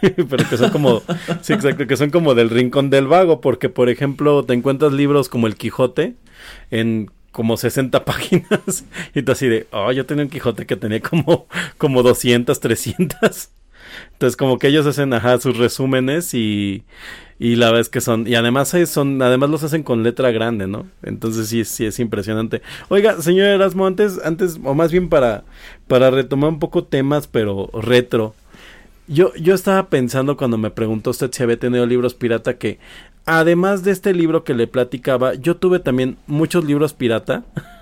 [0.00, 1.02] pero que son como,
[1.42, 5.28] sí, exacto, que son como del rincón del vago, porque por ejemplo te encuentras libros
[5.28, 6.14] como El Quijote
[6.70, 8.84] en como 60 páginas
[9.14, 11.46] y tú así de, oh, yo tenía un Quijote que tenía como,
[11.78, 13.50] como 200, 300.
[14.12, 16.84] Entonces como que ellos hacen, ajá, sus resúmenes y,
[17.38, 20.66] y la es que son, y además ahí son, además los hacen con letra grande,
[20.66, 20.86] ¿no?
[21.02, 22.62] Entonces sí, sí es impresionante.
[22.88, 25.44] Oiga, señor Erasmo, antes, antes, o más bien para,
[25.86, 28.34] para retomar un poco temas, pero retro.
[29.08, 32.78] Yo, yo estaba pensando cuando me preguntó usted si había tenido libros pirata que,
[33.24, 37.44] además de este libro que le platicaba, yo tuve también muchos libros pirata.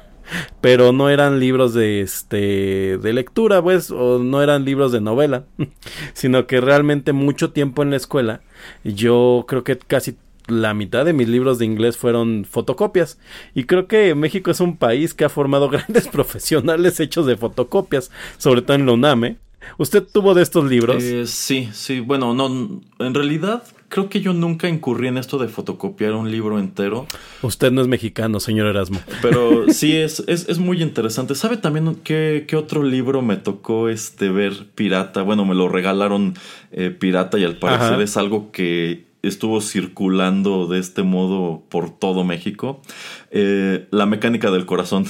[0.61, 5.45] pero no eran libros de este de lectura pues o no eran libros de novela
[6.15, 8.41] sino que realmente mucho tiempo en la escuela
[8.85, 13.19] yo creo que casi la mitad de mis libros de inglés fueron fotocopias
[13.55, 18.11] y creo que México es un país que ha formado grandes profesionales hechos de fotocopias
[18.39, 19.37] sobre todo en la UNAM ¿eh?
[19.79, 21.03] ¿Usted tuvo de estos libros?
[21.03, 23.65] Eh, sí, sí, bueno, no, en realidad
[23.95, 27.07] creo que yo nunca incurrí en esto de fotocopiar un libro entero.
[27.43, 28.99] Usted no es mexicano, señor Erasmo.
[29.23, 31.37] Pero sí, es, es, es muy interesante.
[31.37, 35.23] ¿Sabe también qué, qué, otro libro me tocó este ver pirata?
[35.23, 36.35] Bueno, me lo regalaron
[36.73, 38.03] eh, pirata y al parecer Ajá.
[38.03, 42.83] es algo que estuvo circulando de este modo por todo México.
[43.31, 45.07] Eh, la mecánica del corazón.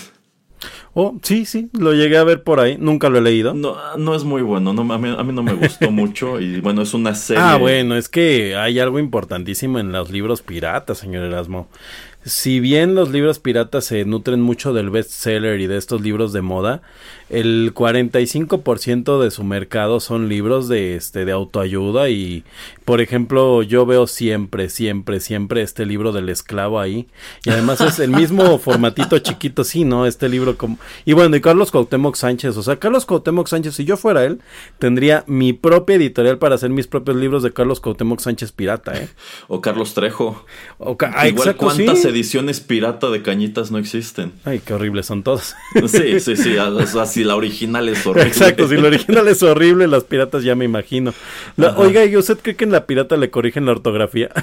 [0.97, 3.53] Oh, sí, sí, lo llegué a ver por ahí, nunca lo he leído.
[3.53, 6.61] No, no es muy bueno, no, a, mí, a mí no me gustó mucho y
[6.61, 7.43] bueno, es una serie.
[7.43, 11.69] Ah, bueno, es que hay algo importantísimo en los libros piratas, señor Erasmo.
[12.25, 16.43] Si bien los libros piratas se nutren mucho del bestseller y de estos libros de
[16.43, 16.81] moda,
[17.35, 22.45] el 45% de su mercado son libros de este de autoayuda y
[22.85, 27.09] por ejemplo, yo veo siempre, siempre, siempre este libro del esclavo ahí
[27.45, 30.07] y además es el mismo formatito chiquito, sí, ¿no?
[30.07, 33.85] Este libro como y bueno, y Carlos Cuauhtémoc Sánchez, o sea, Carlos Cuauhtémoc Sánchez, si
[33.85, 34.41] yo fuera él,
[34.79, 39.09] tendría mi propia editorial para hacer mis propios libros de Carlos Cuauhtémoc Sánchez pirata, ¿eh?
[39.49, 40.45] O Carlos Trejo.
[40.79, 42.09] O ca ah, Igual exacto, cuántas sí.
[42.09, 44.33] ediciones pirata de cañitas no existen.
[44.45, 45.57] Ay, qué horribles son todas.
[45.95, 46.55] Sí, sí, sí.
[46.55, 46.71] Sea,
[47.25, 48.29] si la original es horrible.
[48.29, 51.15] Exacto, si la original es horrible, las piratas ya me imagino.
[51.57, 54.29] La, oiga, ¿y usted cree que en la pirata le corrigen la ortografía?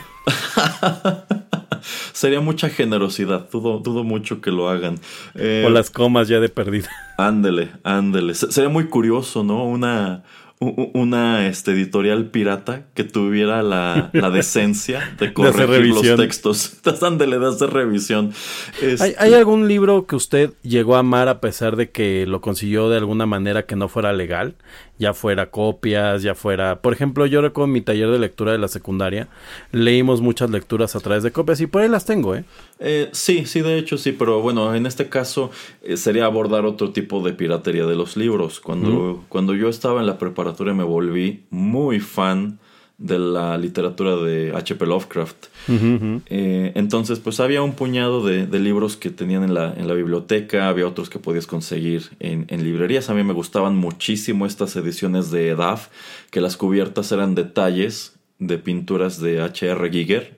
[2.14, 3.50] Sería mucha generosidad.
[3.52, 5.00] Dudo, dudo mucho que lo hagan.
[5.36, 6.90] Eh, o las comas ya de perdida.
[7.18, 8.34] Ándele, ándele.
[8.34, 9.66] Sería muy curioso, ¿no?
[9.66, 10.24] Una
[10.62, 16.78] una este, editorial pirata que tuviera la, decencia de corregir los textos.
[17.02, 18.32] Ándale, de hacer revisión.
[18.80, 22.90] Este ¿Hay, algún libro que usted llegó a amar a pesar de que lo consiguió
[22.90, 24.56] de alguna manera que no fuera legal?
[25.02, 26.80] Ya fuera copias, ya fuera...
[26.80, 29.30] Por ejemplo, yo recuerdo mi taller de lectura de la secundaria,
[29.72, 32.44] leímos muchas lecturas a través de copias y por ahí las tengo, ¿eh?
[32.78, 35.50] eh sí, sí, de hecho sí, pero bueno, en este caso
[35.82, 38.60] eh, sería abordar otro tipo de piratería de los libros.
[38.60, 42.60] Cuando, cuando yo estaba en la preparatoria me volví muy fan
[43.02, 44.86] de la literatura de H.P.
[44.86, 45.48] Lovecraft.
[45.70, 50.70] Eh, entonces, pues había un puñado de, libros que tenían en la, en la, biblioteca,
[50.70, 53.10] había otros que podías conseguir en, en, librerías.
[53.10, 55.88] A mí me gustaban muchísimo estas ediciones de EDAF,
[56.30, 59.90] que las cubiertas eran detalles de pinturas de H.R.
[59.90, 60.36] Giger.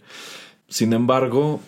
[0.70, 1.60] Sin embargo,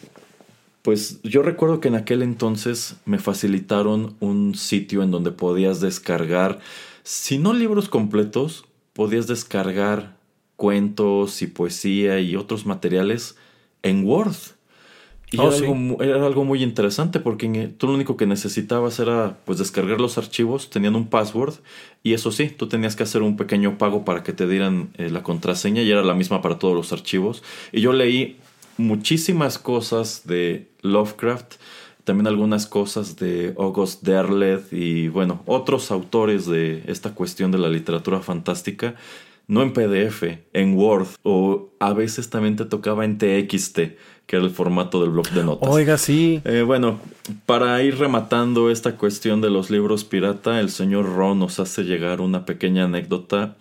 [0.82, 6.60] pues yo recuerdo que en aquel entonces me facilitaron un sitio en donde podías descargar,
[7.04, 10.15] si no libros completos, podías descargar
[10.56, 13.38] cuentos y poesía y otros materiales
[13.84, 14.36] en Word.
[15.32, 15.52] Y oh,
[16.02, 20.70] era, algo, muy interesante porque tú lo único que necesitabas era pues descargar los archivos,
[20.70, 21.56] tenían un password
[22.04, 25.10] y eso sí, tú tenías que hacer un pequeño pago para que te dieran eh,
[25.10, 27.44] la contraseña y era la misma para todos los archivos.
[27.72, 28.38] Y yo leí
[28.78, 31.56] muchísimas cosas de Lovecraft,
[32.04, 37.68] también algunas cosas de August Derleth y bueno, otros autores de esta cuestión de la
[37.68, 38.96] literatura fantástica
[39.48, 40.24] no en PDF,
[40.54, 43.80] en Word o a veces también te tocaba en TXT,
[44.26, 45.70] que era el formato del blog de notas.
[45.70, 46.42] Oiga, sí.
[46.46, 47.00] Eh, bueno,
[47.46, 52.22] para ir rematando esta cuestión de los libros pirata, el señor Ron nos hace llegar
[52.22, 53.56] una pequeña anécdota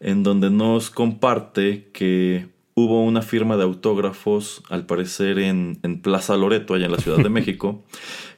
[0.00, 6.74] en donde nos comparte que hubo una firma de autógrafos, al parecer en, Plaza Loreto,
[6.74, 7.82] allá en la Ciudad de México,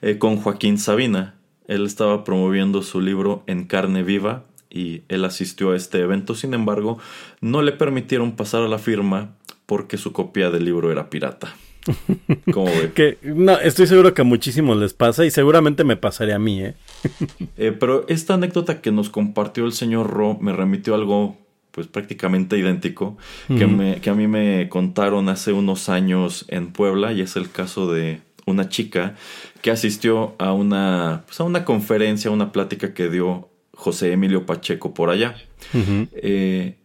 [0.02, 1.36] eh, con Joaquín Sabina.
[1.68, 6.34] Él estaba promoviendo su libro En carne viva, y él asistió a este evento.
[6.34, 6.98] Sin embargo,
[7.40, 9.36] no le permitieron pasar a la firma
[9.66, 11.54] porque su copia del libro era pirata.
[12.52, 12.92] ¿Cómo ve?
[12.94, 16.62] que, no, estoy seguro que a muchísimos les pasa y seguramente me pasaría a mí,
[16.62, 16.74] ¿eh?
[17.56, 17.72] ¿eh?
[17.78, 21.36] pero esta anécdota que nos compartió el señor Ro me remitió a algo
[21.72, 23.16] pues prácticamente idéntico
[23.48, 27.50] que, me, que a mí me contaron hace unos años en Puebla y es el
[27.50, 29.14] caso de una chica
[29.62, 33.48] que asistió a una, pues a una conferencia, una plática que dio
[33.82, 35.34] José Emilio Pacheco por allá.
[35.74, 36.76] Eh,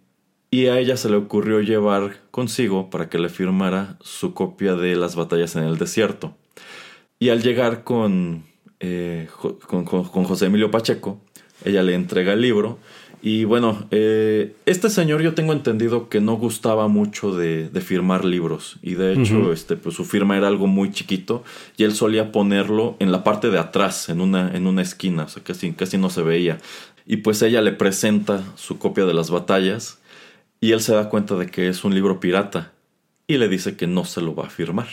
[0.50, 4.96] y a ella se le ocurrió llevar consigo para que le firmara su copia de
[4.96, 6.36] las batallas en el desierto.
[7.20, 8.46] Y al llegar con,
[8.80, 9.28] eh,
[9.68, 11.22] con, José Emilio Pacheco,
[11.64, 12.80] ella le entrega el libro.
[13.22, 18.78] Y bueno, eh, este señor yo tengo entendido que no gustaba mucho de, firmar libros.
[18.82, 21.44] Y de hecho, este, pues, su firma era algo muy chiquito.
[21.78, 25.24] Y él solía ponerlo en la parte de atrás, en una, en una esquina.
[25.24, 26.60] O sea, casi, casi no se veía
[27.08, 30.00] y pues ella le presenta su copia de las batallas
[30.60, 32.74] y él se da cuenta de que es un libro pirata
[33.28, 34.90] y le dice que no se lo va a firmar.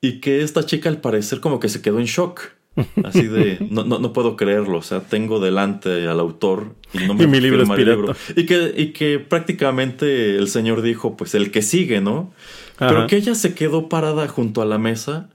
[0.00, 2.55] Y que esta chica al parecer como que se quedó en shock.
[3.04, 7.24] Así de, no, no, puedo creerlo, o sea, tengo delante al autor y no me
[7.24, 8.14] y mi libro es libro.
[8.36, 12.32] Y que, y que prácticamente el señor dijo, pues el que sigue, ¿no?
[12.78, 15.30] Pero que ella se quedó parada junto a la mesa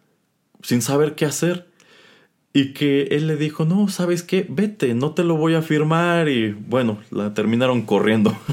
[0.61, 1.70] sin saber qué hacer.
[2.53, 4.45] Y que él le dijo, no, ¿sabes qué?
[4.49, 6.27] Vete, no te lo voy a firmar.
[6.27, 8.35] Y bueno, la terminaron corriendo.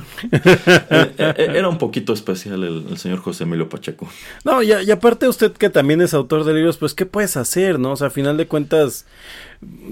[0.91, 4.09] Eh, eh, eh, era un poquito especial el, señor José Emilio Pacheco.
[4.45, 7.79] No, y, y, aparte usted que también es autor de libros, pues ¿qué puedes hacer,
[7.79, 7.93] no?
[7.93, 9.07] O sea, a final de cuentas,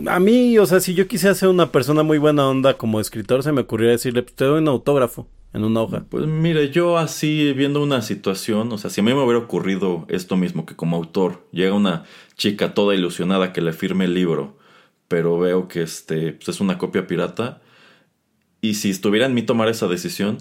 [0.08, 3.42] a mí, o sea, si yo quisiera ser una persona muy buena onda como escritor,
[3.42, 6.04] se me ocurriría decirle, pues te doy un autógrafo en una hoja.
[6.08, 10.06] Pues mire, yo así viendo una situación, o sea, si a mí me hubiera ocurrido
[10.08, 12.04] esto mismo, que como autor llega una
[12.36, 14.58] chica toda ilusionada que le firme el libro,
[15.08, 17.62] pero veo que este pues es una copia pirata,
[18.60, 20.38] y si estuviera en mí tomar esa decisión,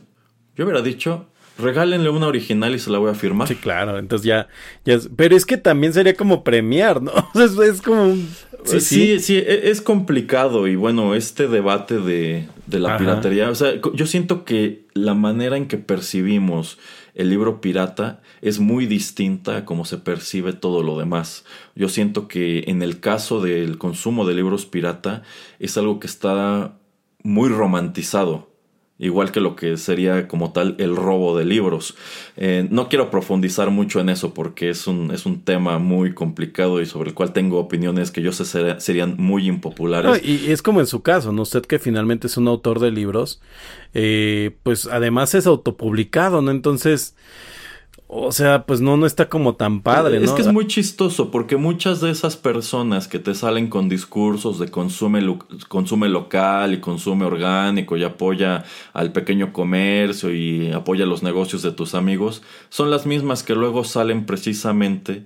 [0.55, 1.27] yo hubiera dicho,
[1.57, 3.47] regálenle una original y se la voy a firmar.
[3.47, 4.47] Sí, claro, entonces ya,
[4.85, 7.11] ya pero es que también sería como premiar, ¿no?
[7.35, 8.15] es, es como
[8.65, 13.55] Sí, sí, sí, e, es complicado y bueno, este debate de, de la piratería, o
[13.55, 16.79] sea, yo siento que la manera en que percibimos
[17.13, 21.45] el libro pirata es muy distinta a cómo se percibe todo lo demás.
[21.75, 25.23] Yo siento que en el caso del consumo de libros pirata
[25.59, 26.77] es algo que está
[27.23, 28.54] muy romantizado
[28.97, 31.95] igual que lo que sería como tal el robo de libros.
[32.37, 36.81] Eh, no quiero profundizar mucho en eso porque es un, es un tema muy complicado
[36.81, 38.45] y sobre el cual tengo opiniones que yo sé
[38.79, 40.23] serían muy impopulares.
[40.23, 41.41] y es como en su caso, ¿no?
[41.41, 43.41] Usted que finalmente es un autor de libros,
[43.93, 46.51] eh, pues además es autopublicado, ¿no?
[46.51, 47.15] Entonces
[48.17, 50.25] o sea, pues no, no está como tan padre, ¿no?
[50.25, 54.59] Es que es muy chistoso porque muchas de esas personas que te salen con discursos
[54.59, 55.37] de consume,
[55.67, 58.63] consume local y consume orgánico y apoya
[58.93, 63.83] al pequeño comercio y apoya los negocios de tus amigos, son las mismas que luego
[63.83, 65.25] salen precisamente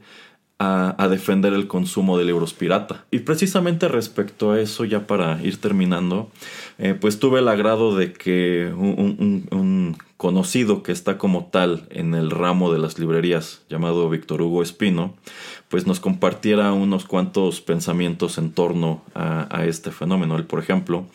[0.60, 3.06] a, defender el consumo de libros pirata.
[3.11, 6.32] Y precisamente respecto a eso, ya para ir terminando,
[6.78, 12.29] eh, pues tuve el agrado de que un, conocido que está como tal en el
[12.29, 15.15] ramo de las librerías, llamado Víctor Hugo Espino,
[15.69, 20.35] pues nos compartiera unos cuantos pensamientos en torno a, a este fenómeno.
[20.35, 21.05] Él, por ejemplo,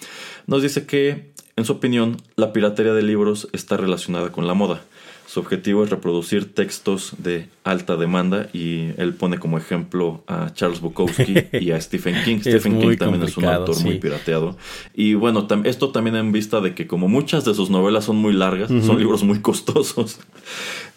[0.47, 4.81] nos dice que, en su opinión, la piratería de libros está relacionada con la moda
[5.27, 10.81] su objetivo es reproducir textos de alta demanda y él pone como ejemplo a Charles
[10.81, 12.41] Bukowski y a Stephen King.
[12.41, 14.57] Stephen King también es un autor muy pirateado.
[14.95, 18.33] Y bueno, esto también en vista de que como muchas de sus novelas son muy
[18.33, 20.21] largas, son libros muy costosos.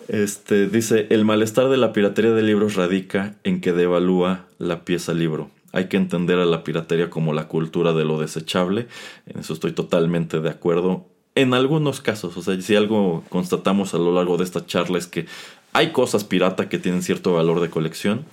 [0.08, 5.14] Este dice, el malestar de la piratería de libros radica en que devalúa la pieza
[5.14, 5.50] libro.
[5.74, 8.88] Hay que entender a la piratería como la cultura de lo desechable.
[9.26, 11.06] En eso estoy totalmente de acuerdo
[11.38, 15.06] en algunos casos, o sea, si algo constatamos a lo largo de esta charla es
[15.06, 15.28] que
[15.72, 18.26] hay cosas pirata que tienen cierto valor de colección.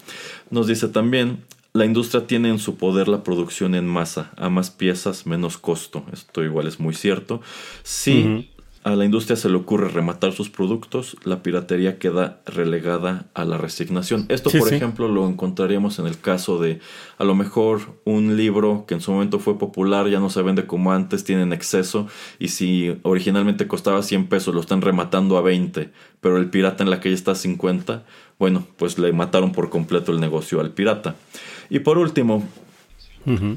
[0.49, 1.45] Nos dice también,
[1.75, 6.07] la industria tiene en su poder la producción en masa, a más piezas, menos costo.
[6.13, 7.43] Esto igual es muy cierto.
[7.83, 8.49] Sí,
[8.85, 13.57] a la industria se le ocurre rematar sus productos, la piratería queda relegada a la
[13.57, 14.27] resignación.
[14.29, 16.81] Esto, por ejemplo, lo encontraríamos en el caso de
[17.17, 20.67] a lo mejor un libro que en su momento fue popular, ya no se vende
[20.67, 22.09] como antes, tiene en exceso,
[22.39, 25.91] y si originalmente costaba 100 pesos, lo están rematando a 20,
[26.21, 28.05] pero el pirata en la calle está a 50,
[28.39, 31.17] bueno, pues le mataron por completo el negocio al pirata.
[31.71, 32.47] Y por último,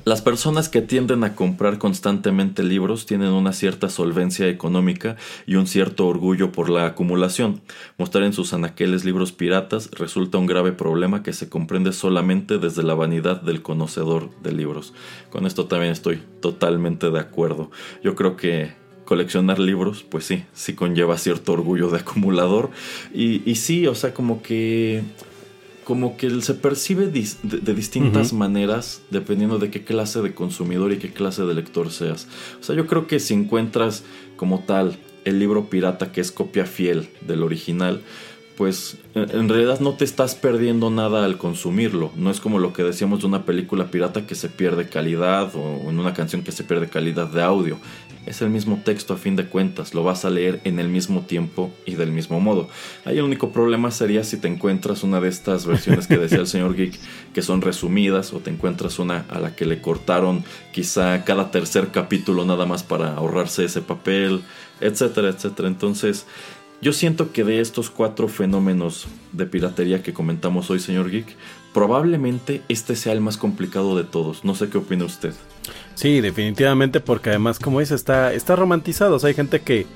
[0.06, 5.16] las personas que tienden a comprar constantemente libros tienen una cierta solvencia económica
[5.46, 7.62] y un cierto orgullo por la acumulación.
[7.98, 12.84] Mostrar en sus anaqueles libros piratas resulta un grave problema que se comprende solamente desde
[12.84, 14.94] la vanidad del conocedor de libros.
[15.30, 17.72] Con esto también estoy totalmente de acuerdo.
[18.04, 18.72] Yo creo que
[19.06, 22.70] coleccionar libros, pues sí, sí conlleva cierto orgullo de acumulador.
[23.14, 25.02] Y, y sí, o sea, como que
[25.88, 31.14] como que se percibe de, distintas maneras dependiendo de qué clase de consumidor y qué
[31.14, 32.28] clase de lector seas.
[32.60, 34.04] O sea, yo creo que si encuentras
[34.36, 38.02] como tal el libro pirata que es copia fiel del original,
[38.58, 42.12] pues en realidad no te estás perdiendo nada al consumirlo.
[42.18, 45.90] No es como lo que decíamos de una película pirata que se pierde calidad o
[45.90, 47.78] en una canción que se pierde calidad de audio.
[48.28, 51.22] Es el mismo texto a fin de cuentas, lo vas a leer en el mismo
[51.22, 52.68] tiempo y del mismo modo.
[53.06, 56.48] Ahí el único problema sería si te encuentras una de estas versiones que decía el
[56.48, 57.00] señor Geek
[57.34, 60.44] que son resumidas o te encuentras una a la que le cortaron
[60.74, 64.42] quizá cada tercer capítulo nada más para ahorrarse ese papel,
[64.82, 65.70] etcétera, etcétera.
[65.70, 66.26] Entonces,
[66.82, 71.36] yo siento que de estos cuatro fenómenos de piratería que comentamos hoy, señor Geek,
[71.74, 74.44] probablemente este sea el más complicado de todos.
[74.44, 75.34] No sé qué opina usted.
[75.98, 79.16] Sí, definitivamente, porque además, como dice, está, está romantizado.
[79.16, 79.88] O sea, hay gente que,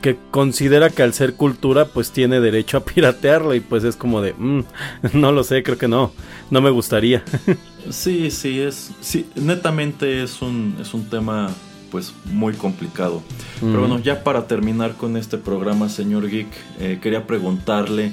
[0.00, 3.52] que considera que al ser cultura, pues tiene derecho a piratearlo.
[3.56, 4.60] Y pues es como de, mm,
[5.14, 6.12] no lo sé, creo que no.
[6.52, 7.24] No me gustaría.
[7.90, 8.92] sí, sí, es.
[9.00, 11.50] Sí, netamente es un, es un tema
[11.90, 13.20] pues muy complicado.
[13.60, 16.46] Pero bueno, ya para terminar con este programa, señor Geek,
[16.78, 18.12] eh, quería preguntarle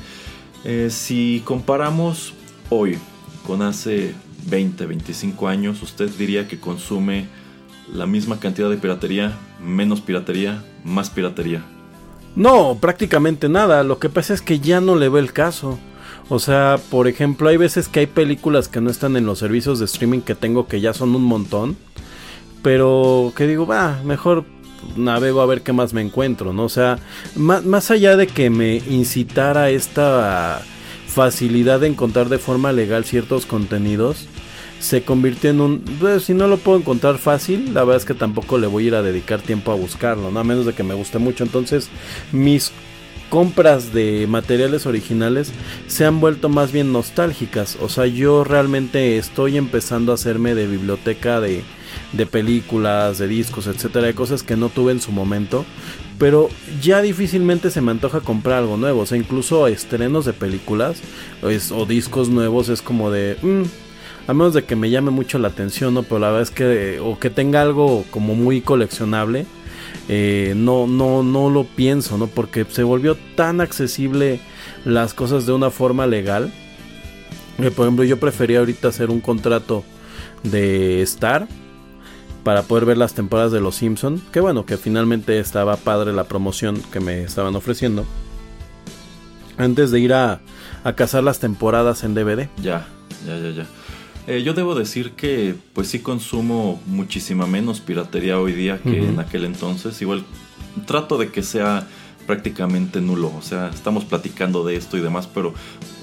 [0.63, 2.33] eh, si comparamos
[2.71, 2.97] hoy
[3.45, 4.15] con hace
[4.49, 7.27] 20, 25 años, ¿usted diría que consume
[7.93, 11.63] la misma cantidad de piratería, menos piratería, más piratería?
[12.35, 13.83] No, prácticamente nada.
[13.83, 15.79] Lo que pasa es que ya no le ve el caso.
[16.29, 19.79] O sea, por ejemplo, hay veces que hay películas que no están en los servicios
[19.79, 21.77] de streaming que tengo que ya son un montón.
[22.61, 24.45] Pero que digo, va, mejor
[24.95, 26.65] navego a ver qué más me encuentro, ¿no?
[26.65, 26.99] O sea,
[27.35, 30.61] más, más allá de que me incitara esta
[31.07, 34.27] facilidad de encontrar de forma legal ciertos contenidos,
[34.79, 35.79] se convirtió en un...
[35.99, 38.87] Pues, si no lo puedo encontrar fácil, la verdad es que tampoco le voy a
[38.87, 40.39] ir a dedicar tiempo a buscarlo, ¿no?
[40.39, 41.43] A menos de que me guste mucho.
[41.43, 41.89] Entonces,
[42.31, 42.71] mis
[43.29, 45.51] compras de materiales originales
[45.87, 47.77] se han vuelto más bien nostálgicas.
[47.81, 51.63] O sea, yo realmente estoy empezando a hacerme de biblioteca de,
[52.13, 55.65] de películas, de discos, etcétera, de cosas que no tuve en su momento.
[56.17, 56.49] Pero
[56.81, 59.01] ya difícilmente se me antoja comprar algo nuevo.
[59.01, 61.01] O sea, incluso estrenos de películas
[61.41, 63.37] o discos nuevos es como de...
[63.41, 63.63] Mm,
[64.27, 66.03] a menos de que me llame mucho la atención, ¿no?
[66.03, 69.45] Pero la verdad es que, o que tenga algo como muy coleccionable,
[70.09, 72.27] eh, no, no, no lo pienso, ¿no?
[72.27, 74.41] Porque se volvió tan accesible
[74.83, 76.51] las cosas de una forma legal.
[77.55, 79.83] Que, por ejemplo, yo prefería ahorita hacer un contrato
[80.43, 81.47] de Star
[82.43, 84.21] para poder ver las temporadas de Los Simpson.
[84.31, 88.05] Que bueno, que finalmente estaba padre la promoción que me estaban ofreciendo.
[89.57, 90.41] Antes de ir a,
[90.83, 92.49] a cazar las temporadas en DVD.
[92.61, 92.87] Ya,
[93.25, 93.65] ya, ya, ya.
[94.27, 99.19] Eh, yo debo decir que pues sí consumo muchísima menos piratería hoy día que en
[99.19, 100.01] aquel entonces.
[100.01, 100.23] Igual
[100.85, 101.87] trato de que sea
[102.25, 103.31] prácticamente nulo.
[103.37, 105.51] O sea, estamos platicando de esto y demás, pero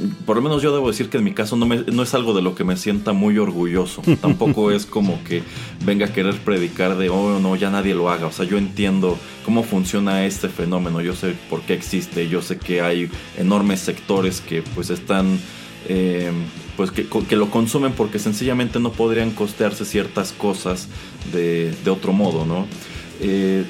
[0.00, 2.14] mm, por lo menos yo debo decir que en mi caso no, me- no es
[2.14, 4.00] algo de lo que me sienta muy orgulloso.
[4.22, 5.42] Tampoco es como que
[5.84, 8.26] venga a querer predicar de, oh, no, ya nadie lo haga.
[8.26, 11.02] O sea, yo entiendo cómo funciona este fenómeno.
[11.02, 12.26] Yo sé por qué existe.
[12.30, 15.38] Yo sé que hay enormes sectores que pues están...
[15.88, 16.32] eh,
[16.76, 20.88] pues que, lo consumen porque sencillamente no podrían costearse ciertas cosas
[21.32, 22.66] de, otro modo, ¿no?
[23.20, 23.64] Eh,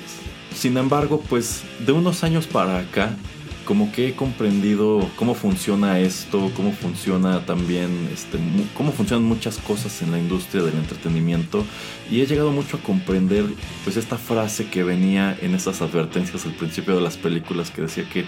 [0.55, 3.16] sin embargo, pues de unos años para acá,
[3.65, 8.39] como que he comprendido cómo funciona esto, cómo funciona también, este,
[8.77, 11.65] cómo funcionan muchas cosas en la industria del entretenimiento
[12.11, 13.45] y he llegado mucho a comprender
[13.85, 18.09] pues esta frase que venía en esas advertencias al principio de las películas que decía
[18.09, 18.27] que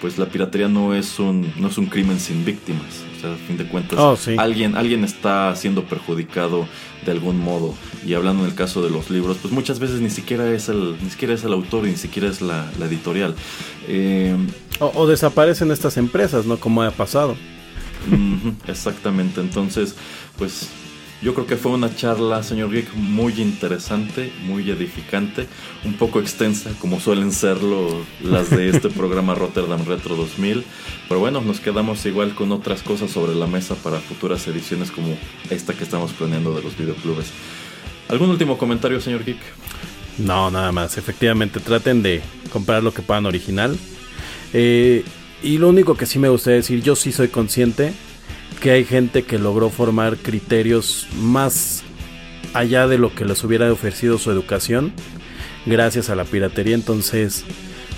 [0.00, 3.36] pues la piratería no es un, no es un crimen sin víctimas, o sea, a
[3.36, 4.36] fin de cuentas Oh, sí.
[4.38, 6.66] alguien, alguien está siendo perjudicado
[7.04, 7.74] de algún modo.
[8.06, 10.96] Y hablando en el caso de los libros, pues muchas veces ni siquiera es el,
[11.02, 13.34] ni siquiera es el autor y ni siquiera es la, la editorial.
[13.88, 14.36] Eh,
[14.80, 16.56] O, o desaparecen estas empresas, ¿no?
[16.58, 17.36] Como ha pasado.
[18.66, 19.40] exactamente.
[19.40, 19.94] Entonces,
[20.36, 20.68] pues
[21.20, 25.48] yo creo que fue una charla, señor Geek, muy interesante, muy edificante,
[25.84, 27.88] un poco extensa, como suelen serlo
[28.22, 30.64] las de este programa Rotterdam Retro 2000.
[31.08, 35.18] Pero bueno, nos quedamos igual con otras cosas sobre la mesa para futuras ediciones como
[35.50, 37.32] esta que estamos planeando de los videoclubes.
[38.08, 39.40] ¿Algún último comentario, señor Geek?
[40.18, 40.98] No, nada más.
[40.98, 42.22] Efectivamente, traten de
[42.52, 43.76] comprar lo que puedan original.
[44.52, 45.04] Eh,
[45.42, 47.92] y lo único que sí me gustaría decir, yo sí soy consciente
[48.58, 51.82] que hay gente que logró formar criterios más
[52.54, 54.92] allá de lo que les hubiera ofrecido su educación
[55.66, 56.74] gracias a la piratería.
[56.74, 57.44] Entonces,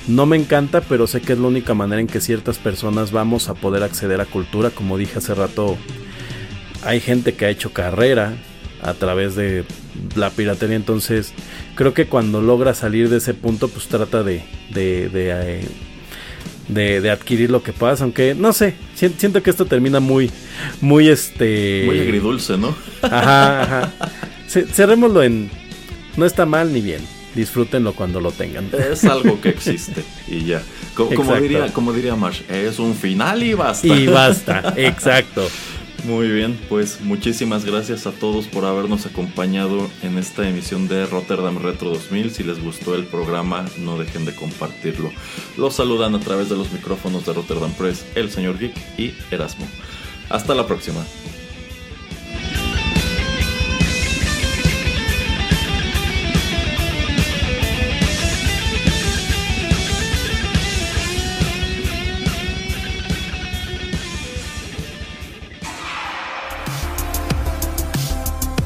[0.08, 3.48] no me encanta, pero sé que es la única manera en que ciertas personas vamos
[3.48, 4.70] a poder acceder a cultura.
[4.70, 5.76] Como dije hace rato,
[6.84, 8.34] hay gente que ha hecho carrera
[8.82, 9.64] a través de
[10.16, 10.76] la piratería.
[10.76, 11.32] Entonces,
[11.74, 14.42] creo que cuando logra salir de ese punto, pues trata de,
[14.74, 15.68] eh,
[16.74, 18.00] de- de adquirir lo que puedas.
[18.02, 20.30] Aunque, no sé, si- siento que esto termina muy,
[20.80, 21.82] muy este...
[21.86, 22.74] Muy agridulce, ¿no?
[23.02, 23.92] Ajá, ajá.
[24.46, 25.50] Ce- Cerrémoslo en...
[26.16, 27.00] No está mal ni bien.
[27.34, 28.68] Disfrútenlo cuando lo tengan.
[28.90, 30.60] Es algo que existe y ya.
[30.94, 31.42] Co- Como, Exacto.
[31.42, 33.86] diría, como diría Marsh, es un final y basta.
[33.86, 35.48] Y basta, exacto.
[36.04, 41.62] Muy bien, pues muchísimas gracias a todos por habernos acompañado en esta emisión de Rotterdam
[41.62, 42.30] Retro 2000.
[42.30, 45.10] Si les gustó el programa, no dejen de compartirlo.
[45.58, 49.68] Los saludan a través de los micrófonos de Rotterdam Press el señor Geek y Erasmo.
[50.30, 51.04] Hasta la próxima.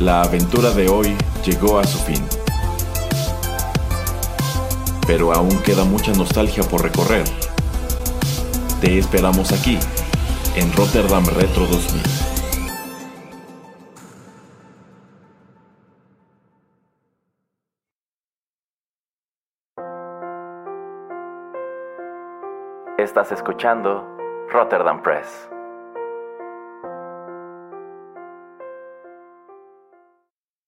[0.05, 1.17] La aventura de hoy
[1.47, 2.23] llegó a su fin.
[5.07, 7.25] Pero aún queda mucha nostalgia por recorrer.
[8.83, 9.79] Te esperamos aquí,
[10.57, 12.03] en Rotterdam Retro 2000.
[22.99, 24.05] Estás escuchando
[24.53, 25.49] Rotterdam Press.